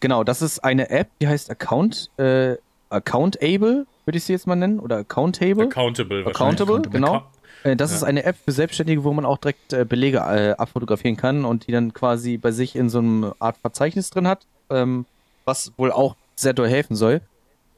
Genau, 0.00 0.24
das 0.24 0.42
ist 0.42 0.62
eine 0.62 0.90
App, 0.90 1.08
die 1.22 1.26
heißt 1.26 1.50
Account, 1.50 2.10
äh, 2.18 2.56
Accountable, 2.90 3.86
würde 4.04 4.18
ich 4.18 4.24
sie 4.24 4.34
jetzt 4.34 4.46
mal 4.46 4.54
nennen, 4.54 4.78
oder 4.78 4.98
Accountable. 4.98 5.64
Accountable. 5.64 6.26
Accountable, 6.26 6.82
genau. 6.82 7.26
Äh, 7.62 7.76
das 7.76 7.92
ja. 7.92 7.96
ist 7.96 8.02
eine 8.02 8.24
App 8.24 8.36
für 8.44 8.52
Selbstständige, 8.52 9.04
wo 9.04 9.12
man 9.14 9.24
auch 9.24 9.38
direkt 9.38 9.72
äh, 9.72 9.86
Belege 9.86 10.18
äh, 10.18 10.50
abfotografieren 10.58 11.16
kann 11.16 11.46
und 11.46 11.66
die 11.66 11.72
dann 11.72 11.94
quasi 11.94 12.36
bei 12.36 12.50
sich 12.50 12.76
in 12.76 12.90
so 12.90 12.98
einem 12.98 13.32
Art 13.38 13.56
Verzeichnis 13.56 14.10
drin 14.10 14.28
hat, 14.28 14.46
ähm, 14.68 15.06
was 15.46 15.72
wohl 15.78 15.90
auch 15.90 16.16
sehr 16.36 16.52
doll 16.52 16.68
helfen 16.68 16.96
soll. 16.96 17.20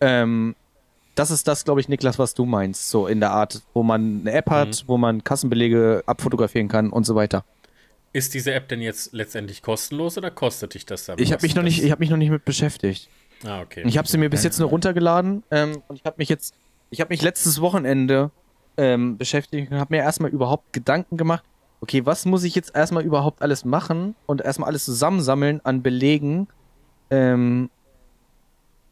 Ähm, 0.01 0.55
das 1.14 1.31
ist 1.31 1.49
das, 1.49 1.64
glaube 1.64 1.81
ich, 1.81 1.88
Niklas, 1.88 2.19
was 2.19 2.35
du 2.35 2.45
meinst. 2.45 2.90
So 2.90 3.07
in 3.07 3.21
der 3.21 3.31
Art, 3.31 3.62
wo 3.73 3.83
man 3.83 4.21
eine 4.21 4.33
App 4.33 4.51
hat, 4.51 4.69
mhm. 4.69 4.88
wo 4.88 4.99
man 4.99 5.25
Kassenbelege 5.25 6.03
abfotografieren 6.07 6.69
kann 6.69 6.90
und 6.90 7.05
so 7.05 7.14
weiter. 7.14 7.45
Ist 8.12 8.35
diese 8.35 8.55
App 8.55 8.69
denn 8.69 8.81
jetzt 8.81 9.12
letztendlich 9.12 9.62
kostenlos 9.62 10.16
oder 10.16 10.31
kostet 10.31 10.75
dich 10.75 10.87
das 10.87 11.07
dann? 11.07 11.19
Ich 11.19 11.33
habe 11.33 11.42
mich 11.42 11.55
noch 11.55 11.62
nicht, 11.62 11.83
ich 11.83 11.90
habe 11.90 12.01
mich 12.01 12.11
noch 12.11 12.16
nicht 12.16 12.31
mit 12.31 12.45
beschäftigt. 12.45 13.09
Ah, 13.45 13.61
okay. 13.61 13.83
Ich 13.87 13.99
habe 13.99 14.09
sie 14.09 14.16
mir 14.16 14.31
bis 14.31 14.42
jetzt 14.45 14.59
nur 14.59 14.69
runtergeladen 14.69 15.42
ähm, 15.51 15.83
und 15.88 15.97
ich 15.97 16.05
habe 16.05 16.16
mich 16.19 16.29
jetzt, 16.29 16.55
ich 16.90 17.01
habe 17.01 17.09
mich 17.12 17.21
letztes 17.23 17.61
Wochenende 17.61 18.31
ähm, 18.77 19.19
beschäftigt 19.19 19.71
und 19.71 19.79
habe 19.79 19.95
mir 19.95 20.03
erstmal 20.03 20.31
überhaupt 20.31 20.73
Gedanken 20.73 21.16
gemacht. 21.16 21.45
Okay, 21.81 22.07
was 22.07 22.25
muss 22.25 22.45
ich 22.45 22.55
jetzt 22.55 22.75
erstmal 22.75 23.05
überhaupt 23.05 23.42
alles 23.42 23.64
machen 23.64 24.14
und 24.25 24.40
erstmal 24.40 24.69
alles 24.69 24.85
zusammensammeln 24.85 25.61
an 25.64 25.83
Belegen, 25.83 26.49
ähm, 27.11 27.69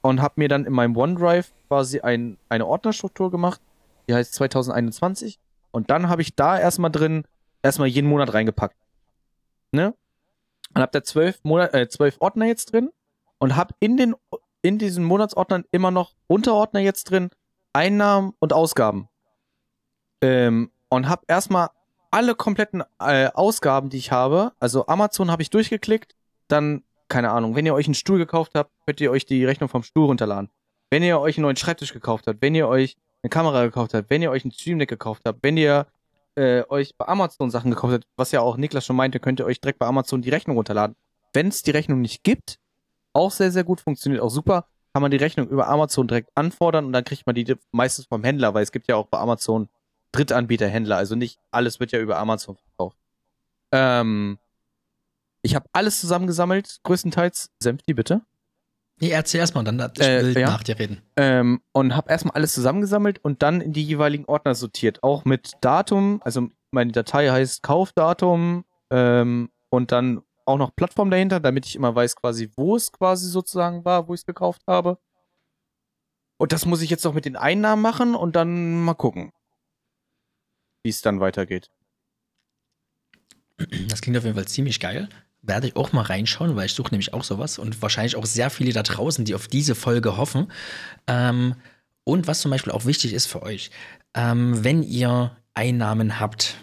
und 0.04 0.20
habe 0.20 0.34
mir 0.36 0.48
dann 0.48 0.66
in 0.66 0.72
meinem 0.74 0.94
OneDrive 0.94 1.50
quasi 1.68 2.00
ein, 2.00 2.36
eine 2.50 2.66
Ordnerstruktur 2.66 3.30
gemacht, 3.30 3.62
die 4.06 4.14
heißt 4.14 4.34
2021 4.34 5.38
und 5.70 5.88
dann 5.88 6.10
habe 6.10 6.20
ich 6.20 6.36
da 6.36 6.58
erstmal 6.60 6.90
drin 6.90 7.24
erstmal 7.62 7.88
jeden 7.88 8.10
Monat 8.10 8.34
reingepackt. 8.34 8.76
Ne? 9.72 9.94
Und 10.74 10.82
habe 10.82 10.92
da 10.92 11.02
zwölf, 11.02 11.42
Monat, 11.42 11.72
äh, 11.72 11.88
zwölf 11.88 12.16
Ordner 12.20 12.44
jetzt 12.44 12.74
drin 12.74 12.90
und 13.38 13.56
habe 13.56 13.74
in 13.80 14.14
in 14.60 14.78
diesen 14.78 15.04
Monatsordnern 15.04 15.64
immer 15.70 15.90
noch 15.90 16.12
Unterordner 16.26 16.80
jetzt 16.80 17.04
drin, 17.04 17.30
Einnahmen 17.72 18.34
und 18.40 18.52
Ausgaben. 18.52 19.08
Ähm, 20.20 20.70
und 20.90 21.08
habe 21.08 21.22
erstmal 21.28 21.70
alle 22.10 22.34
kompletten 22.34 22.84
äh, 22.98 23.28
Ausgaben, 23.32 23.88
die 23.88 23.98
ich 23.98 24.12
habe, 24.12 24.52
also 24.60 24.86
Amazon 24.86 25.30
habe 25.30 25.40
ich 25.40 25.48
durchgeklickt, 25.48 26.14
dann 26.48 26.82
keine 27.08 27.30
Ahnung, 27.30 27.54
wenn 27.54 27.66
ihr 27.66 27.74
euch 27.74 27.86
einen 27.86 27.94
Stuhl 27.94 28.18
gekauft 28.18 28.52
habt, 28.54 28.70
könnt 28.86 29.00
ihr 29.00 29.10
euch 29.10 29.26
die 29.26 29.44
Rechnung 29.44 29.68
vom 29.68 29.82
Stuhl 29.82 30.06
runterladen. 30.06 30.50
Wenn 30.90 31.02
ihr 31.02 31.20
euch 31.20 31.36
einen 31.36 31.42
neuen 31.42 31.56
Schreibtisch 31.56 31.92
gekauft 31.92 32.26
habt, 32.26 32.40
wenn 32.42 32.54
ihr 32.54 32.68
euch 32.68 32.96
eine 33.22 33.30
Kamera 33.30 33.64
gekauft 33.64 33.94
habt, 33.94 34.10
wenn 34.10 34.22
ihr 34.22 34.30
euch 34.30 34.44
einen 34.44 34.52
Stream 34.52 34.78
Deck 34.78 34.88
gekauft 34.88 35.22
habt, 35.24 35.40
wenn 35.42 35.56
ihr 35.56 35.86
äh, 36.36 36.62
euch 36.68 36.96
bei 36.96 37.06
Amazon 37.06 37.50
Sachen 37.50 37.70
gekauft 37.70 37.94
habt, 37.94 38.06
was 38.16 38.32
ja 38.32 38.40
auch 38.40 38.56
Niklas 38.56 38.84
schon 38.84 38.96
meinte, 38.96 39.20
könnt 39.20 39.40
ihr 39.40 39.46
euch 39.46 39.60
direkt 39.60 39.78
bei 39.78 39.86
Amazon 39.86 40.22
die 40.22 40.30
Rechnung 40.30 40.56
runterladen. 40.56 40.96
Wenn 41.32 41.48
es 41.48 41.62
die 41.62 41.70
Rechnung 41.70 42.00
nicht 42.00 42.22
gibt, 42.22 42.58
auch 43.12 43.30
sehr, 43.30 43.50
sehr 43.50 43.64
gut, 43.64 43.80
funktioniert 43.80 44.22
auch 44.22 44.30
super, 44.30 44.66
kann 44.92 45.02
man 45.02 45.10
die 45.10 45.16
Rechnung 45.16 45.48
über 45.48 45.68
Amazon 45.68 46.06
direkt 46.06 46.30
anfordern 46.34 46.84
und 46.84 46.92
dann 46.92 47.04
kriegt 47.04 47.26
man 47.26 47.34
die 47.34 47.56
meistens 47.72 48.06
vom 48.06 48.22
Händler, 48.22 48.54
weil 48.54 48.62
es 48.62 48.72
gibt 48.72 48.88
ja 48.88 48.96
auch 48.96 49.06
bei 49.06 49.18
Amazon 49.18 49.68
Drittanbieterhändler, 50.12 50.96
also 50.96 51.16
nicht 51.16 51.40
alles 51.50 51.80
wird 51.80 51.90
ja 51.90 51.98
über 51.98 52.18
Amazon 52.18 52.56
verkauft. 52.56 52.96
Ähm, 53.72 54.38
ich 55.44 55.54
habe 55.54 55.66
alles 55.72 56.00
zusammengesammelt, 56.00 56.80
größtenteils. 56.84 57.50
Senfti, 57.62 57.92
bitte. 57.92 58.22
Nee, 58.98 59.10
erzähl 59.10 59.40
erstmal, 59.40 59.62
dann 59.64 59.78
ich 59.94 60.02
äh, 60.02 60.22
will 60.22 60.38
ja. 60.38 60.46
nach 60.46 60.62
dir 60.62 60.78
reden. 60.78 61.02
Ähm, 61.16 61.60
und 61.72 61.94
habe 61.94 62.10
erstmal 62.10 62.34
alles 62.34 62.54
zusammengesammelt 62.54 63.22
und 63.22 63.42
dann 63.42 63.60
in 63.60 63.72
die 63.72 63.84
jeweiligen 63.84 64.24
Ordner 64.24 64.54
sortiert. 64.54 65.02
Auch 65.02 65.26
mit 65.26 65.52
Datum, 65.60 66.22
also 66.24 66.48
meine 66.70 66.92
Datei 66.92 67.28
heißt 67.28 67.62
Kaufdatum 67.62 68.64
ähm, 68.90 69.50
und 69.68 69.92
dann 69.92 70.22
auch 70.46 70.56
noch 70.56 70.74
Plattform 70.74 71.10
dahinter, 71.10 71.40
damit 71.40 71.66
ich 71.66 71.76
immer 71.76 71.94
weiß 71.94 72.16
quasi, 72.16 72.50
wo 72.56 72.76
es 72.76 72.90
quasi 72.90 73.28
sozusagen 73.28 73.84
war, 73.84 74.08
wo 74.08 74.14
ich 74.14 74.20
es 74.20 74.26
gekauft 74.26 74.62
habe. 74.66 74.98
Und 76.38 76.52
das 76.52 76.64
muss 76.64 76.80
ich 76.80 76.88
jetzt 76.88 77.04
noch 77.04 77.14
mit 77.14 77.26
den 77.26 77.36
Einnahmen 77.36 77.82
machen 77.82 78.14
und 78.14 78.34
dann 78.34 78.82
mal 78.82 78.94
gucken, 78.94 79.30
wie 80.82 80.90
es 80.90 81.02
dann 81.02 81.20
weitergeht. 81.20 81.70
Das 83.88 84.00
klingt 84.00 84.16
auf 84.16 84.24
jeden 84.24 84.36
Fall 84.36 84.48
ziemlich 84.48 84.80
geil 84.80 85.08
werde 85.46 85.68
ich 85.68 85.76
auch 85.76 85.92
mal 85.92 86.02
reinschauen, 86.02 86.56
weil 86.56 86.66
ich 86.66 86.74
suche 86.74 86.90
nämlich 86.90 87.12
auch 87.12 87.24
sowas 87.24 87.58
und 87.58 87.80
wahrscheinlich 87.82 88.16
auch 88.16 88.26
sehr 88.26 88.50
viele 88.50 88.72
da 88.72 88.82
draußen, 88.82 89.24
die 89.24 89.34
auf 89.34 89.48
diese 89.48 89.74
Folge 89.74 90.16
hoffen. 90.16 90.50
Ähm, 91.06 91.54
und 92.04 92.26
was 92.26 92.40
zum 92.40 92.50
Beispiel 92.50 92.72
auch 92.72 92.84
wichtig 92.84 93.12
ist 93.12 93.26
für 93.26 93.42
euch, 93.42 93.70
ähm, 94.14 94.62
wenn 94.64 94.82
ihr 94.82 95.36
Einnahmen 95.54 96.20
habt 96.20 96.56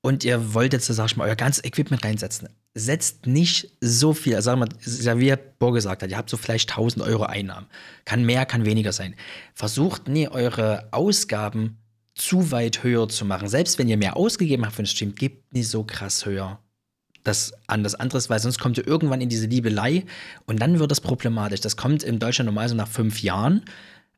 und 0.00 0.24
ihr 0.24 0.54
wollt 0.54 0.72
jetzt, 0.72 0.86
sag 0.86 1.06
ich 1.06 1.16
mal, 1.16 1.28
euer 1.28 1.36
ganzes 1.36 1.64
Equipment 1.64 2.04
reinsetzen, 2.04 2.48
setzt 2.74 3.26
nicht 3.26 3.76
so 3.80 4.14
viel, 4.14 4.34
also 4.34 4.54
sagen 4.80 5.20
wir, 5.20 5.38
wie 5.38 5.42
Bo 5.58 5.72
gesagt 5.72 6.02
hat, 6.02 6.10
ihr 6.10 6.16
habt 6.16 6.30
so 6.30 6.36
vielleicht 6.36 6.70
1000 6.70 7.04
Euro 7.04 7.24
Einnahmen. 7.24 7.66
Kann 8.04 8.24
mehr, 8.24 8.46
kann 8.46 8.64
weniger 8.64 8.92
sein. 8.92 9.14
Versucht 9.54 10.08
nie 10.08 10.28
eure 10.28 10.88
Ausgaben 10.90 11.78
zu 12.14 12.50
weit 12.50 12.82
höher 12.82 13.08
zu 13.08 13.24
machen. 13.24 13.48
Selbst 13.48 13.78
wenn 13.78 13.88
ihr 13.88 13.96
mehr 13.96 14.16
ausgegeben 14.16 14.64
habt 14.64 14.76
für 14.76 14.82
den 14.82 14.86
Stream, 14.86 15.14
gebt 15.14 15.52
nicht 15.52 15.68
so 15.68 15.84
krass 15.84 16.26
höher 16.26 16.58
das 17.24 17.52
an 17.66 17.84
das 17.84 17.94
andere 17.94 18.20
weil 18.28 18.40
sonst 18.40 18.58
kommt 18.58 18.78
ihr 18.78 18.86
irgendwann 18.86 19.20
in 19.20 19.28
diese 19.28 19.46
Liebelei 19.46 20.04
und 20.46 20.60
dann 20.60 20.78
wird 20.78 20.90
das 20.90 21.00
problematisch. 21.00 21.60
Das 21.60 21.76
kommt 21.76 22.02
in 22.02 22.18
Deutschland 22.18 22.46
normal 22.46 22.68
so 22.68 22.74
nach 22.74 22.88
fünf 22.88 23.22
Jahren, 23.22 23.64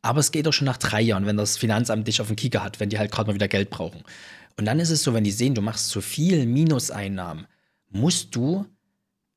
aber 0.03 0.21
es 0.21 0.33
geht 0.33 0.47
auch 0.49 0.53
schon 0.53 0.67
nach 0.67 0.77
drei 0.77 1.01
Jahren, 1.01 1.27
wenn 1.27 1.37
das 1.37 1.57
Finanzamt 1.57 2.09
dich 2.09 2.21
auf 2.21 2.29
den 2.29 2.37
Kieker 2.37 2.63
hat, 2.63 2.81
wenn 2.81 2.91
die 2.91 2.99
halt 2.99 3.11
gerade 3.11 3.29
mal 3.29 3.35
wieder 3.35 3.49
Geld 3.49 3.71
brauchen. 3.71 4.03
Und 4.57 4.67
dann 4.67 4.81
ist 4.81 4.91
es 4.91 5.03
so, 5.03 5.15
wenn 5.15 5.25
die 5.25 5.33
sehen, 5.33 5.55
du 5.55 5.63
machst 5.63 5.89
zu 5.89 6.01
viel 6.01 6.47
Minuseinnahmen, 6.47 7.47
musst 7.91 8.35
du 8.37 8.67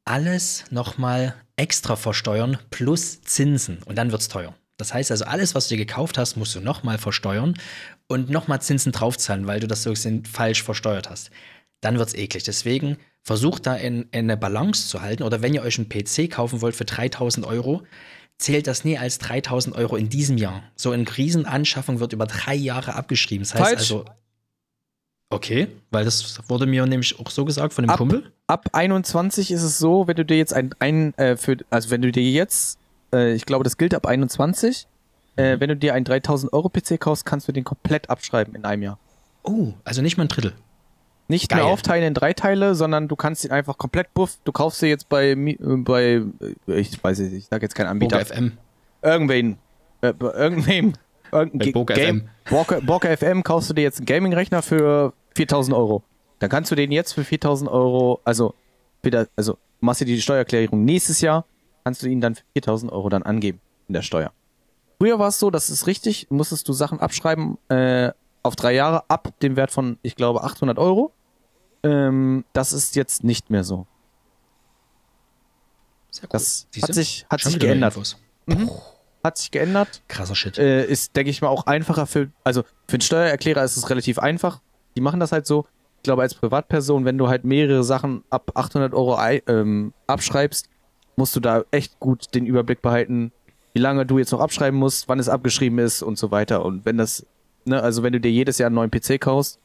alles 0.05 0.65
nochmal 0.69 1.35
extra 1.55 1.95
versteuern 1.95 2.57
plus 2.69 3.21
Zinsen 3.21 3.79
und 3.85 3.97
dann 3.97 4.11
wird 4.11 4.21
es 4.21 4.27
teuer. 4.27 4.53
Das 4.77 4.93
heißt 4.93 5.11
also, 5.11 5.25
alles, 5.25 5.55
was 5.55 5.67
du 5.67 5.75
dir 5.75 5.85
gekauft 5.85 6.17
hast, 6.17 6.37
musst 6.37 6.53
du 6.55 6.59
nochmal 6.59 6.99
versteuern 6.99 7.55
und 8.07 8.29
nochmal 8.29 8.61
Zinsen 8.61 8.91
draufzahlen, 8.91 9.47
weil 9.47 9.59
du 9.59 9.67
das 9.67 9.83
so 9.83 9.93
falsch 10.31 10.63
versteuert 10.63 11.09
hast. 11.09 11.31
Dann 11.81 11.97
wird 11.97 12.09
es 12.09 12.15
eklig. 12.15 12.43
Deswegen 12.43 12.97
versucht 13.27 13.67
da 13.67 13.75
in, 13.75 14.03
in 14.03 14.07
eine 14.13 14.37
Balance 14.37 14.87
zu 14.87 15.01
halten. 15.01 15.23
Oder 15.23 15.41
wenn 15.41 15.53
ihr 15.53 15.61
euch 15.61 15.77
einen 15.77 15.89
PC 15.89 16.31
kaufen 16.31 16.61
wollt 16.61 16.77
für 16.77 16.85
3000 16.85 17.45
Euro, 17.45 17.83
zählt 18.37 18.67
das 18.67 18.85
nie 18.85 18.97
als 18.97 19.17
3000 19.17 19.75
Euro 19.75 19.97
in 19.97 20.07
diesem 20.07 20.37
Jahr. 20.37 20.63
So 20.77 20.91
eine 20.91 21.03
Krisenanschaffung 21.03 21.99
wird 21.99 22.13
über 22.13 22.25
drei 22.25 22.55
Jahre 22.55 22.95
abgeschrieben. 22.95 23.43
Das 23.43 23.53
heißt 23.53 23.63
Falsch. 23.63 23.79
also. 23.79 24.05
Okay, 25.29 25.67
weil 25.91 26.05
das 26.05 26.39
wurde 26.47 26.65
mir 26.67 26.85
nämlich 26.85 27.19
auch 27.19 27.29
so 27.29 27.43
gesagt 27.43 27.73
von 27.73 27.83
dem 27.83 27.89
ab, 27.89 27.97
Kumpel. 27.97 28.31
Ab 28.47 28.69
21 28.71 29.51
ist 29.51 29.61
es 29.61 29.77
so, 29.77 30.07
wenn 30.07 30.15
du 30.15 30.23
dir 30.23 30.37
jetzt 30.37 30.53
ein, 30.53 30.73
ein 30.79 31.13
äh, 31.17 31.35
für, 31.35 31.57
also 31.69 31.89
wenn 31.89 32.01
du 32.01 32.13
dir 32.13 32.23
jetzt, 32.23 32.79
äh, 33.13 33.33
ich 33.33 33.45
glaube, 33.45 33.65
das 33.65 33.75
gilt 33.77 33.93
ab 33.93 34.07
21, 34.07 34.87
Äh, 35.35 35.59
wenn 35.59 35.67
du 35.67 35.75
dir 35.75 35.93
einen 35.93 36.05
3000 36.05 36.51
Euro 36.53 36.69
PC 36.69 36.97
kaufst, 36.97 37.25
kannst 37.25 37.47
du 37.47 37.51
den 37.51 37.65
komplett 37.65 38.09
abschreiben 38.09 38.55
in 38.55 38.63
einem 38.63 38.83
Jahr. 38.83 38.99
Oh, 39.43 39.73
also 39.83 40.01
nicht 40.01 40.17
mal 40.17 40.23
ein 40.23 40.29
Drittel. 40.29 40.53
Nicht 41.27 41.49
Geil. 41.49 41.59
mehr 41.59 41.67
aufteilen 41.67 42.05
in 42.05 42.13
drei 42.13 42.33
Teile, 42.33 42.73
sondern 42.75 43.07
du 43.07 43.15
kannst 43.15 43.43
ihn 43.43 43.51
einfach 43.51 43.77
komplett 43.77 44.13
buff. 44.13 44.37
Du 44.45 44.51
kaufst 44.51 44.81
dir 44.81 44.87
jetzt 44.87 45.09
bei, 45.09 45.31
äh, 45.31 45.57
bei 45.59 46.21
äh, 46.67 46.79
ich 46.79 47.03
weiß 47.03 47.19
nicht, 47.19 47.33
ich 47.33 47.45
sag 47.45 47.61
jetzt 47.61 47.75
keinen 47.75 47.87
Anbieter. 47.87 48.17
Boga 48.17 48.25
FM. 48.25 48.57
Irgendwen. 49.01 49.57
Äh, 50.01 50.13
irgendwem. 50.19 50.93
Irgendein 51.31 51.71
Boga 51.73 51.93
Game- 51.93 52.29
FM. 52.45 52.85
Boca 52.85 53.17
FM 53.17 53.43
kaufst 53.43 53.69
du 53.69 53.73
dir 53.73 53.81
jetzt 53.81 53.99
einen 53.99 54.05
Gaming-Rechner 54.05 54.61
für 54.61 55.11
4000 55.35 55.75
Euro. 55.75 56.03
Dann 56.39 56.49
kannst 56.49 56.71
du 56.71 56.75
den 56.75 56.91
jetzt 56.91 57.11
für 57.13 57.23
4000 57.25 57.69
Euro, 57.69 58.21
also, 58.23 58.53
wieder, 59.03 59.27
also 59.35 59.57
machst 59.81 59.99
du 60.01 60.05
die 60.05 60.21
Steuererklärung 60.21 60.85
nächstes 60.85 61.19
Jahr, 61.19 61.45
kannst 61.83 62.01
du 62.03 62.07
ihn 62.07 62.21
dann 62.21 62.35
für 62.35 62.43
4000 62.53 62.91
Euro 62.93 63.09
dann 63.09 63.23
angeben 63.23 63.59
in 63.89 63.93
der 63.93 64.03
Steuer. 64.03 64.31
Früher 64.99 65.19
war 65.19 65.27
es 65.27 65.39
so, 65.39 65.51
das 65.51 65.69
ist 65.69 65.85
richtig, 65.87 66.27
musstest 66.29 66.67
du 66.69 66.73
Sachen 66.73 66.99
abschreiben 66.99 67.57
äh, 67.69 68.11
auf 68.43 68.55
drei 68.55 68.73
Jahre 68.73 69.03
ab 69.09 69.33
dem 69.41 69.55
Wert 69.57 69.71
von, 69.71 69.97
ich 70.01 70.15
glaube, 70.15 70.43
800 70.43 70.79
Euro. 70.79 71.11
Ähm, 71.87 72.45
das 72.53 72.73
ist 72.73 72.95
jetzt 72.95 73.23
nicht 73.23 73.49
mehr 73.49 73.63
so. 73.63 73.87
Das 76.29 76.67
Siehste? 76.71 76.87
hat 76.87 76.95
sich, 76.95 77.25
hat 77.29 77.41
sich 77.41 77.59
geändert. 77.59 77.95
Infos. 77.95 78.17
Hat 79.23 79.37
sich 79.37 79.51
geändert. 79.51 80.01
Krasser 80.07 80.35
Shit. 80.35 80.57
äh, 80.57 80.85
ist, 80.85 81.15
denke 81.15 81.29
ich 81.29 81.41
mal, 81.41 81.49
auch 81.49 81.65
einfacher 81.65 82.05
für, 82.07 82.31
also 82.43 82.63
für 82.87 82.95
einen 82.95 83.01
Steuererklärer 83.01 83.63
ist 83.63 83.77
es 83.77 83.89
relativ 83.89 84.19
einfach. 84.19 84.61
Die 84.95 85.01
machen 85.01 85.19
das 85.19 85.31
halt 85.31 85.45
so. 85.45 85.65
Ich 85.97 86.03
glaube, 86.03 86.21
als 86.21 86.33
Privatperson, 86.35 87.05
wenn 87.05 87.17
du 87.17 87.27
halt 87.27 87.43
mehrere 87.43 87.83
Sachen 87.83 88.23
ab 88.29 88.51
800 88.55 88.93
Euro 88.93 89.17
ähm, 89.47 89.93
abschreibst, 90.07 90.69
musst 91.15 91.35
du 91.35 91.39
da 91.39 91.63
echt 91.71 91.99
gut 91.99 92.33
den 92.35 92.45
Überblick 92.45 92.81
behalten, 92.81 93.31
wie 93.73 93.79
lange 93.79 94.05
du 94.05 94.17
jetzt 94.17 94.31
noch 94.31 94.39
abschreiben 94.39 94.79
musst, 94.79 95.07
wann 95.07 95.19
es 95.19 95.29
abgeschrieben 95.29 95.79
ist 95.79 96.01
und 96.01 96.17
so 96.17 96.31
weiter. 96.31 96.63
Und 96.63 96.85
wenn 96.85 96.97
das, 96.97 97.25
ne, 97.65 97.81
also 97.81 98.03
wenn 98.03 98.13
du 98.13 98.19
dir 98.19 98.31
jedes 98.31 98.57
Jahr 98.59 98.67
einen 98.67 98.75
neuen 98.75 98.91
PC 98.91 99.19
kaufst 99.19 99.59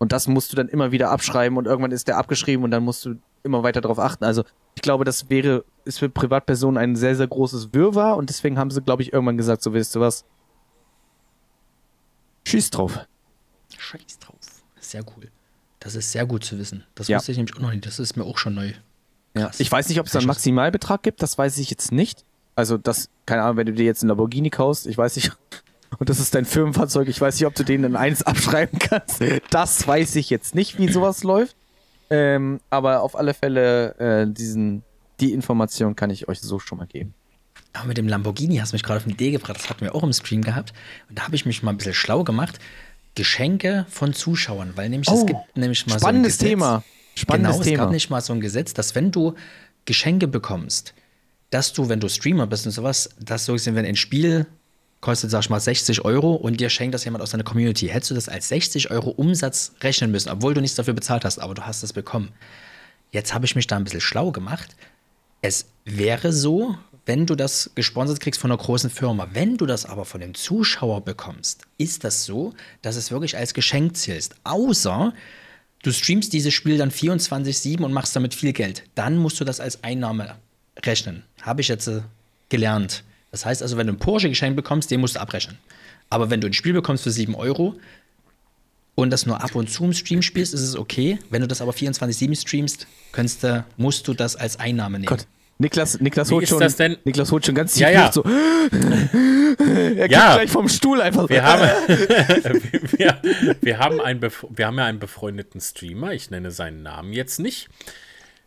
und 0.00 0.10
das 0.10 0.26
musst 0.26 0.50
du 0.50 0.56
dann 0.56 0.68
immer 0.68 0.90
wieder 0.90 1.10
abschreiben 1.10 1.56
und 1.56 1.66
irgendwann 1.66 1.92
ist 1.92 2.08
der 2.08 2.16
abgeschrieben 2.16 2.64
und 2.64 2.72
dann 2.72 2.82
musst 2.82 3.04
du 3.04 3.14
immer 3.44 3.62
weiter 3.62 3.80
darauf 3.80 3.98
achten. 4.00 4.24
Also 4.24 4.42
ich 4.74 4.82
glaube, 4.82 5.04
das 5.04 5.30
wäre, 5.30 5.64
ist 5.84 6.00
für 6.00 6.08
Privatpersonen 6.08 6.76
ein 6.78 6.96
sehr, 6.96 7.14
sehr 7.14 7.28
großes 7.28 7.72
Wirrwarr 7.72 8.16
und 8.16 8.28
deswegen 8.28 8.58
haben 8.58 8.70
sie, 8.72 8.80
glaube 8.82 9.02
ich, 9.02 9.12
irgendwann 9.12 9.36
gesagt, 9.36 9.62
so 9.62 9.72
weißt 9.72 9.94
du 9.94 10.00
was, 10.00 10.24
schieß 12.46 12.70
drauf. 12.70 12.98
Scheiß 13.76 14.18
drauf. 14.18 14.36
Sehr 14.80 15.02
cool. 15.16 15.28
Das 15.78 15.94
ist 15.94 16.12
sehr 16.12 16.26
gut 16.26 16.44
zu 16.44 16.58
wissen. 16.58 16.84
Das 16.94 17.08
Ja. 17.08 17.18
wusste 17.18 17.32
ich 17.32 17.38
nämlich 17.38 17.56
auch 17.56 17.60
noch 17.60 17.70
nicht. 17.70 17.86
Das 17.86 17.98
ist 17.98 18.16
mir 18.16 18.24
auch 18.24 18.38
schon 18.38 18.54
neu. 18.54 18.72
Ja. 19.36 19.50
Ich 19.58 19.70
weiß 19.70 19.88
nicht, 19.88 20.00
ob 20.00 20.06
es 20.06 20.12
da 20.12 20.18
einen. 20.18 20.26
Maximalbetrag 20.28 21.02
gibt, 21.02 21.22
das 21.22 21.38
weiß 21.38 21.58
ich 21.58 21.70
jetzt 21.70 21.92
nicht. 21.92 22.24
Also 22.56 22.76
das, 22.76 23.08
keine 23.26 23.42
Ahnung, 23.42 23.56
wenn 23.58 23.66
du 23.66 23.72
dir 23.72 23.84
jetzt 23.84 24.02
einen 24.02 24.08
Lamborghini 24.08 24.50
kaufst, 24.50 24.86
ich 24.86 24.98
weiß 24.98 25.16
nicht, 25.16 25.30
und 25.98 26.08
das 26.08 26.18
ist 26.20 26.34
dein 26.34 26.44
Firmenfahrzeug, 26.44 27.08
ich 27.08 27.20
weiß 27.20 27.34
nicht, 27.36 27.46
ob 27.46 27.54
du 27.54 27.64
den 27.64 27.84
in 27.84 27.96
eins 27.96 28.22
abschreiben 28.22 28.78
kannst. 28.78 29.22
Das 29.50 29.86
weiß 29.86 30.16
ich 30.16 30.30
jetzt 30.30 30.54
nicht, 30.54 30.78
wie 30.78 30.90
sowas 30.90 31.22
läuft. 31.24 31.56
Ähm, 32.10 32.60
aber 32.70 33.02
auf 33.02 33.16
alle 33.16 33.34
Fälle, 33.34 33.94
äh, 33.98 34.26
diesen, 34.32 34.82
die 35.20 35.32
Information 35.32 35.94
kann 35.96 36.10
ich 36.10 36.28
euch 36.28 36.40
so 36.40 36.58
schon 36.58 36.78
mal 36.78 36.86
geben. 36.86 37.14
Aber 37.72 37.86
mit 37.86 37.98
dem 37.98 38.08
Lamborghini 38.08 38.56
hast 38.56 38.72
du 38.72 38.74
mich 38.74 38.82
gerade 38.82 38.98
auf 38.98 39.04
die 39.04 39.12
Idee 39.12 39.30
gebracht. 39.30 39.56
Das 39.58 39.70
hatten 39.70 39.82
wir 39.82 39.94
auch 39.94 40.02
im 40.02 40.12
Stream 40.12 40.42
gehabt. 40.42 40.72
Und 41.08 41.18
da 41.18 41.22
habe 41.24 41.36
ich 41.36 41.46
mich 41.46 41.62
mal 41.62 41.70
ein 41.70 41.76
bisschen 41.76 41.94
schlau 41.94 42.24
gemacht. 42.24 42.58
Geschenke 43.14 43.86
von 43.88 44.12
Zuschauern. 44.12 44.72
Weil 44.76 44.88
nämlich 44.88 45.08
es 45.08 45.14
Oh, 45.14 45.26
gibt 45.26 45.56
nämlich 45.56 45.86
mal 45.86 45.98
Spannendes 46.00 46.38
so 46.38 46.44
ein 46.46 46.48
Gesetz, 46.48 46.50
Thema. 46.50 46.84
Spannendes 47.14 47.52
genau, 47.52 47.60
es 47.60 47.66
Thema. 47.68 47.82
gab 47.84 47.92
nicht 47.92 48.10
mal 48.10 48.20
so 48.20 48.32
ein 48.32 48.40
Gesetz, 48.40 48.74
dass 48.74 48.94
wenn 48.96 49.12
du 49.12 49.34
Geschenke 49.84 50.26
bekommst, 50.26 50.94
dass 51.50 51.72
du, 51.72 51.88
wenn 51.88 52.00
du 52.00 52.08
Streamer 52.08 52.46
bist 52.48 52.66
und 52.66 52.72
sowas, 52.72 53.10
dass 53.20 53.44
so 53.44 53.52
gesehen, 53.52 53.76
wenn 53.76 53.86
ein 53.86 53.96
Spiel 53.96 54.46
kostet, 55.00 55.30
sag 55.30 55.40
ich 55.40 55.50
mal, 55.50 55.60
60 55.60 56.04
Euro 56.04 56.34
und 56.34 56.60
dir 56.60 56.70
schenkt 56.70 56.94
das 56.94 57.04
jemand 57.04 57.22
aus 57.22 57.30
deiner 57.30 57.44
Community, 57.44 57.88
hättest 57.88 58.10
du 58.10 58.14
das 58.14 58.28
als 58.28 58.48
60 58.48 58.90
Euro 58.90 59.10
Umsatz 59.10 59.72
rechnen 59.80 60.10
müssen, 60.10 60.30
obwohl 60.30 60.54
du 60.54 60.60
nichts 60.60 60.76
dafür 60.76 60.94
bezahlt 60.94 61.24
hast, 61.24 61.38
aber 61.38 61.54
du 61.54 61.62
hast 61.66 61.82
es 61.82 61.92
bekommen. 61.92 62.32
Jetzt 63.10 63.34
habe 63.34 63.46
ich 63.46 63.56
mich 63.56 63.66
da 63.66 63.76
ein 63.76 63.84
bisschen 63.84 64.00
schlau 64.00 64.30
gemacht. 64.30 64.76
Es 65.42 65.66
wäre 65.84 66.32
so, 66.32 66.76
wenn 67.06 67.26
du 67.26 67.34
das 67.34 67.70
gesponsert 67.74 68.20
kriegst 68.20 68.40
von 68.40 68.50
einer 68.50 68.58
großen 68.58 68.90
Firma. 68.90 69.28
Wenn 69.32 69.56
du 69.56 69.66
das 69.66 69.86
aber 69.86 70.04
von 70.04 70.20
dem 70.20 70.34
Zuschauer 70.34 71.00
bekommst, 71.04 71.66
ist 71.78 72.04
das 72.04 72.24
so, 72.24 72.52
dass 72.82 72.96
es 72.96 73.10
wirklich 73.10 73.36
als 73.36 73.54
Geschenk 73.54 73.96
zählst. 73.96 74.34
Außer 74.44 75.14
du 75.82 75.92
streamst 75.92 76.32
dieses 76.32 76.52
Spiel 76.52 76.76
dann 76.76 76.90
24-7 76.90 77.82
und 77.82 77.92
machst 77.92 78.14
damit 78.14 78.34
viel 78.34 78.52
Geld. 78.52 78.84
Dann 78.94 79.16
musst 79.16 79.40
du 79.40 79.44
das 79.44 79.60
als 79.60 79.82
Einnahme 79.82 80.36
rechnen. 80.84 81.24
Habe 81.42 81.62
ich 81.62 81.68
jetzt 81.68 81.88
äh, 81.88 82.02
gelernt. 82.48 83.02
Das 83.30 83.44
heißt 83.44 83.62
also, 83.62 83.76
wenn 83.76 83.86
du 83.86 83.92
einen 83.92 83.98
Porsche 84.00 84.28
geschenkt 84.28 84.56
bekommst, 84.56 84.90
den 84.90 85.00
musst 85.00 85.16
du 85.16 85.20
abrechnen. 85.20 85.58
Aber 86.08 86.30
wenn 86.30 86.40
du 86.40 86.48
ein 86.48 86.52
Spiel 86.52 86.72
bekommst 86.72 87.04
für 87.04 87.10
7 87.10 87.34
Euro 87.34 87.76
und 88.96 89.10
das 89.10 89.26
nur 89.26 89.42
ab 89.42 89.54
und 89.54 89.70
zu 89.70 89.84
im 89.84 89.92
Stream 89.92 90.22
spielst, 90.22 90.52
ist 90.52 90.62
es 90.62 90.76
okay. 90.76 91.18
Wenn 91.30 91.40
du 91.42 91.48
das 91.48 91.60
aber 91.62 91.72
24-7 91.72 92.40
streamst, 92.40 92.86
kannst 93.12 93.44
du, 93.44 93.64
musst 93.76 94.08
du 94.08 94.14
das 94.14 94.34
als 94.36 94.58
Einnahme 94.58 94.98
nehmen. 94.98 95.06
Gott, 95.06 95.26
Niklas, 95.58 96.00
Niklas 96.00 96.30
Wie 96.30 96.34
holt 96.34 96.44
ist 96.44 96.48
schon, 96.50 96.60
das 96.60 96.76
denn? 96.76 96.96
Niklas 97.04 97.30
holt 97.30 97.44
schon 97.46 97.54
ganz 97.54 97.74
tief 97.74 97.82
Ja, 97.82 97.90
ja. 97.90 98.12
So. 98.12 98.22
er 98.70 100.08
geht 100.08 100.10
Ja. 100.10 100.34
gleich 100.34 100.50
vom 100.50 100.68
Stuhl 100.68 101.00
einfach. 101.00 101.28
Wir 101.28 101.42
haben, 101.44 101.62
wir, 102.96 103.20
wir, 103.60 103.78
haben 103.78 104.00
einen 104.00 104.20
wir 104.22 104.66
haben 104.66 104.78
ja 104.78 104.86
einen 104.86 104.98
befreundeten 104.98 105.60
Streamer, 105.60 106.12
ich 106.12 106.30
nenne 106.30 106.50
seinen 106.50 106.82
Namen 106.82 107.12
jetzt 107.12 107.38
nicht. 107.40 107.68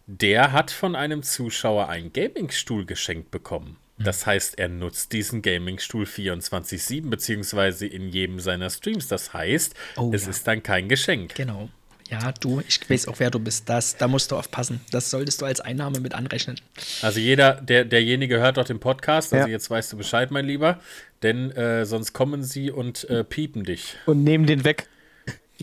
Der 0.07 0.51
hat 0.51 0.71
von 0.71 0.95
einem 0.95 1.23
Zuschauer 1.23 1.88
einen 1.88 2.11
Gaming-Stuhl 2.11 2.86
geschenkt 2.86 3.31
bekommen. 3.31 3.77
Das 4.04 4.26
heißt, 4.26 4.58
er 4.60 4.70
nutzt 4.70 5.14
diesen 5.14 5.41
Gaming-Stuhl 5.41 6.06
24-7, 6.06 7.10
beziehungsweise 7.10 7.86
in 7.88 8.10
jedem 8.10 8.39
seiner 8.39 8.70
Streams. 8.70 9.08
Das 9.08 9.34
heißt, 9.34 9.74
Oh, 9.97 10.12
es 10.14 10.24
ja. 10.24 10.30
ist 10.30 10.47
dann 10.47 10.62
kein 10.64 10.89
Geschenk. 10.89 11.36
Genau. 11.36 11.70
Ja, 12.10 12.32
du, 12.34 12.62
ich 12.68 12.88
weiß 12.89 13.08
auch, 13.08 13.16
wer 13.20 13.32
du 13.32 13.39
bist. 13.39 13.68
Das, 13.70 13.95
da 13.97 14.08
musst 14.08 14.30
du 14.32 14.36
aufpassen. 14.36 14.82
Das 14.91 15.10
solltest 15.10 15.41
du 15.41 15.45
als 15.45 15.62
Einnahme 15.62 15.99
mit 15.99 16.14
anrechnen. 16.14 16.60
Also 17.01 17.20
jeder, 17.20 17.54
der, 17.62 17.86
derjenige 17.86 18.39
hört 18.39 18.58
doch 18.58 18.66
den 18.66 18.80
Podcast, 18.80 19.34
also 19.34 19.47
Ja. 19.47 19.51
jetzt 19.51 19.70
weißt 19.70 19.93
du 19.93 19.97
Bescheid, 19.97 20.30
mein 20.30 20.45
Lieber, 20.45 20.80
denn 21.24 21.51
äh, 21.51 21.86
sonst 21.86 22.14
kommen 22.14 22.43
sie 22.43 22.70
und 22.70 23.10
äh, 23.10 23.24
piepen 23.24 23.64
dich. 23.64 23.95
und 24.06 24.24
nehmen 24.24 24.45
den 24.45 24.64
weg. 24.64 24.88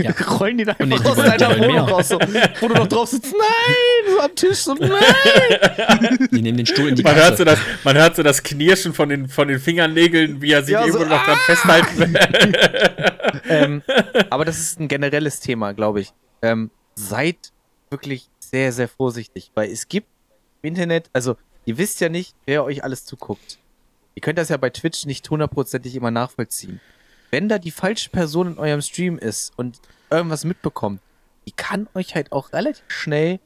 Ja. 0.03 0.13
Rollen 0.39 0.59
die 0.59 0.65
da 0.65 0.75
nee, 0.79 0.95
einfach 0.95 1.15
die 1.15 1.21
aus 1.21 1.39
deiner 1.39 1.59
Wohnung 1.59 1.79
raus, 1.89 2.09
so, 2.09 2.19
wo 2.19 2.69
du 2.69 2.75
noch 2.75 2.87
drauf 2.87 3.09
sitzt. 3.09 3.33
Nein, 3.33 4.15
so 4.15 4.21
am 4.21 4.35
Tisch, 4.35 4.59
so 4.59 4.75
nein. 4.75 6.29
Die 6.31 6.43
nehmen 6.43 6.57
den 6.57 6.67
Stuhl 6.67 6.89
in 6.89 6.95
die 6.95 7.03
Man 7.03 7.15
hört, 7.17 7.37
so 7.37 7.45
das, 7.45 7.59
man 7.85 7.97
hört 7.97 8.17
so 8.17 8.23
das 8.23 8.43
Knirschen 8.43 8.93
von 8.95 9.09
den, 9.09 9.29
von 9.29 9.49
den 9.49 9.59
Fingernägeln, 9.59 10.41
wie 10.43 10.53
er 10.53 10.63
sich 10.63 10.73
Ja, 10.73 10.81
irgendwo 10.85 11.05
so, 11.05 11.11
noch 11.11 11.25
dran 11.25 11.39
festhalten 11.47 11.99
will. 11.99 12.53
ähm, 13.49 13.83
aber 14.31 14.45
das 14.45 14.59
ist 14.59 14.81
ein 14.81 14.89
generelles 14.89 15.41
Thema, 15.41 15.73
glaube 15.73 16.01
ich. 16.01 16.13
Ähm, 16.43 16.71
seid 16.95 17.53
wirklich 17.91 18.29
sehr, 18.39 18.73
sehr 18.73 18.89
vorsichtig, 18.89 19.51
weil 19.55 19.71
es 19.71 19.89
gibt 19.89 20.09
im 20.63 20.69
Internet, 20.69 21.11
also 21.13 21.37
ihr 21.65 21.79
wisst 21.79 22.01
ja 22.01 22.09
nicht, 22.09 22.35
wer 22.47 22.65
euch 22.65 22.85
alles 22.85 23.05
zuguckt. 23.05 23.59
Ihr 24.15 24.23
könnt 24.23 24.39
das 24.39 24.49
ja 24.49 24.57
bei 24.57 24.71
Twitch 24.71 25.07
nicht 25.07 25.29
hundertprozentig 25.31 25.95
immer 25.95 26.11
nachvollziehen. 26.11 26.81
Wenn 27.31 27.49
da 27.49 27.59
die 27.59 27.71
falsche 27.71 28.11
Person 28.11 28.49
in 28.53 28.59
eurem 28.59 28.83
Stream 28.83 29.19
ist 29.19 29.53
und 29.57 29.81
irgendwas 30.11 30.45
mitbekommt, 30.45 31.01
die 31.47 31.53
kann 31.53 31.89
euch 31.95 32.15
halt 32.15 32.33
auch 32.33 32.53
relativ 32.53 32.85
schnell 32.89 33.41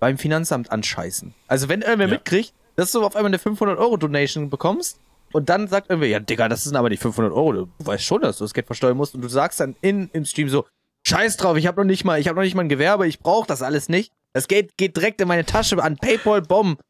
beim 0.00 0.18
Finanzamt 0.18 0.70
anscheißen. 0.72 1.34
Also 1.46 1.68
wenn 1.68 1.82
irgendwer 1.82 2.08
Ja. 2.08 2.14
mitkriegt, 2.14 2.52
dass 2.76 2.92
du 2.92 3.04
auf 3.04 3.16
einmal 3.16 3.30
eine 3.30 3.38
500-Euro-Donation 3.38 4.50
bekommst 4.50 4.98
und 5.32 5.48
dann 5.48 5.68
sagt 5.68 5.90
irgendwer, 5.90 6.08
ja 6.08 6.20
Digga, 6.20 6.48
das 6.48 6.64
sind 6.64 6.76
aber 6.76 6.90
die 6.90 6.96
500 6.96 7.32
Euro, 7.32 7.52
du 7.52 7.68
weißt 7.78 8.02
schon, 8.04 8.20
dass 8.22 8.38
du 8.38 8.44
das 8.44 8.52
Geld 8.54 8.66
versteuern 8.66 8.96
musst 8.96 9.14
und 9.14 9.22
du 9.22 9.28
sagst 9.28 9.60
dann 9.60 9.76
in, 9.80 10.10
im 10.12 10.24
Stream 10.24 10.48
so, 10.48 10.66
scheiß 11.06 11.36
drauf, 11.36 11.56
ich 11.56 11.66
habe 11.66 11.80
noch 11.80 11.86
nicht 11.86 12.04
mal, 12.04 12.18
ich 12.20 12.28
habe 12.28 12.36
noch 12.36 12.42
nicht 12.44 12.54
mal 12.54 12.62
ein 12.64 12.68
Gewerbe, 12.68 13.06
ich 13.06 13.20
brauche 13.20 13.46
das 13.46 13.62
alles 13.62 13.88
nicht. 13.88 14.12
Das 14.32 14.48
Geld 14.48 14.76
geht 14.76 14.96
direkt 14.96 15.20
in 15.20 15.28
meine 15.28 15.46
Tasche 15.46 15.82
an 15.82 15.96
Paypal, 15.96 16.42
Bomb. 16.42 16.80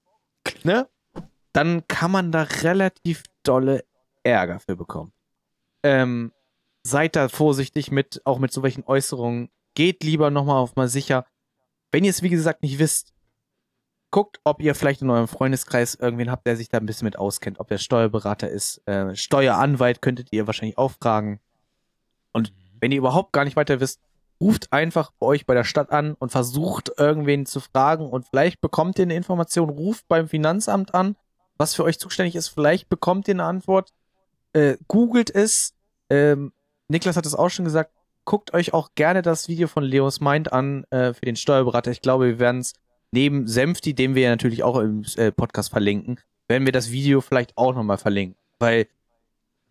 Ne? 0.64 0.88
Dann 1.52 1.86
kann 1.86 2.10
man 2.10 2.32
da 2.32 2.42
relativ 2.42 3.22
dolle 3.44 3.84
Ärger 4.24 4.58
für 4.58 4.74
bekommen. 4.76 5.12
Ähm, 5.84 6.32
seid 6.86 7.16
da 7.16 7.28
vorsichtig 7.28 7.90
mit, 7.90 8.22
auch 8.24 8.38
mit 8.38 8.52
so 8.52 8.62
welchen 8.62 8.84
Äußerungen. 8.84 9.50
Geht 9.74 10.04
lieber 10.04 10.30
nochmal 10.30 10.58
auf 10.58 10.76
mal 10.76 10.88
sicher. 10.88 11.26
Wenn 11.90 12.04
ihr 12.04 12.10
es, 12.10 12.22
wie 12.22 12.28
gesagt, 12.28 12.62
nicht 12.62 12.78
wisst, 12.78 13.12
guckt, 14.10 14.40
ob 14.44 14.62
ihr 14.62 14.74
vielleicht 14.74 15.02
in 15.02 15.10
eurem 15.10 15.28
Freundeskreis 15.28 15.96
irgendwen 15.96 16.30
habt, 16.30 16.46
der 16.46 16.56
sich 16.56 16.68
da 16.68 16.78
ein 16.78 16.86
bisschen 16.86 17.06
mit 17.06 17.18
auskennt. 17.18 17.60
Ob 17.60 17.68
der 17.68 17.78
Steuerberater 17.78 18.48
ist. 18.48 18.86
Äh, 18.86 19.14
Steueranwalt 19.16 20.00
könntet 20.00 20.28
ihr 20.32 20.46
wahrscheinlich 20.46 20.78
auch 20.78 20.92
fragen. 20.92 21.40
Und 22.32 22.52
wenn 22.80 22.92
ihr 22.92 22.98
überhaupt 22.98 23.32
gar 23.32 23.44
nicht 23.44 23.56
weiter 23.56 23.80
wisst, 23.80 24.00
ruft 24.40 24.72
einfach 24.72 25.10
bei 25.18 25.26
euch 25.26 25.46
bei 25.46 25.54
der 25.54 25.64
Stadt 25.64 25.90
an 25.90 26.14
und 26.14 26.30
versucht 26.30 26.92
irgendwen 26.98 27.46
zu 27.46 27.60
fragen 27.60 28.08
und 28.08 28.26
vielleicht 28.26 28.60
bekommt 28.60 28.98
ihr 28.98 29.04
eine 29.04 29.16
Information, 29.16 29.70
ruft 29.70 30.06
beim 30.08 30.28
Finanzamt 30.28 30.94
an, 30.94 31.16
was 31.56 31.74
für 31.74 31.84
euch 31.84 31.98
zuständig 31.98 32.36
ist, 32.36 32.48
vielleicht 32.48 32.88
bekommt 32.90 33.28
ihr 33.28 33.34
eine 33.34 33.44
Antwort. 33.44 33.92
Äh, 34.52 34.76
googelt 34.88 35.34
es. 35.34 35.72
Ähm, 36.10 36.52
Niklas 36.88 37.16
hat 37.16 37.26
es 37.26 37.34
auch 37.34 37.50
schon 37.50 37.64
gesagt, 37.64 37.92
guckt 38.24 38.54
euch 38.54 38.74
auch 38.74 38.90
gerne 38.94 39.22
das 39.22 39.48
Video 39.48 39.68
von 39.68 39.84
Leos 39.84 40.20
Mind 40.20 40.52
an 40.52 40.84
äh, 40.90 41.14
für 41.14 41.24
den 41.24 41.36
Steuerberater. 41.36 41.90
Ich 41.90 42.02
glaube, 42.02 42.26
wir 42.26 42.38
werden 42.38 42.60
es 42.60 42.74
neben 43.12 43.46
Senfti, 43.46 43.94
den 43.94 44.14
wir 44.14 44.22
ja 44.22 44.30
natürlich 44.30 44.62
auch 44.62 44.78
im 44.78 45.04
äh, 45.16 45.32
Podcast 45.32 45.70
verlinken, 45.70 46.20
werden 46.48 46.66
wir 46.66 46.72
das 46.72 46.90
Video 46.90 47.20
vielleicht 47.20 47.56
auch 47.56 47.74
nochmal 47.74 47.98
verlinken. 47.98 48.38
Weil 48.58 48.86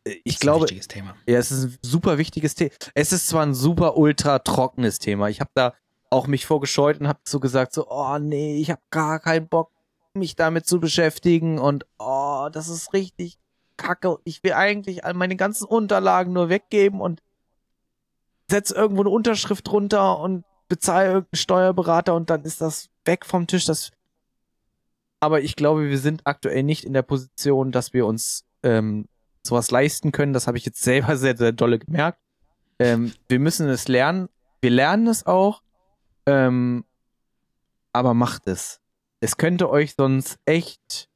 ich 0.03 0.21
ist 0.25 0.39
glaube, 0.39 0.65
ein 0.65 0.69
wichtiges 0.69 0.87
Thema. 0.87 1.15
Ja, 1.27 1.37
es 1.37 1.51
ist 1.51 1.63
ein 1.63 1.77
super 1.81 2.17
wichtiges 2.17 2.55
Thema. 2.55 2.71
Es 2.93 3.11
ist 3.11 3.27
zwar 3.27 3.43
ein 3.43 3.53
super 3.53 3.97
ultra 3.97 4.39
trockenes 4.39 4.99
Thema. 4.99 5.29
Ich 5.29 5.39
habe 5.39 5.51
da 5.53 5.73
auch 6.09 6.27
mich 6.27 6.45
vorgescheut 6.45 6.99
und 6.99 7.07
habe 7.07 7.19
so 7.25 7.39
gesagt, 7.39 7.73
so, 7.73 7.89
oh 7.89 8.17
nee, 8.19 8.57
ich 8.57 8.71
habe 8.71 8.81
gar 8.89 9.19
keinen 9.19 9.47
Bock, 9.47 9.71
mich 10.13 10.35
damit 10.35 10.65
zu 10.65 10.79
beschäftigen 10.79 11.59
und 11.59 11.85
oh, 11.97 12.47
das 12.51 12.69
ist 12.69 12.93
richtig 12.93 13.37
kacke. 13.77 14.17
Ich 14.23 14.43
will 14.43 14.53
eigentlich 14.53 15.05
all 15.05 15.13
meine 15.13 15.35
ganzen 15.35 15.65
Unterlagen 15.65 16.33
nur 16.33 16.49
weggeben 16.49 17.01
und 17.01 17.21
setz 18.49 18.71
irgendwo 18.71 19.01
eine 19.01 19.09
Unterschrift 19.09 19.67
drunter 19.67 20.19
und 20.19 20.43
bezahle 20.67 21.07
irgendeinen 21.07 21.37
Steuerberater 21.37 22.15
und 22.15 22.29
dann 22.29 22.43
ist 22.43 22.61
das 22.61 22.89
weg 23.05 23.25
vom 23.25 23.47
Tisch. 23.47 23.65
Das 23.65 23.91
aber 25.19 25.41
ich 25.41 25.55
glaube, 25.55 25.89
wir 25.89 25.97
sind 25.97 26.21
aktuell 26.25 26.63
nicht 26.63 26.83
in 26.83 26.93
der 26.93 27.01
Position, 27.01 27.71
dass 27.71 27.93
wir 27.93 28.05
uns 28.05 28.45
ähm, 28.63 29.07
sowas 29.41 29.71
leisten 29.71 30.11
können. 30.11 30.33
Das 30.33 30.45
habe 30.45 30.57
ich 30.57 30.65
jetzt 30.65 30.81
selber 30.81 31.17
sehr, 31.17 31.35
sehr 31.35 31.51
dolle 31.51 31.79
gemerkt. 31.79 32.19
Ähm, 32.77 33.13
wir 33.27 33.39
müssen 33.39 33.67
es 33.69 33.87
lernen. 33.87 34.29
Wir 34.61 34.69
lernen 34.69 35.07
es 35.07 35.25
auch. 35.25 35.61
Ähm, 36.25 36.85
aber 37.93 38.13
macht 38.13 38.47
es. 38.47 38.81
Es 39.19 39.37
könnte 39.37 39.69
euch 39.69 39.95
sonst 39.95 40.37
echt 40.45 41.09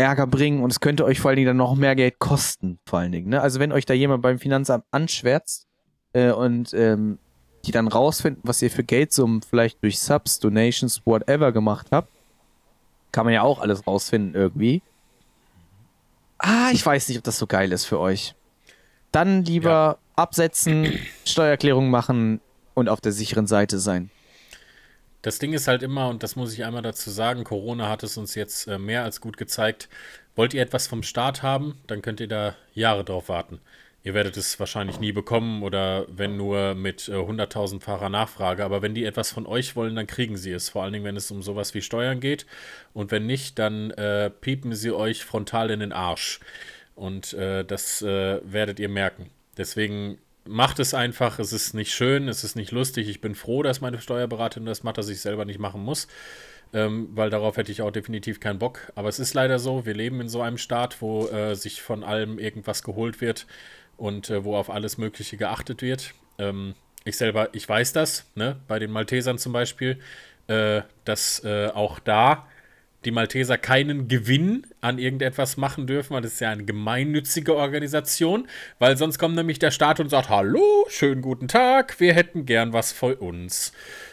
Ärger 0.00 0.26
bringen 0.26 0.62
und 0.62 0.70
es 0.72 0.80
könnte 0.80 1.04
euch 1.04 1.20
vor 1.20 1.28
allen 1.28 1.36
Dingen 1.36 1.46
dann 1.48 1.56
noch 1.58 1.74
mehr 1.76 1.94
Geld 1.94 2.18
kosten, 2.18 2.78
vor 2.86 2.98
allen 3.00 3.12
Dingen. 3.12 3.28
Ne? 3.28 3.40
Also 3.40 3.60
wenn 3.60 3.70
euch 3.72 3.84
da 3.86 3.94
jemand 3.94 4.22
beim 4.22 4.38
Finanzamt 4.38 4.84
anschwärzt 4.90 5.66
äh, 6.14 6.30
und 6.32 6.72
ähm, 6.74 7.18
die 7.66 7.72
dann 7.72 7.88
rausfinden, 7.88 8.42
was 8.44 8.62
ihr 8.62 8.70
für 8.70 8.82
Geldsummen 8.82 9.42
vielleicht 9.42 9.82
durch 9.82 10.00
Subs, 10.00 10.38
Donations, 10.38 11.02
whatever 11.04 11.52
gemacht 11.52 11.88
habt, 11.92 12.08
kann 13.12 13.24
man 13.26 13.34
ja 13.34 13.42
auch 13.42 13.60
alles 13.60 13.86
rausfinden 13.86 14.34
irgendwie. 14.34 14.82
Ah, 16.38 16.70
ich 16.72 16.84
weiß 16.84 17.08
nicht, 17.08 17.18
ob 17.18 17.24
das 17.24 17.38
so 17.38 17.46
geil 17.46 17.70
ist 17.72 17.84
für 17.84 17.98
euch. 18.00 18.34
Dann 19.12 19.44
lieber 19.44 19.70
Ja. 19.70 19.98
absetzen, 20.16 20.98
Steuererklärung 21.26 21.90
machen 21.90 22.40
und 22.74 22.88
auf 22.88 23.00
der 23.00 23.12
sicheren 23.12 23.46
Seite 23.46 23.78
sein. 23.78 24.10
Das 25.22 25.38
Ding 25.38 25.52
ist 25.52 25.68
halt 25.68 25.82
immer, 25.82 26.08
und 26.08 26.22
das 26.22 26.36
muss 26.36 26.52
ich 26.54 26.64
einmal 26.64 26.82
dazu 26.82 27.10
sagen, 27.10 27.44
Corona 27.44 27.88
hat 27.88 28.02
es 28.02 28.16
uns 28.16 28.34
jetzt 28.34 28.66
äh, 28.68 28.78
mehr 28.78 29.04
als 29.04 29.20
gut 29.20 29.36
gezeigt. 29.36 29.88
Wollt 30.34 30.54
ihr 30.54 30.62
etwas 30.62 30.86
vom 30.86 31.02
Staat 31.02 31.42
haben, 31.42 31.78
dann 31.86 32.00
könnt 32.00 32.20
ihr 32.20 32.28
da 32.28 32.56
Jahre 32.74 33.04
drauf 33.04 33.28
warten. 33.28 33.60
Ihr 34.02 34.14
werdet 34.14 34.38
es 34.38 34.58
wahrscheinlich 34.58 34.98
nie 34.98 35.12
bekommen 35.12 35.62
oder 35.62 36.06
wenn 36.08 36.38
nur 36.38 36.74
mit 36.74 37.08
äh, 37.08 37.12
100.000-facher 37.12 38.08
Nachfrage. 38.08 38.64
Aber 38.64 38.80
wenn 38.80 38.94
die 38.94 39.04
etwas 39.04 39.30
von 39.30 39.46
euch 39.46 39.76
wollen, 39.76 39.94
dann 39.94 40.06
kriegen 40.06 40.38
sie 40.38 40.52
es. 40.52 40.70
Vor 40.70 40.82
allen 40.82 40.94
Dingen, 40.94 41.04
wenn 41.04 41.16
es 41.16 41.30
um 41.30 41.42
sowas 41.42 41.74
wie 41.74 41.82
Steuern 41.82 42.18
geht. 42.18 42.46
Und 42.94 43.10
wenn 43.10 43.26
nicht, 43.26 43.58
dann 43.58 43.90
äh, 43.90 44.30
piepen 44.30 44.74
sie 44.74 44.90
euch 44.90 45.24
frontal 45.24 45.70
in 45.70 45.80
den 45.80 45.92
Arsch. 45.92 46.40
Und 46.94 47.34
äh, 47.34 47.62
das 47.62 48.00
äh, 48.00 48.40
werdet 48.42 48.80
ihr 48.80 48.88
merken. 48.88 49.28
Deswegen 49.58 50.16
macht 50.44 50.78
es 50.78 50.94
einfach. 50.94 51.38
Es 51.38 51.52
ist 51.52 51.74
nicht 51.74 51.92
schön, 51.92 52.28
es 52.28 52.44
ist 52.44 52.56
nicht 52.56 52.72
lustig. 52.72 53.08
Ich 53.08 53.20
bin 53.20 53.34
froh, 53.34 53.62
dass 53.62 53.80
meine 53.80 54.00
Steuerberaterin 54.00 54.66
das 54.66 54.82
macht, 54.82 54.98
dass 54.98 55.08
ich 55.08 55.20
selber 55.20 55.44
nicht 55.44 55.58
machen 55.58 55.82
muss. 55.82 56.08
Ähm, 56.72 57.08
weil 57.14 57.30
darauf 57.30 57.56
hätte 57.56 57.72
ich 57.72 57.82
auch 57.82 57.90
definitiv 57.90 58.38
keinen 58.38 58.58
Bock. 58.58 58.92
Aber 58.94 59.08
es 59.08 59.18
ist 59.18 59.34
leider 59.34 59.58
so, 59.58 59.86
wir 59.86 59.94
leben 59.94 60.20
in 60.20 60.28
so 60.28 60.40
einem 60.40 60.58
Staat, 60.58 61.02
wo 61.02 61.26
äh, 61.26 61.54
sich 61.54 61.82
von 61.82 62.04
allem 62.04 62.38
irgendwas 62.38 62.82
geholt 62.82 63.20
wird 63.20 63.46
und 63.96 64.30
äh, 64.30 64.44
wo 64.44 64.56
auf 64.56 64.70
alles 64.70 64.96
Mögliche 64.96 65.36
geachtet 65.36 65.82
wird. 65.82 66.14
Ähm, 66.38 66.74
ich 67.04 67.16
selber, 67.16 67.48
ich 67.52 67.68
weiß 67.68 67.92
das, 67.92 68.30
ne, 68.34 68.56
bei 68.68 68.78
den 68.78 68.92
Maltesern 68.92 69.38
zum 69.38 69.52
Beispiel, 69.52 69.98
äh, 70.46 70.82
dass 71.04 71.42
äh, 71.44 71.68
auch 71.68 71.98
da 71.98 72.46
die 73.04 73.10
Malteser 73.10 73.56
keinen 73.56 74.08
Gewinn 74.08 74.66
an 74.80 74.98
irgendetwas 74.98 75.56
machen 75.56 75.86
dürfen, 75.86 76.14
weil 76.14 76.22
das 76.22 76.34
ist 76.34 76.40
ja 76.40 76.50
eine 76.50 76.64
gemeinnützige 76.64 77.56
Organisation, 77.56 78.46
weil 78.78 78.96
sonst 78.96 79.18
kommt 79.18 79.36
nämlich 79.36 79.58
der 79.58 79.70
Staat 79.70 80.00
und 80.00 80.10
sagt, 80.10 80.28
hallo, 80.28 80.86
schönen 80.88 81.22
guten 81.22 81.48
Tag, 81.48 81.98
wir 81.98 82.12
hätten 82.12 82.44
gern 82.46 82.72
was 82.72 82.92
für 82.92 83.16
uns. 83.16 83.72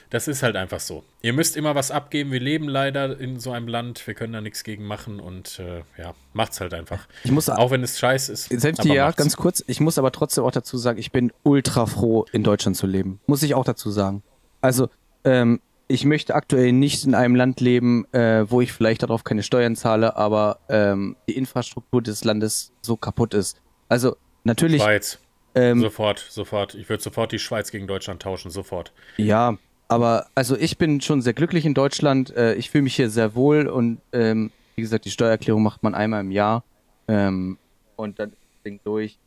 Das 0.09 0.29
ist 0.29 0.41
halt 0.41 0.55
einfach 0.55 0.79
so. 0.79 1.03
Ihr 1.21 1.33
müsst 1.33 1.57
immer 1.57 1.75
was 1.75 1.91
abgeben. 1.91 2.31
Wir 2.31 2.39
leben 2.39 2.69
leider 2.69 3.19
in 3.19 3.41
so 3.41 3.51
einem 3.51 3.67
Land. 3.67 4.07
Wir 4.07 4.13
können 4.13 4.31
da 4.31 4.39
nichts 4.39 4.63
gegen 4.63 4.85
machen 4.85 5.19
und 5.19 5.59
äh, 5.59 5.79
ja, 6.01 6.13
macht's 6.31 6.61
halt 6.61 6.73
einfach. 6.73 7.07
Ich 7.25 7.31
muss 7.31 7.49
Auch 7.49 7.71
wenn 7.71 7.83
es 7.83 7.99
scheiße 7.99 8.31
ist. 8.31 8.45
Selbst 8.49 8.85
ja, 8.85 9.05
macht's. 9.07 9.17
ganz 9.17 9.35
kurz. 9.35 9.63
Ich 9.67 9.81
muss 9.81 9.97
aber 9.97 10.13
trotzdem 10.13 10.45
auch 10.45 10.51
dazu 10.51 10.77
sagen, 10.77 10.97
ich 10.97 11.11
bin 11.11 11.33
ultra 11.43 11.85
froh, 11.87 12.25
in 12.31 12.43
Deutschland 12.43 12.77
zu 12.77 12.87
leben. 12.87 13.19
Muss 13.27 13.43
ich 13.43 13.53
auch 13.53 13.65
dazu 13.65 13.91
sagen. 13.91 14.23
Also, 14.61 14.89
ähm, 15.25 15.59
ich 15.87 16.05
möchte 16.05 16.35
aktuell 16.35 16.71
nicht 16.73 17.05
in 17.05 17.15
einem 17.15 17.35
Land 17.35 17.61
leben, 17.61 18.05
äh, 18.13 18.49
wo 18.49 18.61
ich 18.61 18.73
vielleicht 18.73 19.03
darauf 19.03 19.23
keine 19.23 19.43
Steuern 19.43 19.75
zahle, 19.75 20.17
aber 20.17 20.59
ähm, 20.69 21.15
die 21.27 21.37
Infrastruktur 21.37 22.01
des 22.01 22.23
Landes 22.23 22.73
so 22.81 22.97
kaputt 22.97 23.33
ist. 23.33 23.61
Also, 23.87 24.17
natürlich, 24.43 24.81
Schweiz. 24.81 25.19
ähm, 25.55 25.79
Sofort, 25.79 26.19
sofort. 26.19 26.75
Ich 26.75 26.89
würde 26.89 27.01
sofort 27.01 27.31
die 27.31 27.39
Schweiz 27.39 27.71
gegen 27.71 27.87
Deutschland 27.87 28.21
tauschen, 28.21 28.51
sofort. 28.51 28.91
ja, 29.17 29.57
aber 29.89 30.27
also 30.35 30.57
ich 30.57 30.77
bin 30.77 30.99
schon 30.99 31.21
sehr 31.21 31.33
glücklich 31.33 31.65
in 31.65 31.73
Deutschland. 31.73 32.35
Äh, 32.35 32.55
ich 32.55 32.69
fühle 32.69 32.81
mich 32.81 32.95
hier 32.95 33.09
sehr 33.09 33.35
wohl 33.35 33.67
und 33.67 34.01
ähm, 34.11 34.51
wie 34.75 34.81
gesagt, 34.81 35.05
die 35.05 35.11
Steuererklärung 35.11 35.63
macht 35.63 35.81
man 35.81 35.95
einmal 35.95 36.21
im 36.21 36.31
Jahr 36.31 36.65
ähm, 37.07 37.57
und 37.95 38.19
dann 38.19 38.31
ist 38.31 38.37
das 38.41 38.63
Ding 38.63 38.81
durch. 38.83 39.17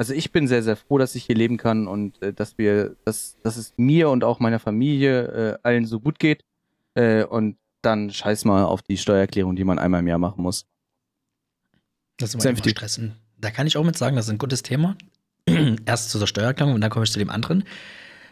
Also 0.00 0.14
ich 0.14 0.32
bin 0.32 0.48
sehr, 0.48 0.62
sehr 0.62 0.76
froh, 0.76 0.96
dass 0.96 1.14
ich 1.14 1.24
hier 1.24 1.34
leben 1.34 1.58
kann 1.58 1.86
und 1.86 2.22
äh, 2.22 2.32
dass 2.32 2.56
wir, 2.56 2.96
dass, 3.04 3.36
dass 3.42 3.58
es 3.58 3.74
mir 3.76 4.08
und 4.08 4.24
auch 4.24 4.40
meiner 4.40 4.58
Familie 4.58 5.24
äh, 5.26 5.58
allen 5.62 5.84
so 5.84 6.00
gut 6.00 6.18
geht. 6.18 6.42
Äh, 6.94 7.24
und 7.24 7.58
dann 7.82 8.08
scheiß 8.10 8.46
mal 8.46 8.64
auf 8.64 8.80
die 8.80 8.96
Steuererklärung, 8.96 9.56
die 9.56 9.64
man 9.64 9.78
einmal 9.78 10.00
im 10.00 10.08
Jahr 10.08 10.16
machen 10.16 10.42
muss. 10.42 10.64
Das 12.16 12.30
ist 12.30 12.36
immer 12.36 12.44
Senfti. 12.44 12.70
immer 12.70 12.78
Stress. 12.78 12.96
Und 12.96 13.14
Da 13.36 13.50
kann 13.50 13.66
ich 13.66 13.76
auch 13.76 13.84
mit 13.84 13.98
sagen, 13.98 14.16
das 14.16 14.24
ist 14.24 14.30
ein 14.30 14.38
gutes 14.38 14.62
Thema. 14.62 14.96
Erst 15.84 16.08
zu 16.08 16.18
der 16.18 16.26
Steuererklärung 16.26 16.72
und 16.72 16.80
dann 16.80 16.90
komme 16.90 17.04
ich 17.04 17.12
zu 17.12 17.18
dem 17.18 17.28
anderen. 17.28 17.64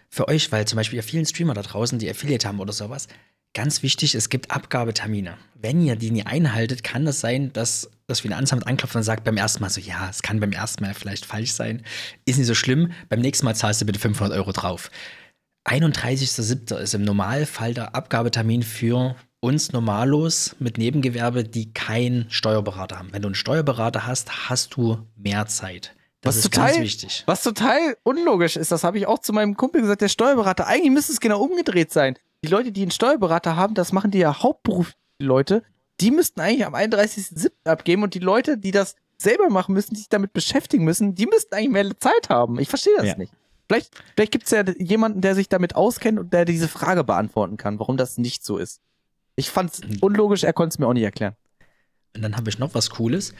Für 0.09 0.27
euch, 0.27 0.51
weil 0.51 0.66
zum 0.66 0.77
Beispiel 0.77 0.97
ihr 0.97 1.03
vielen 1.03 1.27
Streamer 1.27 1.53
da 1.53 1.61
draußen, 1.61 1.99
die 1.99 2.09
Affiliate 2.09 2.49
haben 2.49 2.61
oder 2.61 2.73
sowas, 2.73 3.09
ganz 3.55 3.83
wichtig, 3.83 4.15
es 4.15 4.29
gibt 4.29 4.51
Abgabetermine. 4.51 5.37
Wenn 5.61 5.81
ihr 5.83 5.97
die 5.97 6.11
nie 6.11 6.25
einhaltet, 6.25 6.85
kann 6.85 7.05
das 7.05 7.21
sein, 7.21 7.53
dass 7.53 7.91
das 8.07 8.21
Finanzamt 8.21 8.67
anklopft 8.67 8.95
und 8.97 9.03
sagt 9.03 9.25
beim 9.25 9.37
ersten 9.37 9.61
Mal 9.61 9.71
so, 9.71 9.81
ja, 9.81 10.09
es 10.09 10.23
kann 10.23 10.41
beim 10.41 10.53
ersten 10.53 10.85
Mal 10.85 10.95
vielleicht 10.95 11.27
falsch 11.27 11.53
sein, 11.53 11.83
ist 12.25 12.39
nicht 12.39 12.47
so 12.47 12.55
schlimm, 12.55 12.93
beim 13.09 13.21
nächsten 13.21 13.45
Mal 13.45 13.55
zahlst 13.55 13.81
du 13.81 13.87
bitte 13.87 13.99
500 13.99 14.37
Euro 14.37 14.53
drauf. 14.53 14.91
31.07. 15.69 16.77
ist 16.79 16.95
im 16.95 17.03
Normalfall 17.03 17.75
der 17.75 17.95
Abgabetermin 17.95 18.63
für 18.63 19.17
uns 19.41 19.73
Normalos 19.73 20.57
mit 20.59 20.79
Nebengewerbe, 20.79 21.45
die 21.45 21.73
keinen 21.73 22.31
Steuerberater 22.31 22.99
haben. 22.99 23.13
Wenn 23.13 23.23
du 23.23 23.29
einen 23.29 23.35
Steuerberater 23.35 24.07
hast, 24.07 24.49
hast 24.49 24.75
du 24.75 25.07
mehr 25.17 25.47
Zeit. 25.47 25.95
Das 26.21 26.37
Was 26.37 26.45
ist 26.45 26.55
total- 26.55 26.73
ganz 26.73 26.81
wichtig. 26.81 27.23
Was 27.27 27.43
total 27.43 27.97
unlogisch 28.03 28.57
ist, 28.57 28.73
das 28.73 28.83
habe 28.83 28.99
ich 28.99 29.07
auch 29.07 29.21
zu 29.21 29.33
meinem 29.33 29.57
Kumpel 29.57 29.83
gesagt, 29.83 30.01
der 30.01 30.09
Steuerberater. 30.09 30.67
Eigentlich 30.67 30.91
müsste 30.91 31.13
es 31.13 31.21
genau 31.21 31.41
umgedreht 31.41 31.93
sein. 31.93 32.17
Die 32.45 32.49
Leute, 32.49 32.72
die 32.72 32.82
einen 32.82 32.91
Steuerberater 32.91 33.57
haben, 33.57 33.74
das 33.74 33.93
machen 33.93 34.11
die 34.11 34.18
ja 34.18 34.43
hauptberuflich 34.43 34.97
Leute, 35.18 35.62
die 36.01 36.11
müssten 36.12 36.41
eigentlich 36.41 36.64
am 36.64 36.74
31.07. 36.74 37.51
abgeben 37.64 38.05
und 38.05 38.14
die 38.14 38.20
Leute, 38.20 38.57
die 38.57 38.70
das 38.70 38.95
selber 39.16 39.51
machen 39.51 39.74
müssen, 39.74 39.95
die 39.95 39.99
sich 40.01 40.09
damit 40.09 40.32
beschäftigen 40.32 40.84
müssen, 40.84 41.16
die 41.16 41.26
müssten 41.26 41.55
eigentlich 41.55 41.70
mehr 41.70 41.99
Zeit 41.99 42.28
haben. 42.28 42.61
Ich 42.61 42.68
verstehe 42.68 42.95
das 42.97 43.07
Ja. 43.07 43.16
nicht. 43.16 43.32
Vielleicht, 43.66 43.91
vielleicht 44.14 44.32
gibt 44.32 44.45
es 44.45 44.51
ja 44.53 44.62
jemanden, 44.78 45.20
der 45.20 45.34
sich 45.34 45.49
damit 45.49 45.74
auskennt 45.74 46.18
und 46.18 46.32
der 46.32 46.45
diese 46.45 46.68
Frage 46.68 47.03
beantworten 47.05 47.57
kann, 47.57 47.78
warum 47.80 47.97
das 47.97 48.16
nicht 48.16 48.45
so 48.45 48.57
ist. 48.59 48.80
Ich 49.34 49.51
fand 49.51 49.72
es 49.74 49.80
unlogisch, 50.01 50.45
er 50.45 50.53
konnte 50.53 50.74
es 50.74 50.78
mir 50.78 50.86
auch 50.86 50.93
nicht 50.95 51.03
erklären. 51.03 51.34
Und 52.14 52.22
dann 52.22 52.36
habe 52.36 52.49
ich 52.49 52.59
noch 52.59 52.74
was 52.74 52.91
Cooles. 52.91 53.34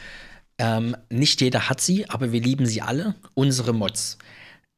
Ähm, 0.59 0.97
nicht 1.09 1.41
jeder 1.41 1.69
hat 1.71 1.81
sie, 1.81 2.11
aber 2.11 2.33
wir 2.33 2.41
lieben 2.41 2.67
sie 2.67 2.83
alle. 2.83 3.15
Unsere 3.35 3.73
Mods. 3.73 4.19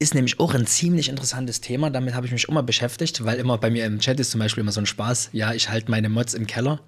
Ist 0.02 0.14
nämlich 0.14 0.40
auch 0.40 0.54
ein 0.54 0.66
ziemlich 0.66 1.10
interessantes 1.10 1.60
Thema. 1.60 1.90
Damit 1.90 2.14
habe 2.14 2.24
ich 2.24 2.32
mich 2.32 2.48
immer 2.48 2.62
beschäftigt, 2.62 3.22
weil 3.26 3.38
immer 3.38 3.58
bei 3.58 3.68
mir 3.68 3.84
im 3.84 4.00
Chat 4.00 4.18
ist 4.18 4.30
zum 4.30 4.40
Beispiel 4.40 4.62
immer 4.62 4.72
so 4.72 4.80
ein 4.80 4.86
Spaß. 4.86 5.28
Ja, 5.32 5.52
ich 5.52 5.68
halte 5.68 5.90
meine 5.90 6.08
Mods 6.08 6.32
im 6.32 6.46
Keller 6.46 6.80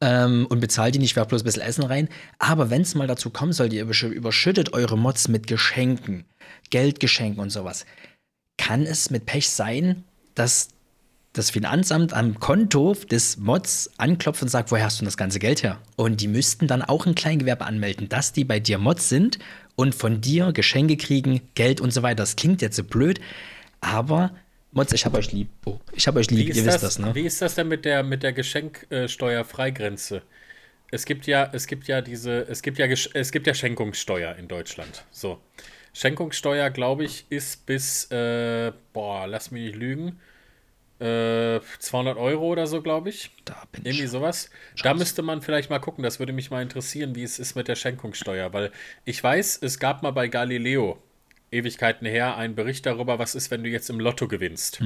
ähm, 0.00 0.46
und 0.48 0.60
bezahle 0.60 0.90
die 0.90 0.98
nicht, 0.98 1.16
werfe 1.16 1.28
bloß 1.28 1.42
ein 1.42 1.44
bisschen 1.44 1.60
Essen 1.60 1.84
rein. 1.84 2.08
Aber 2.38 2.70
wenn 2.70 2.80
es 2.80 2.94
mal 2.94 3.06
dazu 3.06 3.28
kommen 3.28 3.52
sollte, 3.52 3.76
ihr 3.76 3.84
übersch- 3.84 4.08
überschüttet 4.08 4.72
eure 4.72 4.96
Mods 4.96 5.28
mit 5.28 5.46
Geschenken, 5.46 6.24
Geldgeschenken 6.70 7.42
und 7.42 7.50
sowas, 7.50 7.84
kann 8.56 8.86
es 8.86 9.10
mit 9.10 9.26
Pech 9.26 9.50
sein, 9.50 10.04
dass 10.34 10.68
das 11.34 11.50
Finanzamt 11.50 12.14
am 12.14 12.40
Konto 12.40 12.94
des 12.94 13.36
Mods 13.36 13.90
anklopft 13.98 14.40
und 14.40 14.48
sagt, 14.48 14.70
woher 14.70 14.86
hast 14.86 14.96
du 14.96 15.00
denn 15.00 15.08
das 15.08 15.18
ganze 15.18 15.40
Geld 15.40 15.62
her? 15.62 15.78
Und 15.96 16.22
die 16.22 16.28
müssten 16.28 16.66
dann 16.68 16.80
auch 16.80 17.04
ein 17.04 17.14
Kleingewerbe 17.14 17.66
anmelden, 17.66 18.08
dass 18.08 18.32
die 18.32 18.44
bei 18.44 18.60
dir 18.60 18.78
Mods 18.78 19.10
sind 19.10 19.38
und 19.76 19.94
von 19.94 20.20
dir 20.20 20.52
Geschenke 20.52 20.96
kriegen, 20.96 21.40
Geld 21.54 21.80
und 21.80 21.92
so 21.92 22.02
weiter. 22.02 22.16
Das 22.16 22.36
klingt 22.36 22.62
jetzt 22.62 22.76
so 22.76 22.84
blöd, 22.84 23.20
aber 23.80 24.32
Mods, 24.72 24.92
ich 24.92 25.06
hab 25.06 25.14
euch 25.14 25.32
lieb. 25.32 25.48
Oh, 25.64 25.78
ich 25.92 26.06
hab 26.06 26.16
euch 26.16 26.28
Wie 26.30 26.34
lieb, 26.36 26.50
ist, 26.50 26.56
ihr 26.58 26.64
das, 26.64 26.74
wisst 26.74 26.84
das, 26.84 26.98
ne? 26.98 27.14
wie 27.14 27.22
ist 27.22 27.40
das 27.40 27.54
denn 27.54 27.68
mit 27.68 27.84
der, 27.84 28.02
mit 28.02 28.22
der 28.22 28.32
Geschenksteuerfreigrenze? 28.32 30.22
Es 30.90 31.04
gibt 31.04 31.26
ja, 31.26 31.48
es 31.52 31.66
gibt 31.66 31.88
ja 31.88 32.02
diese, 32.02 32.42
es 32.48 32.62
gibt 32.62 32.78
ja, 32.78 32.86
es 32.86 33.32
gibt 33.32 33.46
ja 33.46 33.54
Schenkungssteuer 33.54 34.36
in 34.36 34.48
Deutschland. 34.48 35.04
So. 35.10 35.40
Schenkungssteuer, 35.94 36.68
glaube 36.68 37.04
ich, 37.04 37.24
ist 37.30 37.64
bis, 37.64 38.10
äh, 38.10 38.70
boah, 38.92 39.26
lass 39.26 39.50
mich 39.50 39.62
nicht 39.62 39.76
lügen, 39.76 40.20
äh, 40.98 41.60
200 41.78 42.16
Euro 42.16 42.46
oder 42.46 42.66
so, 42.66 42.80
glaube 42.82 43.10
ich. 43.10 43.30
Da 43.44 43.62
bin 43.72 43.84
Irgendwie 43.84 44.04
ich. 44.04 44.10
sowas. 44.10 44.50
Da 44.82 44.94
müsste 44.94 45.22
man 45.22 45.42
vielleicht 45.42 45.68
mal 45.70 45.78
gucken. 45.78 46.02
Das 46.02 46.18
würde 46.18 46.32
mich 46.32 46.50
mal 46.50 46.62
interessieren, 46.62 47.14
wie 47.14 47.22
es 47.22 47.38
ist 47.38 47.54
mit 47.54 47.68
der 47.68 47.76
Schenkungssteuer. 47.76 48.52
Weil 48.52 48.72
ich 49.04 49.22
weiß, 49.22 49.58
es 49.62 49.78
gab 49.78 50.02
mal 50.02 50.12
bei 50.12 50.28
Galileo 50.28 50.98
Ewigkeiten 51.50 52.06
her 52.06 52.36
einen 52.36 52.54
Bericht 52.54 52.86
darüber, 52.86 53.18
was 53.18 53.34
ist, 53.34 53.50
wenn 53.50 53.62
du 53.62 53.68
jetzt 53.68 53.90
im 53.90 54.00
Lotto 54.00 54.26
gewinnst. 54.26 54.80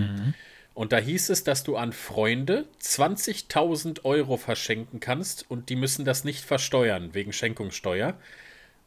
Und 0.75 0.93
da 0.93 0.99
hieß 0.99 1.31
es, 1.31 1.45
dass 1.45 1.65
du 1.65 1.77
an 1.77 1.93
Freunde 1.93 2.67
20.000 2.83 4.05
Euro 4.05 4.37
verschenken 4.37 5.01
kannst 5.01 5.51
und 5.51 5.69
die 5.69 5.77
müssen 5.77 6.05
das 6.05 6.25
nicht 6.25 6.45
versteuern 6.45 7.11
wegen 7.13 7.33
Schenkungssteuer. 7.33 8.15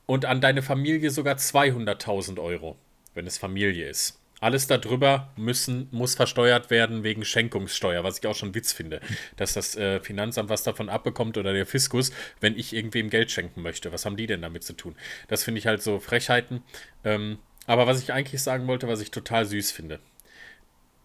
Und 0.06 0.26
an 0.26 0.42
deine 0.42 0.62
Familie 0.62 1.10
sogar 1.12 1.36
200.000 1.36 2.40
Euro, 2.40 2.78
wenn 3.14 3.26
es 3.26 3.38
Familie 3.38 3.88
ist. 3.88 4.20
Alles 4.44 4.68
darüber 4.68 5.32
müssen, 5.38 5.88
muss 5.92 6.16
versteuert 6.16 6.70
werden 6.70 7.04
wegen 7.04 7.24
Schenkungssteuer, 7.24 8.04
was 8.04 8.18
ich 8.18 8.28
auch 8.28 8.36
schon 8.36 8.54
Witz 8.54 8.74
finde, 8.74 9.00
dass 9.38 9.54
das 9.54 9.78
äh, 9.78 10.02
Finanzamt 10.02 10.50
was 10.50 10.64
davon 10.64 10.90
abbekommt 10.90 11.38
oder 11.38 11.54
der 11.54 11.66
Fiskus, 11.66 12.12
wenn 12.42 12.58
ich 12.58 12.74
irgendwem 12.74 13.10
Geld 13.10 13.32
schenken 13.32 13.62
möchte. 13.62 13.94
Was 13.94 14.06
haben 14.06 14.18
die 14.18 14.28
denn 14.28 14.42
damit 14.42 14.66
zu 14.66 14.74
tun? 14.74 14.98
Das 15.30 15.46
finde 15.46 15.60
ich 15.60 15.68
halt 15.68 15.82
so 15.82 15.98
Frechheiten. 16.02 16.62
Ähm, 17.06 17.38
aber 17.68 17.88
was 17.88 18.04
ich 18.04 18.12
eigentlich 18.12 18.42
sagen 18.42 18.68
wollte, 18.68 18.90
was 18.90 19.00
ich 19.00 19.12
total 19.12 19.46
süß 19.46 19.72
finde. 19.72 20.02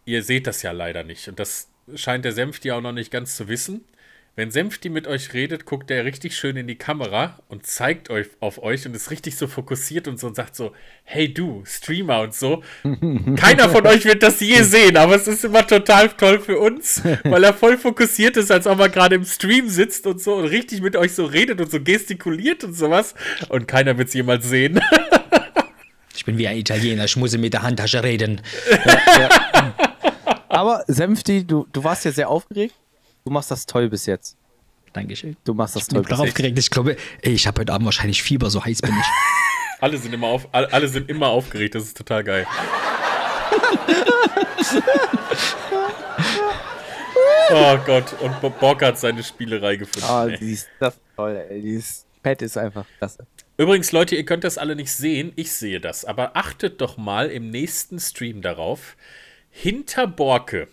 Ihr 0.05 0.25
seht 0.25 0.49
das 0.49 0.63
ja 0.63 0.73
leider 0.73 1.05
nicht 1.05 1.29
und 1.29 1.39
das 1.39 1.69
scheint 1.95 2.25
der 2.25 2.33
Senfti 2.33 2.73
auch 2.73 2.81
noch 2.81 2.91
nicht 2.91 3.13
ganz 3.13 3.37
zu 3.37 3.47
wissen. 3.47 3.85
Wenn 4.39 4.53
Senfti 4.53 4.89
mit 4.89 5.09
euch 5.09 5.35
redet, 5.35 5.65
guckt 5.65 5.91
er 5.91 6.05
richtig 6.05 6.37
schön 6.37 6.57
in 6.57 6.69
die 6.69 6.77
Kamera 6.77 7.41
und 7.49 7.67
zeigt 7.67 8.09
euch 8.09 8.29
auf 8.39 8.63
euch 8.63 8.87
und 8.87 8.95
ist 8.95 9.11
richtig 9.11 9.37
so 9.37 9.49
fokussiert 9.49 10.07
und 10.07 10.21
so 10.21 10.29
und 10.29 10.37
sagt 10.37 10.55
so, 10.55 10.71
hey 11.03 11.35
du, 11.35 11.65
Streamer 11.67 12.21
und 12.21 12.33
so. 12.33 12.63
Keiner 13.37 13.69
von 13.69 13.85
euch 13.89 14.05
wird 14.05 14.23
das 14.23 14.39
je 14.39 14.63
sehen, 14.63 14.97
aber 14.97 15.17
es 15.17 15.27
ist 15.27 15.45
immer 15.45 15.67
total 15.67 16.11
toll 16.11 16.39
für 16.39 16.57
uns, 16.61 17.03
weil 17.25 17.43
er 17.43 17.53
voll 17.53 17.77
fokussiert 17.77 18.37
ist, 18.37 18.53
als 18.53 18.69
ob 18.69 18.79
er 18.79 18.91
gerade 18.91 19.17
im 19.17 19.25
Stream 19.25 19.69
sitzt 19.69 20.07
und 20.07 20.21
so 20.21 20.37
und 20.37 20.45
richtig 20.45 20.83
mit 20.83 20.95
euch 20.95 21.15
so 21.15 21.25
redet 21.25 21.61
und 21.61 21.73
so 21.73 21.81
gestikuliert 21.81 22.63
und 22.63 22.75
sowas. 22.75 23.17
Und 23.49 23.67
keiner 23.67 23.99
wird 23.99 24.07
es 24.07 24.15
jemals 24.15 24.49
sehen. 24.49 24.81
Ich 26.15 26.25
bin 26.25 26.37
wie 26.37 26.49
ein 26.49 26.57
Italiener, 26.57 27.05
ich 27.05 27.17
muss 27.17 27.37
mit 27.39 27.53
der 27.53 27.63
Handtasche 27.63 28.03
reden. 28.03 28.41
Aber 30.49 30.83
Senfti, 30.89 31.47
du, 31.47 31.69
du 31.73 31.85
warst 31.85 32.05
ja 32.05 32.11
sehr 32.11 32.29
aufgeregt. 32.29 32.75
Du 33.29 33.35
machst 33.35 33.51
das 33.51 33.67
toll 33.67 33.91
bis 33.91 34.07
jetzt. 34.07 34.39
Dankeschön. 34.95 35.37
Du 35.45 35.53
machst 35.53 35.77
das 35.77 35.83
Ich 35.83 35.89
bin 35.89 35.97
toll 35.97 36.03
bis 36.05 36.09
darauf 36.09 36.25
jetzt. 36.25 36.33
aufgeregt. 36.33 36.59
Ich 36.59 36.71
glaube, 36.71 36.97
ey, 37.21 37.35
ich 37.35 37.47
habe 37.47 37.61
heute 37.61 37.75
Abend 37.75 37.85
wahrscheinlich 37.85 38.23
Fieber, 38.23 38.49
so 38.49 38.65
heiß 38.65 38.81
bin 38.81 38.91
ich. 38.99 39.07
Alle 39.83 39.99
sind 39.99 40.15
immer 40.15 40.29
auf, 40.29 40.49
alle, 40.51 40.73
alle 40.73 40.89
sind 40.89 41.11
immer 41.11 41.27
aufgeregt, 41.29 41.75
das 41.75 41.85
ist 41.85 41.97
total 41.99 42.25
geil. 42.25 42.47
oh 47.51 47.79
Gott, 47.87 48.13
und 48.21 48.41
Bo- 48.41 48.51
Bock 48.51 48.83
hat 48.83 48.99
seine 48.99 49.23
Spielerei 49.23 49.77
gefunden. 49.77 50.09
Ah, 50.09 50.27
ey. 50.27 50.39
die 50.39 50.53
ist 50.53 50.69
das 50.81 50.99
toll, 51.17 51.47
ey. 51.51 51.61
Dieses 51.61 52.07
Pad 52.23 52.41
ist 52.43 52.57
einfach 52.57 52.87
klasse. 52.99 53.27
Übrigens, 53.59 53.93
Leute, 53.93 54.17
ihr 54.17 54.25
könnt 54.25 54.43
das 54.45 54.57
alle 54.59 54.75
nicht 54.75 54.91
sehen, 54.91 55.33
ich 55.37 55.53
sehe 55.53 55.81
das, 55.81 56.05
aber 56.07 56.35
achtet 56.37 56.81
doch 56.81 56.97
mal 56.97 57.29
im 57.31 57.51
nächsten 57.51 58.01
Stream 58.01 58.41
darauf. 58.41 58.97
Hinter 59.51 60.07
Borke 60.07 60.69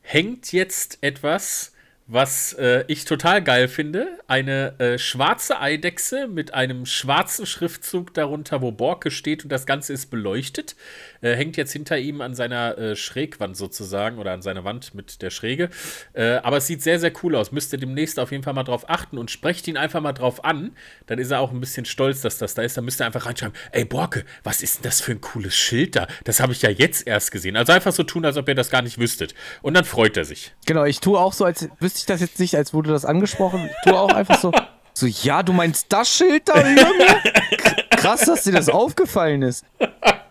hängt 0.00 0.52
jetzt 0.52 0.98
etwas, 1.02 1.72
was 2.06 2.52
äh, 2.54 2.84
ich 2.86 3.06
total 3.06 3.42
geil 3.42 3.66
finde. 3.66 4.18
Eine 4.26 4.78
äh, 4.78 4.98
schwarze 4.98 5.60
Eidechse 5.60 6.28
mit 6.28 6.52
einem 6.52 6.84
schwarzen 6.84 7.46
Schriftzug 7.46 8.12
darunter, 8.12 8.60
wo 8.60 8.72
Borke 8.72 9.10
steht 9.10 9.44
und 9.44 9.50
das 9.50 9.64
Ganze 9.64 9.94
ist 9.94 10.10
beleuchtet. 10.10 10.76
Äh, 11.22 11.34
hängt 11.34 11.56
jetzt 11.56 11.72
hinter 11.72 11.96
ihm 11.96 12.20
an 12.20 12.34
seiner 12.34 12.76
äh, 12.76 12.96
Schrägwand 12.96 13.56
sozusagen 13.56 14.18
oder 14.18 14.32
an 14.32 14.42
seiner 14.42 14.64
Wand 14.64 14.94
mit 14.94 15.22
der 15.22 15.30
Schräge. 15.30 15.70
Äh, 16.12 16.34
aber 16.36 16.58
es 16.58 16.66
sieht 16.66 16.82
sehr, 16.82 17.00
sehr 17.00 17.12
cool 17.22 17.36
aus. 17.36 17.52
Müsst 17.52 17.72
ihr 17.72 17.78
demnächst 17.78 18.18
auf 18.18 18.32
jeden 18.32 18.42
Fall 18.42 18.54
mal 18.54 18.64
drauf 18.64 18.90
achten 18.90 19.16
und 19.16 19.30
sprecht 19.30 19.66
ihn 19.66 19.78
einfach 19.78 20.02
mal 20.02 20.12
drauf 20.12 20.44
an. 20.44 20.76
Dann 21.06 21.18
ist 21.18 21.30
er 21.30 21.40
auch 21.40 21.52
ein 21.52 21.60
bisschen 21.60 21.86
stolz, 21.86 22.20
dass 22.20 22.36
das 22.36 22.52
da 22.52 22.62
ist. 22.62 22.76
Dann 22.76 22.84
müsst 22.84 23.00
ihr 23.00 23.06
einfach 23.06 23.24
reinschreiben: 23.24 23.56
Ey, 23.72 23.86
Borke, 23.86 24.26
was 24.42 24.62
ist 24.62 24.76
denn 24.76 24.82
das 24.82 25.00
für 25.00 25.12
ein 25.12 25.22
cooles 25.22 25.56
Schild 25.56 25.96
da? 25.96 26.06
Das 26.24 26.40
habe 26.40 26.52
ich 26.52 26.60
ja 26.60 26.68
jetzt 26.68 27.06
erst 27.06 27.32
gesehen. 27.32 27.56
Also 27.56 27.72
einfach 27.72 27.92
so 27.92 28.02
tun, 28.02 28.26
als 28.26 28.36
ob 28.36 28.46
ihr 28.46 28.54
das 28.54 28.68
gar 28.68 28.82
nicht 28.82 28.98
wüsstet. 28.98 29.34
Und 29.62 29.72
dann 29.72 29.84
freut 29.84 30.18
er 30.18 30.26
sich. 30.26 30.52
Genau, 30.66 30.84
ich 30.84 31.00
tue 31.00 31.18
auch 31.18 31.32
so, 31.32 31.46
als 31.46 31.66
wüsste 31.80 31.93
ich 31.98 32.06
das 32.06 32.20
jetzt 32.20 32.38
nicht, 32.40 32.54
als 32.56 32.72
wurde 32.74 32.90
das 32.90 33.04
angesprochen. 33.04 33.68
Ich 33.70 33.90
tue 33.90 33.98
auch 33.98 34.12
einfach 34.12 34.38
so, 34.40 34.52
so, 34.92 35.06
ja, 35.06 35.42
du 35.42 35.52
meinst 35.52 35.86
das 35.88 36.08
Schild 36.08 36.48
da 36.48 36.60
über 36.60 36.82
mir? 36.94 37.56
Krass, 37.90 38.20
dass 38.26 38.44
dir 38.44 38.52
das 38.52 38.68
aufgefallen 38.68 39.42
ist. 39.42 39.64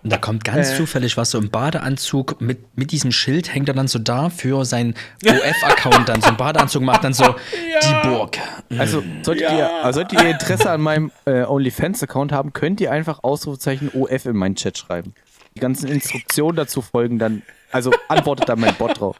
Und 0.03 0.11
da 0.11 0.17
kommt 0.17 0.43
ganz 0.43 0.71
Äh. 0.71 0.75
zufällig 0.77 1.15
was 1.17 1.31
so 1.31 1.37
im 1.37 1.49
Badeanzug 1.49 2.39
mit, 2.41 2.77
mit 2.77 2.91
diesem 2.91 3.11
Schild 3.11 3.53
hängt 3.53 3.67
er 3.69 3.73
dann 3.73 3.87
so 3.87 3.99
da 3.99 4.29
für 4.29 4.63
seinen 4.65 4.95
OF-Account 5.25 6.07
dann 6.09 6.21
so 6.21 6.27
einen 6.27 6.37
Badeanzug 6.37 6.81
macht 6.83 7.03
dann 7.03 7.13
so 7.13 7.35
die 7.53 8.07
Burg. 8.07 8.37
Also, 8.77 9.01
solltet, 9.21 9.49
Ja. 9.49 9.57
ihr, 9.57 9.83
also 9.83 9.99
solltet 10.01 10.21
ihr 10.21 10.29
Interesse 10.29 10.69
an 10.69 10.81
meinem 10.81 11.11
äh, 11.25 11.43
OnlyFans-Account 11.43 12.31
haben, 12.31 12.53
könnt 12.53 12.79
ihr 12.81 12.91
einfach 12.91 13.19
Ausrufezeichen 13.23 13.89
OF 13.93 14.25
in 14.25 14.35
meinen 14.35 14.55
Chat 14.55 14.77
schreiben. 14.77 15.13
Die 15.55 15.59
ganzen 15.59 15.87
Instruktionen 15.87 16.55
dazu 16.55 16.81
folgen 16.81 17.17
dann, 17.19 17.41
also 17.71 17.91
antwortet 18.07 18.49
dann 18.49 18.59
mein 18.59 18.75
Bot 18.75 18.99
drauf. 18.99 19.17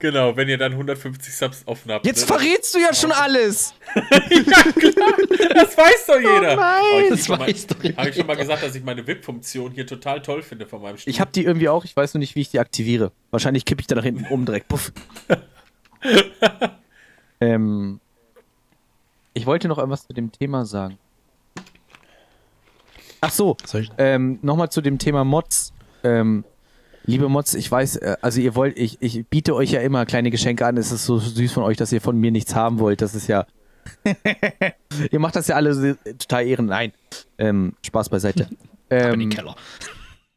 Genau, 0.00 0.36
wenn 0.36 0.48
ihr 0.48 0.58
dann 0.58 0.72
150 0.72 1.34
Subs 1.34 1.62
offen 1.66 1.90
habt. 1.90 2.06
Jetzt 2.06 2.20
ne? 2.20 2.26
verrätst 2.26 2.74
du 2.74 2.78
ja 2.78 2.94
schon 2.94 3.12
alles! 3.12 3.74
Das 5.54 5.76
weiß 5.76 6.06
doch 6.06 6.20
jeder. 6.20 6.56
nein! 6.56 6.82
Oh, 6.94 6.98
ich 7.00 7.08
Das 7.10 7.28
mal- 7.28 7.40
weiß 7.40 7.66
doch 7.66 7.76
Habe 7.96 8.10
ich 8.10 8.16
schon 8.16 8.26
mal 8.26 8.36
gesagt, 8.36 8.62
dass 8.62 8.74
ich 8.74 8.84
meine 8.84 9.04
VIP-Funktion 9.06 9.72
hier 9.72 9.86
total 9.86 10.22
toll 10.22 10.42
finde 10.42 10.66
von 10.66 10.82
meinem 10.82 10.98
Stuhl. 10.98 11.10
Ich 11.10 11.20
habe 11.20 11.32
die 11.32 11.44
irgendwie 11.44 11.68
auch, 11.68 11.84
ich 11.84 11.96
weiß 11.96 12.14
nur 12.14 12.20
nicht, 12.20 12.36
wie 12.36 12.42
ich 12.42 12.50
die 12.50 12.60
aktiviere. 12.60 13.10
Wahrscheinlich 13.30 13.64
kippe 13.64 13.80
ich 13.80 13.86
da 13.88 13.96
nach 13.96 14.04
hinten 14.04 14.26
um 14.26 14.46
direkt. 14.46 14.68
Puff. 14.68 14.92
ähm, 17.40 18.00
ich 19.34 19.46
wollte 19.46 19.66
noch 19.66 19.78
irgendwas 19.78 20.06
zu 20.06 20.12
dem 20.12 20.30
Thema 20.30 20.64
sagen. 20.64 20.98
Ach 23.20 23.32
so, 23.32 23.56
ähm, 23.98 24.38
nochmal 24.42 24.70
zu 24.70 24.80
dem 24.80 24.98
Thema 24.98 25.24
Mods. 25.24 25.72
Ähm, 26.04 26.44
liebe 27.08 27.28
Mods, 27.28 27.54
ich 27.54 27.70
weiß, 27.70 27.96
äh, 27.96 28.16
also 28.20 28.40
ihr 28.40 28.54
wollt, 28.54 28.78
ich, 28.78 28.98
ich 29.00 29.26
biete 29.28 29.54
euch 29.54 29.70
ja 29.72 29.80
immer 29.80 30.06
kleine 30.06 30.30
Geschenke 30.30 30.64
an. 30.66 30.76
Es 30.76 30.92
ist 30.92 31.04
so 31.06 31.18
süß 31.18 31.52
von 31.52 31.62
euch, 31.64 31.76
dass 31.76 31.90
ihr 31.92 32.00
von 32.00 32.16
mir 32.18 32.30
nichts 32.30 32.54
haben 32.54 32.78
wollt. 32.78 33.00
Das 33.00 33.14
ist 33.14 33.26
ja. 33.26 33.46
ihr 35.10 35.18
macht 35.18 35.36
das 35.36 35.48
ja 35.48 35.56
alle 35.56 35.74
so- 35.74 35.94
total 36.18 36.46
ehren. 36.46 36.66
Nein. 36.66 36.92
Ähm, 37.38 37.74
Spaß 37.84 38.08
beiseite. 38.10 38.48
in 38.90 38.98
Ähm, 38.98 39.18
den 39.20 39.30
Keller. 39.30 39.56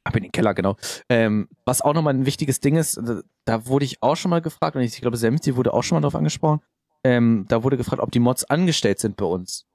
Ab 0.03 0.15
in 0.15 0.23
den 0.23 0.31
Keller, 0.31 0.53
genau. 0.53 0.77
Ähm, 1.09 1.47
was 1.65 1.81
auch 1.81 1.93
nochmal 1.93 2.13
ein 2.15 2.25
wichtiges 2.25 2.59
Ding 2.59 2.75
ist, 2.75 2.99
da, 3.45 3.65
wurde 3.67 3.85
ich 3.85 4.01
auch 4.01 4.15
schon 4.15 4.31
mal 4.31 4.41
gefragt, 4.41 4.75
und 4.75 4.81
ich 4.81 4.99
glaube, 4.99 5.17
Semti 5.17 5.55
wurde 5.55 5.73
auch 5.73 5.83
schon 5.83 5.95
mal 5.95 6.01
darauf 6.01 6.15
angesprochen, 6.15 6.61
ähm, 7.03 7.45
da 7.49 7.63
wurde 7.63 7.77
gefragt, 7.77 8.01
ob 8.01 8.11
die 8.11 8.19
Mods 8.19 8.43
angestellt 8.45 8.99
sind 8.99 9.15
bei 9.17 9.25
uns. 9.25 9.65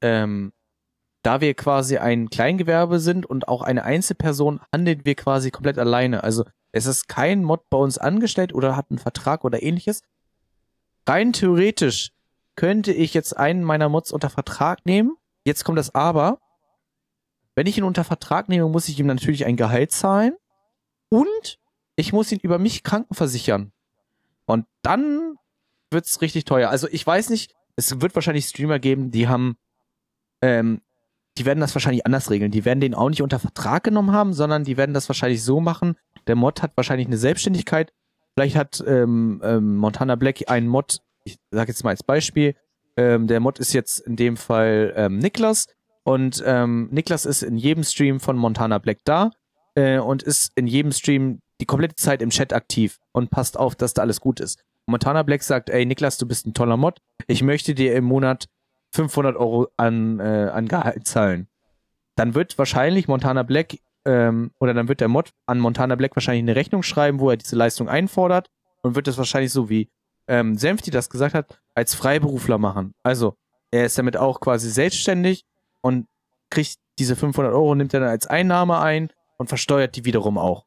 Ähm, 0.00 0.52
da 1.22 1.40
wir 1.40 1.54
quasi 1.54 1.98
ein 1.98 2.30
Kleingewerbe 2.30 2.98
sind 2.98 3.26
und 3.26 3.48
auch 3.48 3.62
eine 3.62 3.84
Einzelperson, 3.84 4.60
handeln 4.72 5.04
wir 5.04 5.14
quasi 5.14 5.50
komplett 5.50 5.78
alleine. 5.78 6.24
Also 6.24 6.44
es 6.72 6.86
ist 6.86 7.08
kein 7.08 7.44
Mod 7.44 7.68
bei 7.70 7.78
uns 7.78 7.98
angestellt 7.98 8.54
oder 8.54 8.76
hat 8.76 8.90
einen 8.90 8.98
Vertrag 8.98 9.44
oder 9.44 9.62
ähnliches. 9.62 10.02
Rein 11.06 11.32
theoretisch 11.32 12.12
könnte 12.56 12.92
ich 12.92 13.14
jetzt 13.14 13.36
einen 13.36 13.62
meiner 13.62 13.88
Mods 13.88 14.12
unter 14.12 14.30
Vertrag 14.30 14.84
nehmen. 14.84 15.16
Jetzt 15.44 15.64
kommt 15.64 15.78
das 15.78 15.94
Aber. 15.94 16.38
Wenn 17.54 17.66
ich 17.66 17.76
ihn 17.76 17.84
unter 17.84 18.04
Vertrag 18.04 18.48
nehme, 18.48 18.68
muss 18.68 18.88
ich 18.88 18.98
ihm 18.98 19.06
natürlich 19.06 19.44
ein 19.44 19.56
Gehalt 19.56 19.92
zahlen 19.92 20.34
und 21.08 21.58
ich 21.96 22.12
muss 22.12 22.32
ihn 22.32 22.38
über 22.40 22.58
mich 22.58 22.82
krankenversichern. 22.82 23.72
Und 24.46 24.66
dann 24.80 25.36
wird's 25.90 26.20
richtig 26.22 26.46
teuer. 26.46 26.70
Also 26.70 26.88
ich 26.88 27.06
weiß 27.06 27.28
nicht, 27.28 27.54
es 27.76 28.00
wird 28.00 28.14
wahrscheinlich 28.14 28.46
Streamer 28.46 28.78
geben, 28.78 29.10
die 29.10 29.28
haben, 29.28 29.56
ähm, 30.40 30.80
die 31.38 31.46
werden 31.46 31.60
das 31.60 31.74
wahrscheinlich 31.74 32.04
anders 32.06 32.30
regeln. 32.30 32.50
Die 32.50 32.64
werden 32.64 32.80
den 32.80 32.94
auch 32.94 33.08
nicht 33.08 33.22
unter 33.22 33.38
Vertrag 33.38 33.84
genommen 33.84 34.12
haben, 34.12 34.34
sondern 34.34 34.64
die 34.64 34.76
werden 34.76 34.94
das 34.94 35.08
wahrscheinlich 35.08 35.42
so 35.42 35.60
machen. 35.60 35.96
Der 36.26 36.36
Mod 36.36 36.62
hat 36.62 36.76
wahrscheinlich 36.76 37.06
eine 37.06 37.16
Selbstständigkeit. 37.16 37.92
Vielleicht 38.34 38.56
hat 38.56 38.82
ähm, 38.86 39.40
ähm, 39.44 39.76
Montana 39.76 40.16
Black 40.16 40.50
einen 40.50 40.68
Mod, 40.68 41.00
ich 41.24 41.38
sage 41.50 41.70
jetzt 41.70 41.84
mal 41.84 41.90
als 41.90 42.02
Beispiel, 42.02 42.54
ähm, 42.96 43.26
der 43.26 43.40
Mod 43.40 43.58
ist 43.58 43.72
jetzt 43.72 44.00
in 44.00 44.16
dem 44.16 44.36
Fall 44.36 44.92
ähm, 44.96 45.18
Niklas 45.18 45.66
und 46.04 46.42
ähm, 46.46 46.88
Niklas 46.90 47.26
ist 47.26 47.42
in 47.42 47.56
jedem 47.56 47.84
Stream 47.84 48.20
von 48.20 48.36
Montana 48.36 48.78
Black 48.78 48.98
da 49.04 49.30
äh, 49.74 49.98
und 49.98 50.22
ist 50.22 50.52
in 50.54 50.66
jedem 50.66 50.92
Stream 50.92 51.40
die 51.60 51.66
komplette 51.66 51.94
Zeit 51.96 52.22
im 52.22 52.30
Chat 52.30 52.52
aktiv 52.52 52.98
und 53.12 53.30
passt 53.30 53.56
auf, 53.58 53.74
dass 53.76 53.94
da 53.94 54.02
alles 54.02 54.20
gut 54.20 54.40
ist. 54.40 54.62
Montana 54.86 55.22
Black 55.22 55.42
sagt, 55.42 55.70
ey 55.70 55.86
Niklas, 55.86 56.18
du 56.18 56.26
bist 56.26 56.46
ein 56.46 56.54
toller 56.54 56.76
Mod, 56.76 56.98
ich 57.28 57.42
möchte 57.42 57.74
dir 57.74 57.94
im 57.94 58.04
Monat 58.04 58.46
500 58.92 59.36
Euro 59.36 59.68
an, 59.76 60.20
äh, 60.20 60.50
an 60.52 60.68
Gehalt 60.68 61.06
zahlen. 61.06 61.48
Dann 62.16 62.34
wird 62.34 62.58
wahrscheinlich 62.58 63.08
Montana 63.08 63.42
Black 63.42 63.78
ähm, 64.04 64.50
oder 64.60 64.74
dann 64.74 64.88
wird 64.88 65.00
der 65.00 65.08
Mod 65.08 65.32
an 65.46 65.58
Montana 65.58 65.94
Black 65.94 66.14
wahrscheinlich 66.14 66.42
eine 66.42 66.56
Rechnung 66.56 66.82
schreiben, 66.82 67.20
wo 67.20 67.30
er 67.30 67.36
diese 67.36 67.56
Leistung 67.56 67.88
einfordert 67.88 68.48
und 68.82 68.94
wird 68.94 69.06
das 69.06 69.18
wahrscheinlich 69.18 69.52
so 69.52 69.68
wie 69.68 69.88
ähm, 70.28 70.56
Senfti 70.56 70.90
das 70.90 71.10
gesagt 71.10 71.34
hat, 71.34 71.60
als 71.74 71.94
Freiberufler 71.94 72.58
machen. 72.58 72.94
Also 73.02 73.36
er 73.70 73.86
ist 73.86 73.96
damit 73.96 74.16
auch 74.16 74.40
quasi 74.40 74.70
selbstständig 74.70 75.44
und 75.80 76.06
kriegt 76.50 76.76
diese 76.98 77.16
500 77.16 77.52
Euro, 77.52 77.74
nimmt 77.74 77.94
er 77.94 78.00
dann 78.00 78.10
als 78.10 78.26
Einnahme 78.26 78.78
ein 78.78 79.08
und 79.38 79.48
versteuert 79.48 79.96
die 79.96 80.04
wiederum 80.04 80.36
auch. 80.36 80.66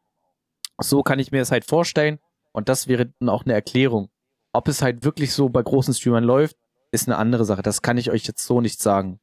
So 0.79 1.03
kann 1.03 1.19
ich 1.19 1.31
mir 1.31 1.39
das 1.39 1.51
halt 1.51 1.65
vorstellen. 1.65 2.19
Und 2.51 2.69
das 2.69 2.87
wäre 2.87 3.11
dann 3.19 3.29
auch 3.29 3.43
eine 3.43 3.53
Erklärung. 3.53 4.09
Ob 4.53 4.67
es 4.69 4.81
halt 4.81 5.03
wirklich 5.03 5.33
so 5.33 5.49
bei 5.49 5.61
großen 5.61 5.93
Streamern 5.93 6.23
läuft, 6.23 6.55
ist 6.95 7.07
eine 7.07 7.17
andere 7.17 7.45
Sache. 7.45 7.61
Das 7.61 7.81
kann 7.81 7.97
ich 7.97 8.09
euch 8.09 8.25
jetzt 8.25 8.45
so 8.45 8.61
nicht 8.61 8.81
sagen. 8.81 9.19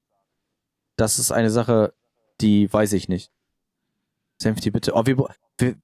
Das 0.96 1.18
ist 1.18 1.32
eine 1.32 1.50
Sache, 1.50 1.94
die 2.40 2.72
weiß 2.72 2.92
ich 2.92 3.08
nicht. 3.08 3.32
Senfti, 4.40 4.70
bitte. 4.70 4.92
Oh, 4.94 5.04
wir, 5.06 5.16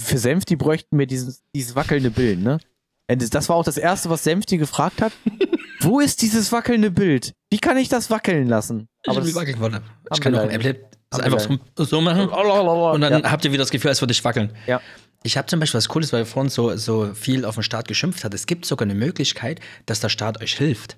für, 0.00 0.18
Senfti 0.18 0.56
bräuchten 0.56 0.98
wir 0.98 1.06
dieses, 1.06 1.42
dieses 1.54 1.74
wackelnde 1.74 2.10
Bild, 2.10 2.40
ne? 2.40 2.58
Äh, 3.06 3.16
Das 3.16 3.30
das 3.30 3.48
war 3.48 3.56
auch 3.56 3.64
das 3.64 3.78
Erste, 3.78 4.10
was 4.10 4.24
Senfti 4.24 4.58
gefragt 4.58 5.00
hat. 5.02 5.12
Wo 5.80 6.00
ist 6.00 6.22
dieses 6.22 6.50
wackelnde 6.52 6.90
Bild? 6.90 7.34
Wie 7.50 7.58
kann 7.58 7.76
ich 7.76 7.88
das 7.88 8.10
wackeln 8.10 8.48
lassen? 8.48 8.88
Aber 9.06 9.20
das, 9.20 9.28
ich 9.28 9.34
wackeln 9.34 9.60
wollte. 9.60 9.82
Ich 10.12 10.20
kann 10.20 10.34
auch 10.34 10.40
ein 10.40 10.50
Applet 10.50 10.88
wir 11.12 11.24
einfach 11.24 11.40
so, 11.76 11.84
so 11.84 12.00
machen. 12.00 12.28
Und 12.28 13.00
dann 13.00 13.22
ja. 13.22 13.30
habt 13.30 13.44
ihr 13.44 13.52
wieder 13.52 13.62
das 13.62 13.70
Gefühl, 13.70 13.88
als 13.88 14.00
würde 14.02 14.12
ich 14.12 14.24
wackeln. 14.24 14.52
Ja. 14.66 14.80
Ich 15.22 15.36
habe 15.36 15.46
zum 15.48 15.58
Beispiel 15.58 15.78
was 15.78 15.88
Cooles, 15.88 16.12
weil 16.12 16.22
ihr 16.22 16.26
vorhin 16.26 16.50
so, 16.50 16.76
so 16.76 17.12
viel 17.14 17.44
auf 17.44 17.54
den 17.54 17.62
Staat 17.64 17.88
geschimpft 17.88 18.24
hat. 18.24 18.34
Es 18.34 18.46
gibt 18.46 18.66
sogar 18.66 18.86
eine 18.86 18.94
Möglichkeit, 18.94 19.60
dass 19.86 20.00
der 20.00 20.10
Staat 20.10 20.40
euch 20.40 20.56
hilft. 20.56 20.96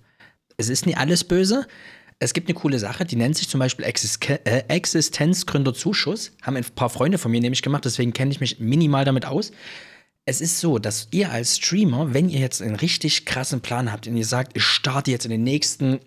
Es 0.57 0.69
ist 0.69 0.87
nie 0.87 0.97
alles 0.97 1.25
böse. 1.25 1.67
Es 2.19 2.35
gibt 2.35 2.49
eine 2.49 2.59
coole 2.59 2.79
Sache, 2.79 3.07
die 3.07 3.17
nennt 3.17 3.37
sich 3.37 3.49
zum 3.49 3.61
Beispiel 3.61 3.87
Existenz 3.87 4.41
äh, 4.45 4.65
Existenzgründerzuschuss. 4.69 6.33
Haben 6.43 6.57
ein 6.57 6.65
paar 6.75 6.91
Freunde 6.91 7.17
von 7.17 7.31
mir 7.31 7.41
nämlich 7.41 7.63
gemacht, 7.63 7.87
deswegen 7.87 8.13
kenne 8.13 8.31
ich 8.31 8.41
mich 8.41 8.61
minimal 8.61 9.07
damit 9.07 9.25
aus. 9.25 9.53
Es 10.27 10.43
ist 10.43 10.61
so, 10.61 10.79
dass 10.79 11.09
ihr 11.13 11.33
als 11.33 11.57
Streamer, 11.57 12.13
wenn 12.13 12.29
ihr 12.29 12.41
jetzt 12.41 12.61
einen 12.61 12.77
richtig 12.77 13.25
krassen 13.25 13.63
Plan 13.63 13.91
habt 13.91 14.07
und 14.07 14.17
ihr 14.17 14.27
sagt, 14.27 14.55
ich 14.55 14.63
starte 14.63 15.11
jetzt 15.11 15.25
in 15.25 15.31
den 15.31 15.45
nächsten 15.45 16.01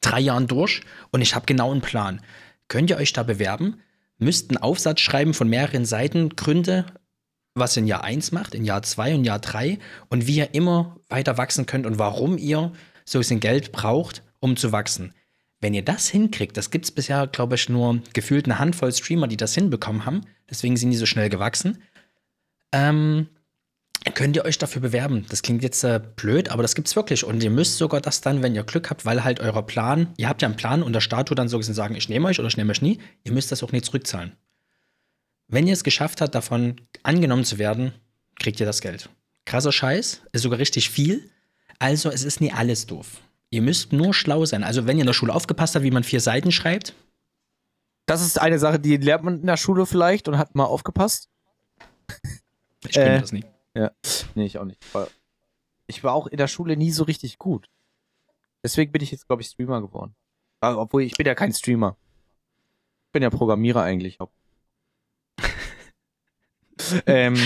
drei 0.00 0.20
Jahren 0.20 0.46
durch 0.46 0.82
und 1.10 1.20
ich 1.20 1.34
habe 1.34 1.46
genau 1.46 1.72
einen 1.72 1.80
Plan, 1.80 2.20
könnt 2.68 2.90
ihr 2.90 2.96
euch 2.96 3.12
da 3.12 3.24
bewerben, 3.24 3.80
müsst 4.18 4.50
einen 4.50 4.58
Aufsatz 4.58 5.00
schreiben 5.00 5.34
von 5.34 5.48
mehreren 5.48 5.84
Seiten, 5.84 6.30
Gründe, 6.30 6.86
was 7.54 7.76
ihr 7.76 7.82
in 7.82 7.88
Jahr 7.88 8.04
1 8.04 8.30
macht, 8.32 8.54
in 8.54 8.64
Jahr 8.64 8.82
2 8.82 9.16
und 9.16 9.24
Jahr 9.24 9.40
3 9.40 9.78
und 10.08 10.26
wie 10.28 10.36
ihr 10.36 10.54
immer 10.54 10.96
weiter 11.08 11.36
wachsen 11.36 11.66
könnt 11.66 11.86
und 11.86 11.98
warum 11.98 12.38
ihr 12.38 12.72
so 13.10 13.18
ein 13.18 13.20
bisschen 13.20 13.40
Geld 13.40 13.72
braucht, 13.72 14.22
um 14.38 14.56
zu 14.56 14.72
wachsen. 14.72 15.14
Wenn 15.60 15.74
ihr 15.74 15.84
das 15.84 16.08
hinkriegt, 16.08 16.56
das 16.56 16.70
gibt 16.70 16.86
es 16.86 16.90
bisher, 16.90 17.26
glaube 17.26 17.56
ich, 17.56 17.68
nur 17.68 18.00
gefühlt 18.14 18.46
eine 18.46 18.58
Handvoll 18.58 18.92
Streamer, 18.92 19.28
die 19.28 19.36
das 19.36 19.54
hinbekommen 19.54 20.06
haben, 20.06 20.22
deswegen 20.48 20.76
sind 20.76 20.90
die 20.90 20.96
so 20.96 21.06
schnell 21.06 21.28
gewachsen, 21.28 21.82
ähm, 22.72 23.28
könnt 24.14 24.36
ihr 24.36 24.44
euch 24.44 24.56
dafür 24.56 24.80
bewerben. 24.80 25.26
Das 25.28 25.42
klingt 25.42 25.62
jetzt 25.62 25.84
äh, 25.84 26.00
blöd, 26.16 26.50
aber 26.50 26.62
das 26.62 26.74
gibt's 26.74 26.96
wirklich. 26.96 27.24
Und 27.24 27.42
ihr 27.42 27.50
müsst 27.50 27.76
sogar 27.76 28.00
das 28.00 28.22
dann, 28.22 28.42
wenn 28.42 28.54
ihr 28.54 28.64
Glück 28.64 28.88
habt, 28.88 29.04
weil 29.04 29.22
halt 29.22 29.40
euer 29.40 29.66
Plan, 29.66 30.14
ihr 30.16 30.28
habt 30.28 30.40
ja 30.40 30.48
einen 30.48 30.56
Plan 30.56 30.82
und 30.82 30.94
der 30.94 31.00
Staat 31.00 31.28
tut 31.28 31.38
dann 31.38 31.48
so 31.48 31.58
gesehen 31.58 31.74
sagen, 31.74 31.94
ich 31.94 32.08
nehme 32.08 32.28
euch 32.28 32.38
oder 32.38 32.48
ich 32.48 32.56
nehme 32.56 32.70
euch 32.70 32.80
nie, 32.80 32.98
ihr 33.24 33.32
müsst 33.32 33.52
das 33.52 33.62
auch 33.62 33.72
nie 33.72 33.82
zurückzahlen. 33.82 34.32
Wenn 35.48 35.66
ihr 35.66 35.74
es 35.74 35.84
geschafft 35.84 36.20
habt, 36.20 36.34
davon 36.34 36.80
angenommen 37.02 37.44
zu 37.44 37.58
werden, 37.58 37.92
kriegt 38.38 38.60
ihr 38.60 38.66
das 38.66 38.80
Geld. 38.80 39.10
Krasser 39.44 39.72
Scheiß, 39.72 40.22
ist 40.32 40.42
sogar 40.42 40.58
richtig 40.58 40.90
viel. 40.90 41.28
Also 41.80 42.10
es 42.10 42.22
ist 42.22 42.40
nie 42.40 42.52
alles 42.52 42.86
doof. 42.86 43.20
Ihr 43.50 43.62
müsst 43.62 43.92
nur 43.92 44.14
schlau 44.14 44.44
sein. 44.44 44.62
Also 44.62 44.86
wenn 44.86 44.96
ihr 44.98 45.02
in 45.02 45.06
der 45.06 45.12
Schule 45.14 45.34
aufgepasst 45.34 45.74
habt, 45.74 45.82
wie 45.84 45.90
man 45.90 46.04
vier 46.04 46.20
Seiten 46.20 46.52
schreibt, 46.52 46.94
Das 48.06 48.22
ist 48.22 48.40
eine 48.40 48.58
Sache, 48.58 48.78
die 48.80 48.96
lernt 48.96 49.24
man 49.24 49.40
in 49.40 49.46
der 49.46 49.56
Schule 49.56 49.86
vielleicht 49.86 50.26
und 50.28 50.36
hat 50.38 50.54
mal 50.54 50.64
aufgepasst. 50.64 51.28
ich 52.86 52.94
bin 52.94 53.02
Äh. 53.02 53.20
das 53.20 53.32
nie. 53.32 53.44
Nee, 54.34 54.46
ich 54.46 54.58
auch 54.58 54.64
nicht. 54.64 54.80
Ich 55.86 56.02
war 56.04 56.12
auch 56.14 56.26
in 56.26 56.36
der 56.36 56.48
Schule 56.48 56.76
nie 56.76 56.90
so 56.92 57.04
richtig 57.04 57.38
gut. 57.38 57.68
Deswegen 58.62 58.92
bin 58.92 59.02
ich 59.02 59.10
jetzt, 59.10 59.26
glaube 59.26 59.42
ich, 59.42 59.48
Streamer 59.48 59.80
geworden. 59.80 60.14
Obwohl, 60.60 61.02
ich 61.02 61.12
bin 61.16 61.26
ja 61.26 61.34
kein 61.34 61.52
Streamer. 61.52 61.96
Ich 63.06 63.12
bin 63.12 63.22
ja 63.22 63.30
Programmierer 63.30 63.82
eigentlich. 63.82 64.18
ähm, 67.06 67.36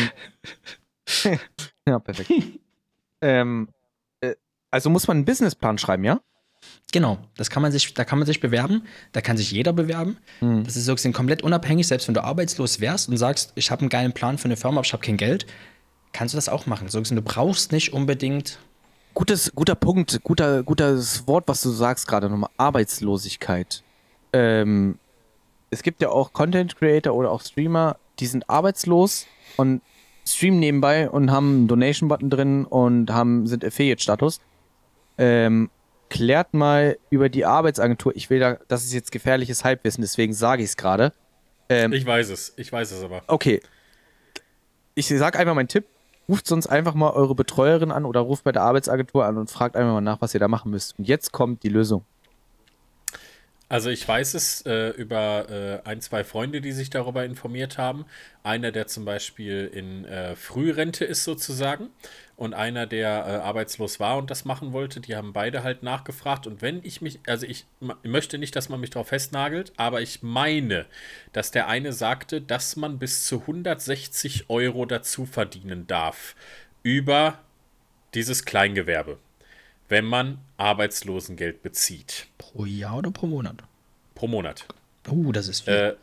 ja, 1.87 1.99
perfekt. 1.99 2.31
ähm, 3.21 3.69
äh, 3.69 3.74
also 4.75 4.91
muss 4.91 5.07
man 5.07 5.19
einen 5.19 5.25
Businessplan 5.25 5.79
schreiben, 5.79 6.03
ja? 6.03 6.21
Genau, 6.93 7.19
das 7.37 7.49
kann 7.49 7.63
man 7.63 7.71
sich, 7.71 7.95
da 7.95 8.05
kann 8.05 8.19
man 8.19 8.27
sich 8.27 8.41
bewerben, 8.41 8.83
da 9.13 9.21
kann 9.21 9.37
sich 9.37 9.53
jeder 9.53 9.73
bewerben. 9.73 10.17
Hm. 10.41 10.65
Das 10.65 10.75
ist 10.75 10.85
sozusagen 10.85 11.13
komplett 11.13 11.43
unabhängig, 11.43 11.87
selbst 11.87 12.09
wenn 12.09 12.15
du 12.15 12.25
arbeitslos 12.25 12.81
wärst 12.81 13.09
und 13.09 13.17
sagst, 13.17 13.53
ich 13.55 13.71
habe 13.71 13.83
einen 13.83 13.89
geilen 13.89 14.13
Plan 14.13 14.37
für 14.37 14.47
eine 14.47 14.57
Firma, 14.57 14.79
aber 14.79 14.85
ich 14.85 14.93
habe 14.93 15.05
kein 15.05 15.17
Geld, 15.17 15.47
kannst 16.13 16.35
du 16.35 16.37
das 16.37 16.49
auch 16.49 16.67
machen. 16.67 16.89
Sozusagen, 16.89 17.15
du 17.15 17.23
brauchst 17.23 17.71
nicht 17.71 17.93
unbedingt. 17.93 18.59
Gutes, 19.15 19.53
guter 19.55 19.77
Punkt, 19.77 20.21
guter, 20.25 20.65
gutes 20.65 21.25
Wort, 21.29 21.45
was 21.47 21.63
du 21.63 21.71
sagst 21.71 22.09
gerade 22.09 22.29
nochmal. 22.29 22.51
Arbeitslosigkeit. 22.57 23.85
Ähm, 24.33 24.99
es 25.71 25.85
gibt 25.85 26.03
ja 26.03 26.09
auch 26.09 26.33
Content 26.33 26.75
Creator 26.75 27.15
oder 27.15 27.31
auch 27.31 27.43
Streamer, 27.43 27.97
die 28.19 28.27
sind 28.27 28.51
arbeitslos 28.51 29.27
und 29.57 29.83
streamen 30.27 30.59
nebenbei 30.59 31.09
und 31.09 31.31
haben 31.31 31.49
einen 31.49 31.69
Donation-Button 31.69 32.31
drin 32.31 32.65
und 32.65 33.13
haben, 33.13 33.47
sind 33.47 33.65
Affiliate-Status. 33.65 34.41
Ähm, 35.19 35.71
klärt 36.11 36.55
mal 36.55 36.97
über 37.11 37.29
die 37.29 37.45
Arbeitsagentur. 37.45 38.15
Ich 38.15 38.31
will 38.31 38.41
da, 38.41 38.59
das 38.69 38.85
ist 38.85 38.93
jetzt 38.93 39.13
gefährliches 39.13 39.65
Halbwissen, 39.65 40.03
deswegen 40.03 40.33
sage 40.33 40.63
ich 40.63 40.71
es 40.71 40.77
gerade. 40.77 41.13
Ähm, 41.69 41.93
Ich 41.93 42.05
weiß 42.07 42.31
es, 42.31 42.53
ich 42.57 42.73
weiß 42.73 42.93
es 42.93 43.03
aber. 43.03 43.23
Okay. 43.27 43.61
Ich 44.95 45.09
sag 45.09 45.39
einfach 45.39 45.55
meinen 45.55 45.69
Tipp. 45.69 45.87
Ruft 46.29 46.47
sonst 46.47 46.69
einfach 46.69 46.95
mal 46.95 47.11
eure 47.11 47.35
Betreuerin 47.35 47.91
an 47.91 48.07
oder 48.07 48.21
ruft 48.21 48.45
bei 48.45 48.53
der 48.53 48.63
Arbeitsagentur 48.63 49.27
an 49.27 49.37
und 49.37 49.51
fragt 49.51 49.77
einfach 49.77 49.93
mal 49.93 50.01
nach, 50.01 50.21
was 50.23 50.33
ihr 50.33 50.41
da 50.41 50.49
machen 50.49 50.71
müsst. 50.71 50.99
Und 50.99 51.07
jetzt 51.07 51.33
kommt 51.33 51.63
die 51.63 51.69
Lösung. 51.69 52.05
Also 53.75 53.91
ich 53.91 54.07
weiß 54.07 54.35
es 54.35 54.61
äh, 54.67 54.91
über 54.91 55.51
äh, 55.51 55.89
ein, 55.89 56.01
zwei 56.01 56.23
Freunde, 56.23 56.61
die 56.61 56.71
sich 56.71 56.91
darüber 56.91 57.25
informiert 57.25 57.77
haben. 57.77 58.05
Einer, 58.45 58.71
der 58.71 58.87
zum 58.87 59.05
Beispiel 59.05 59.69
in 59.75 60.05
äh, 60.05 60.37
Frührente 60.37 61.05
ist 61.05 61.25
sozusagen 61.25 61.89
und 62.37 62.55
einer, 62.55 62.87
der 62.87 63.09
äh, 63.09 63.31
arbeitslos 63.45 63.99
war 63.99 64.17
und 64.19 64.31
das 64.31 64.45
machen 64.45 64.73
wollte. 64.73 65.01
Die 65.01 65.17
haben 65.17 65.33
beide 65.33 65.65
halt 65.65 65.83
nachgefragt. 65.83 66.47
Und 66.47 66.63
wenn 66.63 66.85
ich 66.85 67.03
mich, 67.03 67.19
also 67.27 67.47
ich 67.47 67.67
möchte 68.05 68.39
nicht, 68.39 68.55
dass 68.55 68.69
man 68.69 68.79
mich 68.79 68.91
darauf 68.91 69.09
festnagelt, 69.09 69.73
aber 69.77 70.01
ich 70.03 70.23
meine, 70.23 70.87
dass 71.33 71.51
der 71.51 71.67
eine 71.67 71.93
sagte, 71.93 72.41
dass 72.41 72.77
man 72.77 73.01
bis 73.01 73.27
zu 73.27 73.41
160 73.41 74.51
Euro 74.51 74.87
dazu 74.87 75.27
verdienen 75.27 75.89
darf 75.89 76.37
über 76.85 77.41
dieses 78.15 78.45
Kleingewerbe, 78.45 79.19
wenn 79.89 80.05
man 80.05 80.39
Arbeitslosengeld 80.57 81.63
bezieht. 81.63 82.27
Pro 82.39 82.65
Jahr 82.65 82.99
oder 82.99 83.11
pro 83.11 83.27
Monat? 83.27 83.57
Pro 84.15 84.27
Monat. 84.27 84.67
Uh, 85.09 85.33
das 85.33 85.49
ist 85.49 85.61
viel. 85.63 85.73
Äh, 85.75 85.95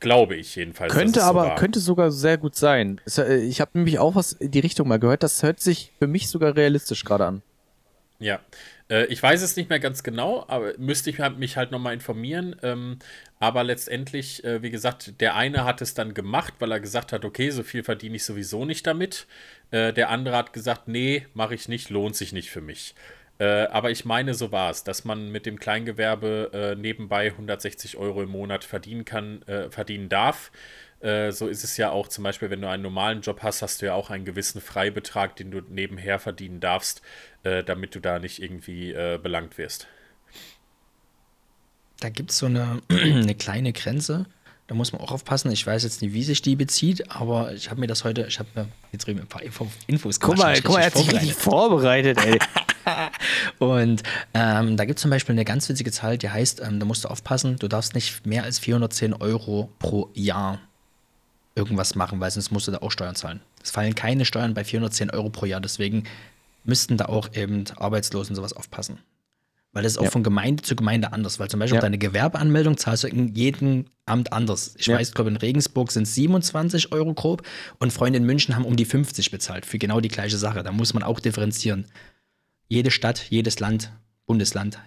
glaube 0.00 0.34
ich 0.34 0.56
jedenfalls. 0.56 0.92
könnte 0.92 1.22
aber, 1.22 1.42
war. 1.48 1.54
könnte 1.54 1.78
sogar 1.78 2.10
sehr 2.10 2.36
gut 2.38 2.56
sein. 2.56 3.00
Äh, 3.16 3.36
Ich 3.44 3.60
habe 3.60 3.70
nämlich 3.74 3.98
auch 4.00 4.14
was 4.16 4.32
in 4.32 4.50
die 4.50 4.58
Richtung 4.60 4.88
mal 4.88 4.98
gehört. 4.98 5.22
Das 5.22 5.42
hört 5.42 5.60
sich 5.60 5.92
für 5.98 6.08
mich 6.08 6.28
sogar 6.28 6.56
realistisch 6.56 7.04
gerade 7.04 7.26
an. 7.26 7.42
Ja. 8.18 8.40
Äh, 8.90 9.04
ich 9.06 9.22
weiß 9.22 9.42
es 9.42 9.54
nicht 9.56 9.70
mehr 9.70 9.78
ganz 9.80 10.02
genau, 10.02 10.44
aber 10.48 10.72
müsste 10.78 11.10
ich 11.10 11.20
halt- 11.20 11.38
mich 11.38 11.56
halt 11.56 11.70
nochmal 11.70 11.94
informieren. 11.94 12.56
Aber 13.42 13.64
letztendlich, 13.64 14.44
äh, 14.44 14.62
wie 14.62 14.70
gesagt, 14.70 15.20
der 15.20 15.34
eine 15.34 15.64
hat 15.64 15.82
es 15.82 15.94
dann 15.94 16.14
gemacht, 16.14 16.54
weil 16.60 16.70
er 16.70 16.78
gesagt 16.78 17.12
hat, 17.12 17.24
okay, 17.24 17.50
so 17.50 17.64
viel 17.64 17.82
verdiene 17.82 18.14
ich 18.14 18.24
sowieso 18.24 18.64
nicht 18.64 18.86
damit. 18.86 19.26
Äh, 19.72 19.92
der 19.92 20.10
andere 20.10 20.36
hat 20.36 20.52
gesagt, 20.52 20.86
nee, 20.86 21.26
mache 21.34 21.56
ich 21.56 21.66
nicht, 21.66 21.90
lohnt 21.90 22.14
sich 22.14 22.32
nicht 22.32 22.50
für 22.50 22.60
mich. 22.60 22.94
Äh, 23.40 23.64
aber 23.64 23.90
ich 23.90 24.04
meine, 24.04 24.34
so 24.34 24.52
war 24.52 24.70
es, 24.70 24.84
dass 24.84 25.04
man 25.04 25.32
mit 25.32 25.44
dem 25.44 25.58
Kleingewerbe 25.58 26.50
äh, 26.52 26.80
nebenbei 26.80 27.32
160 27.32 27.96
Euro 27.96 28.22
im 28.22 28.30
Monat 28.30 28.62
verdienen 28.62 29.04
kann, 29.04 29.42
äh, 29.48 29.68
verdienen 29.70 30.08
darf. 30.08 30.52
Äh, 31.00 31.32
so 31.32 31.48
ist 31.48 31.64
es 31.64 31.76
ja 31.76 31.90
auch 31.90 32.06
zum 32.06 32.22
Beispiel, 32.22 32.48
wenn 32.50 32.60
du 32.60 32.68
einen 32.68 32.84
normalen 32.84 33.22
Job 33.22 33.42
hast, 33.42 33.60
hast 33.60 33.82
du 33.82 33.86
ja 33.86 33.94
auch 33.94 34.10
einen 34.10 34.24
gewissen 34.24 34.60
Freibetrag, 34.60 35.34
den 35.34 35.50
du 35.50 35.62
nebenher 35.68 36.20
verdienen 36.20 36.60
darfst, 36.60 37.02
damit 37.42 37.96
du 37.96 37.98
da 37.98 38.20
nicht 38.20 38.40
irgendwie 38.40 38.92
belangt 39.20 39.58
wirst. 39.58 39.88
Da 42.02 42.08
gibt 42.08 42.30
es 42.30 42.38
so 42.38 42.46
eine, 42.46 42.82
eine 42.88 43.34
kleine 43.34 43.72
Grenze. 43.72 44.26
Da 44.66 44.74
muss 44.74 44.92
man 44.92 45.00
auch 45.00 45.12
aufpassen. 45.12 45.50
Ich 45.52 45.66
weiß 45.66 45.82
jetzt 45.84 46.02
nicht, 46.02 46.14
wie 46.14 46.22
sich 46.22 46.42
die 46.42 46.56
bezieht, 46.56 47.10
aber 47.10 47.52
ich 47.52 47.70
habe 47.70 47.80
mir 47.80 47.86
das 47.86 48.04
heute, 48.04 48.26
ich 48.26 48.38
habe 48.38 48.48
mir 48.54 48.68
jetzt 48.90 49.06
drüben 49.06 49.20
ein 49.20 49.26
paar 49.26 49.42
Info, 49.42 49.66
Infos 49.86 50.18
Guck 50.18 50.38
mal, 50.38 50.54
gemacht, 50.54 50.62
guck 50.64 50.74
mal, 50.74 50.80
er 50.80 50.86
hat 50.86 50.96
sich 50.96 51.12
richtig 51.12 51.34
vorbereitet, 51.34 52.18
ey. 52.24 52.38
Und 53.58 54.02
ähm, 54.34 54.76
da 54.76 54.84
gibt 54.84 54.98
es 54.98 55.02
zum 55.02 55.10
Beispiel 55.10 55.34
eine 55.34 55.44
ganz 55.44 55.68
witzige 55.68 55.92
Zahl, 55.92 56.18
die 56.18 56.30
heißt, 56.30 56.60
ähm, 56.60 56.80
da 56.80 56.86
musst 56.86 57.04
du 57.04 57.08
aufpassen, 57.08 57.56
du 57.58 57.68
darfst 57.68 57.94
nicht 57.94 58.26
mehr 58.26 58.44
als 58.44 58.58
410 58.58 59.14
Euro 59.14 59.70
pro 59.78 60.10
Jahr 60.14 60.58
irgendwas 61.54 61.94
machen, 61.94 62.18
weil 62.20 62.30
sonst 62.30 62.50
musst 62.50 62.66
du 62.66 62.72
da 62.72 62.78
auch 62.78 62.90
Steuern 62.90 63.14
zahlen. 63.14 63.40
Es 63.62 63.70
fallen 63.70 63.94
keine 63.94 64.24
Steuern 64.24 64.54
bei 64.54 64.64
410 64.64 65.10
Euro 65.10 65.28
pro 65.28 65.46
Jahr, 65.46 65.60
deswegen 65.60 66.04
müssten 66.64 66.96
da 66.96 67.06
auch 67.06 67.34
eben 67.34 67.64
Arbeitslosen 67.76 68.34
sowas 68.34 68.52
aufpassen. 68.52 68.98
Weil 69.74 69.82
das 69.84 69.92
ist 69.92 69.98
auch 69.98 70.04
Ja. 70.04 70.10
von 70.10 70.22
Gemeinde 70.22 70.62
zu 70.62 70.76
Gemeinde 70.76 71.12
anders, 71.14 71.38
weil 71.38 71.48
zum 71.48 71.58
Beispiel 71.60 71.76
Ja. 71.76 71.80
deine 71.80 71.96
Gewerbeanmeldung 71.96 72.76
zahlst 72.76 73.04
du 73.04 73.08
in 73.08 73.28
jedem 73.34 73.86
Amt 74.04 74.32
anders. 74.32 74.74
Ich 74.76 74.86
Ja. 74.86 74.96
weiß, 74.98 75.12
glaube 75.14 75.30
in 75.30 75.36
Regensburg 75.36 75.90
sind 75.92 76.02
es 76.02 76.14
27 76.14 76.92
Euro 76.92 77.14
grob 77.14 77.42
und 77.78 77.90
Freunde 77.92 78.18
in 78.18 78.26
München 78.26 78.54
haben 78.54 78.66
um 78.66 78.76
die 78.76 78.84
50 78.84 79.30
bezahlt 79.30 79.64
für 79.64 79.78
genau 79.78 80.00
die 80.00 80.08
gleiche 80.08 80.36
Sache. 80.36 80.62
Da 80.62 80.72
muss 80.72 80.92
man 80.92 81.02
auch 81.02 81.20
differenzieren. 81.20 81.86
Jede 82.68 82.90
Stadt, 82.90 83.26
jedes 83.30 83.60
Land, 83.60 83.92
Bundesland 84.26 84.78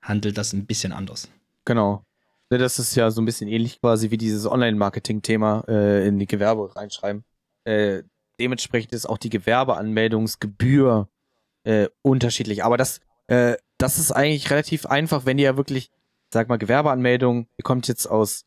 handelt 0.00 0.38
das 0.38 0.52
ein 0.54 0.64
bisschen 0.66 0.92
anders. 0.92 1.28
Genau. 1.66 2.02
Das 2.48 2.78
ist 2.78 2.94
ja 2.96 3.10
so 3.10 3.20
ein 3.22 3.24
bisschen 3.24 3.48
ähnlich 3.48 3.80
quasi 3.80 4.10
wie 4.10 4.18
dieses 4.18 4.46
Online-Marketing-Thema 4.46 5.64
äh, 5.68 6.06
in 6.06 6.18
die 6.18 6.26
Gewerbe 6.26 6.74
reinschreiben. 6.76 7.24
Äh, 7.64 8.02
dementsprechend 8.40 8.92
ist 8.92 9.06
auch 9.06 9.16
die 9.18 9.30
Gewerbeanmeldungsgebühr 9.30 11.08
äh, 11.64 11.88
unterschiedlich. 12.02 12.64
Aber 12.64 12.76
das, 12.76 13.00
äh, 13.28 13.56
das 13.82 13.98
ist 13.98 14.12
eigentlich 14.12 14.48
relativ 14.50 14.86
einfach, 14.86 15.26
wenn 15.26 15.38
ihr 15.38 15.56
wirklich, 15.56 15.90
sag 16.32 16.48
mal, 16.48 16.56
Gewerbeanmeldung, 16.56 17.48
ihr 17.56 17.64
kommt 17.64 17.88
jetzt 17.88 18.06
aus 18.06 18.44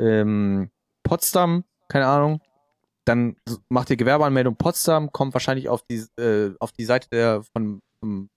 ähm, 0.00 0.70
Potsdam, 1.02 1.64
keine 1.88 2.06
Ahnung, 2.06 2.40
dann 3.04 3.36
macht 3.68 3.90
ihr 3.90 3.98
Gewerbeanmeldung 3.98 4.56
Potsdam, 4.56 5.12
kommt 5.12 5.34
wahrscheinlich 5.34 5.68
auf 5.68 5.82
die, 5.82 6.06
äh, 6.18 6.54
auf 6.58 6.72
die 6.72 6.86
Seite 6.86 7.08
der, 7.10 7.42
von, 7.52 7.80
von, 8.00 8.30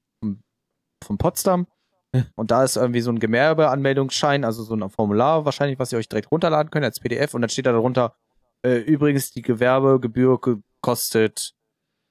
von 1.02 1.18
Potsdam. 1.18 1.68
Und 2.36 2.52
da 2.52 2.66
ist 2.66 2.76
irgendwie 2.76 2.99
so 2.99 3.12
ein 3.12 3.20
Gewerbeanmeldungsschein, 3.20 4.43
also 4.43 4.64
so 4.64 4.76
ein 4.76 4.89
Formular 4.89 5.45
wahrscheinlich, 5.45 5.80
was 5.80 5.93
ihr 5.93 5.99
euch 5.99 6.10
direkt 6.10 6.32
runterladen 6.32 6.70
könnt 6.70 6.84
als 6.84 6.99
PDF. 6.99 7.34
Und 7.34 7.41
dann 7.41 7.49
steht 7.49 7.66
da 7.66 7.72
darunter, 7.72 8.18
äh, 8.66 8.80
übrigens, 8.80 9.32
die 9.32 9.41
Gewerbegebühr 9.41 10.38
kostet 10.82 11.54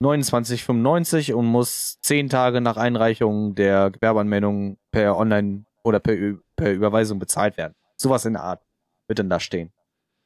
29,95 0.03 1.35
und 1.35 1.47
muss 1.47 1.99
zehn 2.01 2.29
Tage 2.29 2.61
nach 2.61 2.77
Einreichung 2.77 3.55
der 3.55 3.91
Gewerbeanmeldung 3.91 4.79
per 4.91 5.17
Online 5.17 5.67
oder 5.85 6.01
per, 6.01 6.39
per 6.57 6.73
Überweisung 6.73 7.19
bezahlt 7.19 7.57
werden. 7.57 7.75
Sowas 7.97 8.25
in 8.25 8.33
der 8.35 8.43
Art 8.43 8.65
wird 9.09 9.19
dann 9.19 9.29
da 9.29 9.41
stehen. 9.41 9.73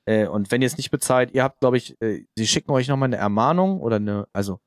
Äh, 0.07 0.27
und 0.29 0.51
wenn 0.51 0.62
ihr 0.62 0.66
es 0.66 0.77
nicht 0.77 0.91
bezahlt, 0.91 1.33
ihr 1.33 1.43
habt, 1.43 1.61
glaube 1.61 1.77
ich, 1.77 2.01
äh, 2.01 2.25
sie 2.37 2.47
schicken 2.47 2.70
euch 2.70 2.89
nochmal 2.89 3.09
eine 3.09 3.16
Ermahnung 3.16 3.81
oder 3.81 3.97
eine, 3.97 4.29
also 4.33 4.61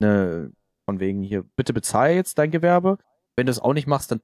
eine, 0.00 0.52
von 0.84 1.00
wegen 1.00 1.22
hier, 1.22 1.42
bitte 1.56 1.72
bezahl 1.72 2.12
jetzt 2.12 2.38
dein 2.38 2.50
Gewerbe. 2.50 2.98
Wenn 3.36 3.46
du 3.46 3.50
es 3.52 3.60
auch 3.60 3.72
nicht 3.72 3.86
machst, 3.86 4.10
dann 4.10 4.20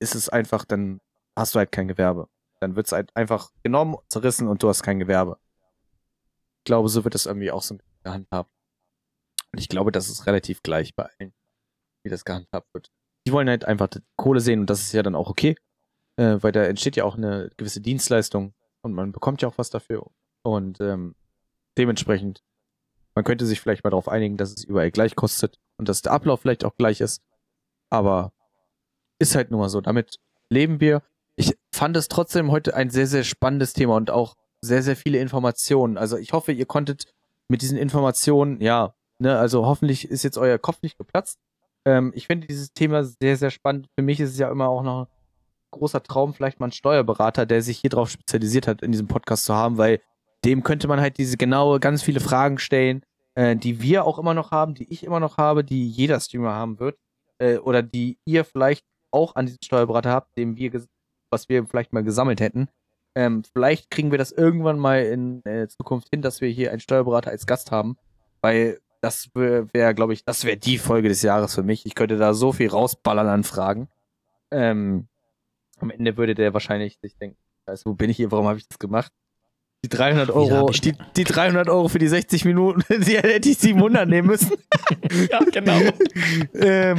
ist 0.00 0.14
es 0.14 0.28
einfach, 0.28 0.64
dann 0.64 1.00
hast 1.36 1.54
du 1.54 1.58
halt 1.58 1.72
kein 1.72 1.88
Gewerbe. 1.88 2.28
Dann 2.60 2.76
wird 2.76 2.86
es 2.86 2.92
halt 2.92 3.14
einfach 3.16 3.50
genommen, 3.62 3.96
zerrissen 4.08 4.48
und 4.48 4.62
du 4.62 4.68
hast 4.68 4.82
kein 4.82 4.98
Gewerbe. 4.98 5.38
Ich 6.58 6.64
glaube, 6.64 6.88
so 6.88 7.04
wird 7.04 7.14
es 7.14 7.26
irgendwie 7.26 7.50
auch 7.50 7.62
so 7.62 7.78
gehandhabt. 8.02 8.50
Und 9.52 9.60
ich 9.60 9.68
glaube, 9.68 9.92
das 9.92 10.08
ist 10.08 10.26
relativ 10.26 10.62
gleich 10.62 10.94
bei 10.94 11.08
allen, 11.18 11.32
wie 12.04 12.10
das 12.10 12.24
gehandhabt 12.24 12.72
wird. 12.74 12.90
Die 13.26 13.32
wollen 13.32 13.48
halt 13.48 13.64
einfach 13.64 13.88
Kohle 14.16 14.40
sehen 14.40 14.60
und 14.60 14.70
das 14.70 14.80
ist 14.80 14.92
ja 14.92 15.02
dann 15.02 15.14
auch 15.14 15.30
okay, 15.30 15.56
äh, 16.16 16.36
weil 16.40 16.52
da 16.52 16.64
entsteht 16.64 16.96
ja 16.96 17.04
auch 17.04 17.16
eine 17.16 17.50
gewisse 17.56 17.80
Dienstleistung 17.80 18.54
und 18.82 18.92
man 18.94 19.12
bekommt 19.12 19.42
ja 19.42 19.48
auch 19.48 19.58
was 19.58 19.70
dafür. 19.70 20.06
Und 20.42 20.80
ähm, 20.80 21.14
dementsprechend, 21.76 22.42
man 23.14 23.24
könnte 23.24 23.46
sich 23.46 23.60
vielleicht 23.60 23.84
mal 23.84 23.90
darauf 23.90 24.08
einigen, 24.08 24.36
dass 24.36 24.50
es 24.52 24.64
überall 24.64 24.90
gleich 24.90 25.16
kostet 25.16 25.58
und 25.76 25.88
dass 25.88 26.02
der 26.02 26.12
Ablauf 26.12 26.40
vielleicht 26.40 26.64
auch 26.64 26.76
gleich 26.76 27.00
ist. 27.00 27.22
Aber 27.90 28.32
ist 29.18 29.34
halt 29.34 29.50
nur 29.50 29.60
mal 29.60 29.68
so. 29.68 29.80
Damit 29.80 30.18
leben 30.50 30.80
wir. 30.80 31.02
Ich 31.36 31.54
fand 31.74 31.96
es 31.96 32.08
trotzdem 32.08 32.50
heute 32.50 32.74
ein 32.74 32.90
sehr, 32.90 33.06
sehr 33.06 33.24
spannendes 33.24 33.72
Thema 33.72 33.96
und 33.96 34.10
auch 34.10 34.36
sehr, 34.60 34.82
sehr 34.82 34.96
viele 34.96 35.18
Informationen. 35.18 35.98
Also 35.98 36.16
ich 36.16 36.32
hoffe, 36.32 36.52
ihr 36.52 36.66
konntet 36.66 37.12
mit 37.48 37.62
diesen 37.62 37.78
Informationen, 37.78 38.60
ja, 38.60 38.94
ne, 39.18 39.38
also 39.38 39.66
hoffentlich 39.66 40.08
ist 40.08 40.22
jetzt 40.22 40.38
euer 40.38 40.58
Kopf 40.58 40.82
nicht 40.82 40.98
geplatzt. 40.98 41.38
Ähm, 41.84 42.12
ich 42.14 42.26
finde 42.26 42.46
dieses 42.46 42.72
Thema 42.72 43.04
sehr, 43.04 43.36
sehr 43.36 43.50
spannend. 43.50 43.88
Für 43.96 44.02
mich 44.02 44.20
ist 44.20 44.30
es 44.30 44.38
ja 44.38 44.50
immer 44.50 44.68
auch 44.68 44.82
noch 44.82 45.02
ein 45.02 45.08
großer 45.70 46.02
Traum, 46.02 46.34
vielleicht 46.34 46.60
mal 46.60 46.66
einen 46.66 46.72
Steuerberater, 46.72 47.46
der 47.46 47.62
sich 47.62 47.78
hier 47.78 47.90
drauf 47.90 48.10
spezialisiert 48.10 48.66
hat, 48.66 48.82
in 48.82 48.92
diesem 48.92 49.08
Podcast 49.08 49.44
zu 49.44 49.54
haben, 49.54 49.78
weil 49.78 50.00
dem 50.44 50.62
könnte 50.62 50.88
man 50.88 51.00
halt 51.00 51.18
diese 51.18 51.36
genaue, 51.36 51.80
ganz 51.80 52.02
viele 52.02 52.20
Fragen 52.20 52.58
stellen, 52.58 53.02
äh, 53.34 53.56
die 53.56 53.82
wir 53.82 54.04
auch 54.04 54.18
immer 54.18 54.34
noch 54.34 54.50
haben, 54.50 54.74
die 54.74 54.92
ich 54.92 55.04
immer 55.04 55.20
noch 55.20 55.36
habe, 55.36 55.64
die 55.64 55.88
jeder 55.88 56.20
Streamer 56.20 56.52
haben 56.52 56.78
wird, 56.78 56.98
äh, 57.38 57.58
oder 57.58 57.82
die 57.82 58.18
ihr 58.24 58.44
vielleicht 58.44 58.84
auch 59.10 59.36
an 59.36 59.46
diesen 59.46 59.62
Steuerberater 59.62 60.10
habt, 60.10 60.36
dem 60.36 60.56
wir, 60.56 60.84
was 61.30 61.48
wir 61.48 61.66
vielleicht 61.66 61.92
mal 61.92 62.04
gesammelt 62.04 62.40
hätten. 62.40 62.68
Ähm, 63.14 63.42
vielleicht 63.44 63.90
kriegen 63.90 64.10
wir 64.10 64.18
das 64.18 64.32
irgendwann 64.32 64.78
mal 64.78 65.02
in 65.04 65.44
äh, 65.44 65.66
Zukunft 65.68 66.08
hin, 66.10 66.22
dass 66.22 66.40
wir 66.40 66.48
hier 66.48 66.70
einen 66.70 66.80
Steuerberater 66.80 67.30
als 67.30 67.46
Gast 67.46 67.72
haben, 67.72 67.96
weil 68.42 68.80
das 69.00 69.30
wäre, 69.34 69.72
wär, 69.72 69.94
glaube 69.94 70.12
ich, 70.12 70.24
das 70.24 70.44
wäre 70.44 70.56
die 70.56 70.78
Folge 70.78 71.08
des 71.08 71.22
Jahres 71.22 71.54
für 71.54 71.62
mich. 71.62 71.86
Ich 71.86 71.94
könnte 71.94 72.16
da 72.16 72.34
so 72.34 72.52
viel 72.52 72.68
rausballern 72.68 73.28
an 73.28 73.44
Fragen. 73.44 73.88
Ähm, 74.50 75.08
am 75.78 75.90
Ende 75.90 76.16
würde 76.16 76.34
der 76.34 76.52
wahrscheinlich 76.54 76.98
sich 77.00 77.16
denken, 77.16 77.36
also, 77.66 77.90
wo 77.90 77.94
bin 77.94 78.10
ich 78.10 78.16
hier, 78.16 78.32
warum 78.32 78.46
habe 78.46 78.58
ich 78.58 78.66
das 78.66 78.78
gemacht? 78.78 79.12
Die 79.84 79.88
300 79.88 80.30
Euro, 80.30 80.70
die, 80.70 80.94
die 81.16 81.24
300 81.24 81.68
Euro 81.68 81.86
für 81.86 82.00
die 82.00 82.08
60 82.08 82.44
Minuten, 82.44 82.82
die 83.02 83.16
hätte 83.16 83.48
ich 83.48 83.58
700 83.58 84.08
nehmen 84.08 84.26
müssen. 84.26 84.56
ja, 85.30 85.38
genau. 85.52 85.78
ähm, 86.54 86.98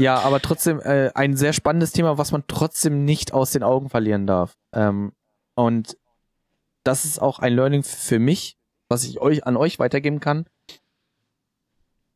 ja, 0.00 0.18
aber 0.18 0.40
trotzdem 0.40 0.80
äh, 0.80 1.10
ein 1.14 1.36
sehr 1.36 1.52
spannendes 1.52 1.92
Thema, 1.92 2.18
was 2.18 2.32
man 2.32 2.42
trotzdem 2.48 3.04
nicht 3.04 3.32
aus 3.32 3.52
den 3.52 3.62
Augen 3.62 3.88
verlieren 3.88 4.26
darf. 4.26 4.56
Ähm, 4.72 5.12
und 5.54 5.96
das 6.82 7.04
ist 7.04 7.20
auch 7.20 7.38
ein 7.38 7.52
Learning 7.52 7.84
für 7.84 8.18
mich, 8.18 8.56
was 8.88 9.04
ich 9.04 9.20
euch 9.20 9.46
an 9.46 9.56
euch 9.56 9.78
weitergeben 9.78 10.18
kann. 10.18 10.46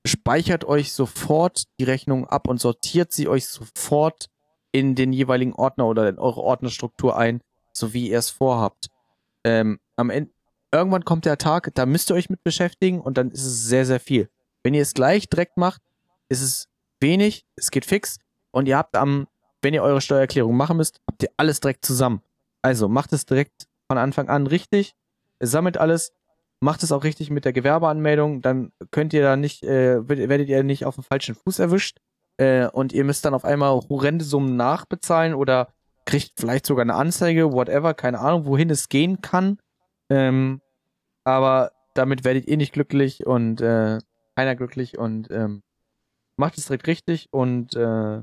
Speichert 0.05 0.65
euch 0.65 0.93
sofort 0.93 1.65
die 1.79 1.85
Rechnung 1.85 2.27
ab 2.27 2.49
und 2.49 2.61
sortiert 2.61 3.13
sie 3.13 3.29
euch 3.29 3.47
sofort 3.47 4.29
in 4.73 4.95
den 4.95 5.13
jeweiligen 5.13 5.53
Ordner 5.53 5.87
oder 5.87 6.09
in 6.09 6.19
eure 6.19 6.41
Ordnerstruktur 6.41 7.17
ein, 7.17 7.41
so 7.73 7.93
wie 7.93 8.11
ihr 8.11 8.19
es 8.19 8.31
vorhabt. 8.31 8.89
Ähm, 9.45 9.79
am 9.97 10.11
Ende, 10.11 10.33
irgendwann 10.73 11.05
kommt 11.05 11.25
der 11.25 11.39
Tag, 11.39 11.71
da 11.75 11.87
müsst 11.87 12.11
ihr 12.11 12.15
euch 12.15 12.31
mit 12.31 12.43
beschäftigen 12.43 13.01
und 13.01 13.19
dann 13.19 13.31
ist 13.31 13.45
es 13.45 13.65
sehr, 13.65 13.87
sehr 13.87 14.01
viel. 14.01 14.29
Wenn 14.63 14.75
ihr 14.75 14.83
es 14.83 14.95
gleich 14.95 15.29
direkt 15.29 15.57
macht, 15.57 15.83
ist 16.29 16.43
es 16.43 16.69
wenig, 17.01 17.45
es 17.57 17.71
geht 17.71 17.85
fix 17.85 18.19
und 18.51 18.67
ihr 18.67 18.79
habt 18.79 18.97
am, 18.97 19.29
wenn 19.61 19.75
ihr 19.75 19.83
eure 19.83 20.01
Steuererklärung 20.01 20.57
machen 20.57 20.79
müsst, 20.79 21.01
habt 21.09 21.23
ihr 21.23 21.31
alles 21.37 21.61
direkt 21.61 21.85
zusammen. 21.85 22.23
Also 22.63 22.89
macht 22.89 23.13
es 23.13 23.27
direkt 23.27 23.67
von 23.89 23.99
Anfang 23.99 24.29
an 24.29 24.47
richtig, 24.47 24.95
sammelt 25.41 25.77
alles, 25.77 26.13
macht 26.63 26.85
es 26.85 26.93
auch 26.93 27.03
richtig 27.03 27.29
mit 27.31 27.45
der 27.45 27.53
Gewerbeanmeldung, 27.53 28.41
dann 28.41 28.73
könnt 28.93 29.13
ihr 29.13 29.23
da 29.23 29.37
nicht, 29.37 29.65
äh, 29.65 30.09
werdet 30.09 30.49
ihr 30.49 30.63
nicht 30.63 30.85
auf 30.85 30.95
dem 30.95 31.03
falschen 31.03 31.35
Fuß 31.35 31.59
erwischt 31.59 31.99
äh, 32.37 32.69
und 32.69 32.93
ihr 32.93 33.03
müsst 33.03 33.25
dann 33.25 33.35
auf 33.35 33.45
einmal 33.45 33.81
horrende 33.89 34.25
Summen 34.25 34.57
nachbezahlen 34.57 35.35
oder 35.35 35.73
kriegt 36.05 36.39
vielleicht 36.39 36.65
sogar 36.65 36.83
eine 36.83 36.95
Anzeige, 36.95 37.53
whatever, 37.53 37.95
keine 37.95 38.21
Ahnung, 38.21 38.47
wohin 38.47 38.71
es 38.71 38.89
gehen 38.89 39.21
kann. 39.21 39.59
Ähm, 40.09 40.61
aber 41.25 41.73
damit 41.95 42.25
werdet 42.25 42.47
ihr 42.47 42.57
nicht 42.57 42.73
glücklich 42.73 43.27
und 43.27 43.61
äh, 43.61 43.99
keiner 44.37 44.55
glücklich 44.55 44.97
und 44.97 45.33
ähm, 45.33 45.63
macht 46.37 46.59
es 46.59 46.67
direkt 46.67 46.87
richtig 46.87 47.29
und 47.33 47.75
äh, 47.75 48.21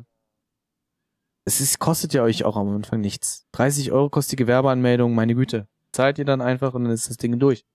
es 1.44 1.60
ist, 1.60 1.80
kostet 1.80 2.14
ja 2.14 2.24
euch 2.24 2.46
auch 2.46 2.56
am 2.56 2.74
Anfang 2.74 3.02
nichts. 3.02 3.48
30 3.52 3.92
Euro 3.92 4.10
kostet 4.10 4.34
die 4.34 4.44
Gewerbeanmeldung, 4.44 5.14
meine 5.14 5.36
Güte. 5.36 5.68
Zahlt 5.92 6.20
ihr 6.20 6.26
dann 6.26 6.42
einfach 6.42 6.74
und 6.74 6.86
dann 6.86 6.94
ist 6.94 7.10
das 7.10 7.18
Ding 7.18 7.38
durch. 7.38 7.66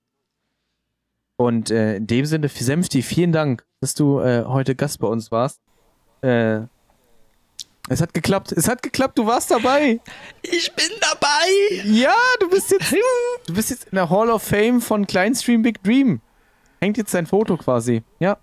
Und 1.36 1.70
äh, 1.70 1.96
in 1.96 2.06
dem 2.06 2.26
Sinne, 2.26 2.48
Senfti, 2.48 3.02
vielen 3.02 3.32
Dank, 3.32 3.64
dass 3.80 3.94
du 3.94 4.20
äh, 4.20 4.44
heute 4.44 4.74
Gast 4.74 5.00
bei 5.00 5.08
uns 5.08 5.30
warst. 5.32 5.60
Äh, 6.22 6.62
es 7.88 8.00
hat 8.00 8.14
geklappt. 8.14 8.52
Es 8.52 8.66
hat 8.68 8.82
geklappt. 8.82 9.18
Du 9.18 9.26
warst 9.26 9.50
dabei. 9.50 10.00
Ich 10.42 10.72
bin 10.72 10.88
dabei. 11.00 11.82
Ja, 11.84 12.14
du 12.40 12.48
bist 12.48 12.70
jetzt, 12.70 12.94
du 13.46 13.54
bist 13.54 13.70
jetzt 13.70 13.88
in 13.90 13.96
der 13.96 14.08
Hall 14.08 14.30
of 14.30 14.42
Fame 14.42 14.80
von 14.80 15.06
Kleinstream 15.06 15.62
Big 15.62 15.82
Dream. 15.82 16.20
Hängt 16.80 16.96
jetzt 16.96 17.10
sein 17.10 17.26
Foto 17.26 17.56
quasi. 17.58 18.02
Ja. 18.20 18.38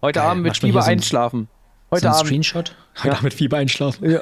Heute 0.00 0.20
Geil, 0.20 0.28
Abend 0.28 0.42
mit 0.44 0.56
Fieber 0.56 0.80
so 0.80 0.88
ein, 0.88 0.98
einschlafen. 0.98 1.48
Heute 1.90 2.02
so 2.02 2.06
ein 2.08 2.14
Abend. 2.14 2.26
Screenshot. 2.26 2.76
Heute 2.96 3.08
ja. 3.08 3.12
Abend 3.12 3.24
mit 3.24 3.34
Fieber 3.34 3.58
einschlafen. 3.58 4.10
Ja. 4.10 4.20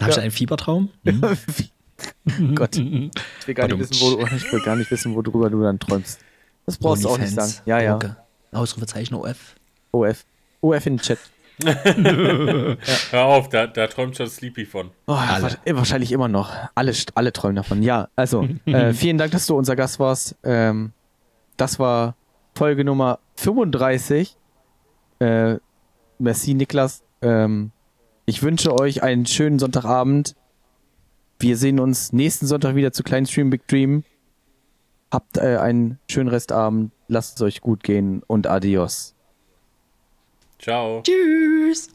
Habe 0.00 0.10
ich 0.10 0.16
ja. 0.16 0.22
einen 0.22 0.30
Fiebertraum? 0.30 0.90
Hm? 2.26 2.54
Gott. 2.54 2.76
Ich 2.76 3.48
will, 3.48 3.54
gar 3.54 3.66
nicht 3.66 3.78
wissen, 3.80 4.00
wo, 4.00 4.24
ich 4.24 4.52
will 4.52 4.60
gar 4.60 4.76
nicht 4.76 4.88
wissen, 4.88 5.16
worüber 5.16 5.50
du 5.50 5.62
dann 5.62 5.80
träumst. 5.80 6.20
Das 6.68 6.76
brauchst 6.76 7.02
du 7.02 7.08
auch 7.08 7.16
nicht 7.16 7.32
sagen. 7.32 7.54
Ja, 7.64 7.80
ja. 7.80 7.98
Ausrufezeichen 8.52 9.14
OF. 9.14 9.54
OF. 9.90 10.26
OF 10.60 10.86
in 10.86 10.96
den 10.96 11.02
Chat 11.02 11.18
ja. 11.64 11.74
Hör 13.10 13.24
auf, 13.24 13.48
da, 13.48 13.66
da 13.66 13.86
träumt 13.86 14.16
schon 14.18 14.28
Sleepy 14.28 14.66
von. 14.66 14.90
Oh, 15.06 15.14
wahrscheinlich 15.14 16.12
immer 16.12 16.28
noch. 16.28 16.52
Alle, 16.74 16.92
alle 17.14 17.32
träumen 17.32 17.56
davon. 17.56 17.82
Ja, 17.82 18.08
also 18.16 18.46
äh, 18.66 18.92
vielen 18.92 19.16
Dank, 19.16 19.32
dass 19.32 19.46
du 19.46 19.56
unser 19.56 19.76
Gast 19.76 19.98
warst. 19.98 20.36
Ähm, 20.44 20.92
das 21.56 21.78
war 21.78 22.16
Folge 22.54 22.84
Nummer 22.84 23.18
35. 23.36 24.36
Äh, 25.20 25.56
merci, 26.18 26.52
Niklas. 26.52 27.02
Ähm, 27.22 27.72
ich 28.26 28.42
wünsche 28.42 28.78
euch 28.78 29.02
einen 29.02 29.24
schönen 29.24 29.58
Sonntagabend. 29.58 30.36
Wir 31.40 31.56
sehen 31.56 31.80
uns 31.80 32.12
nächsten 32.12 32.46
Sonntag 32.46 32.74
wieder 32.74 32.92
zu 32.92 33.02
Klein 33.02 33.24
Stream 33.24 33.48
Big 33.48 33.66
Dream. 33.68 34.04
Habt 35.10 35.38
äh, 35.38 35.56
einen 35.56 35.98
schönen 36.10 36.28
Restabend. 36.28 36.92
Lasst 37.08 37.36
es 37.36 37.42
euch 37.42 37.60
gut 37.60 37.82
gehen 37.82 38.22
und 38.26 38.46
adios. 38.46 39.14
Ciao. 40.58 41.02
Tschüss. 41.02 41.88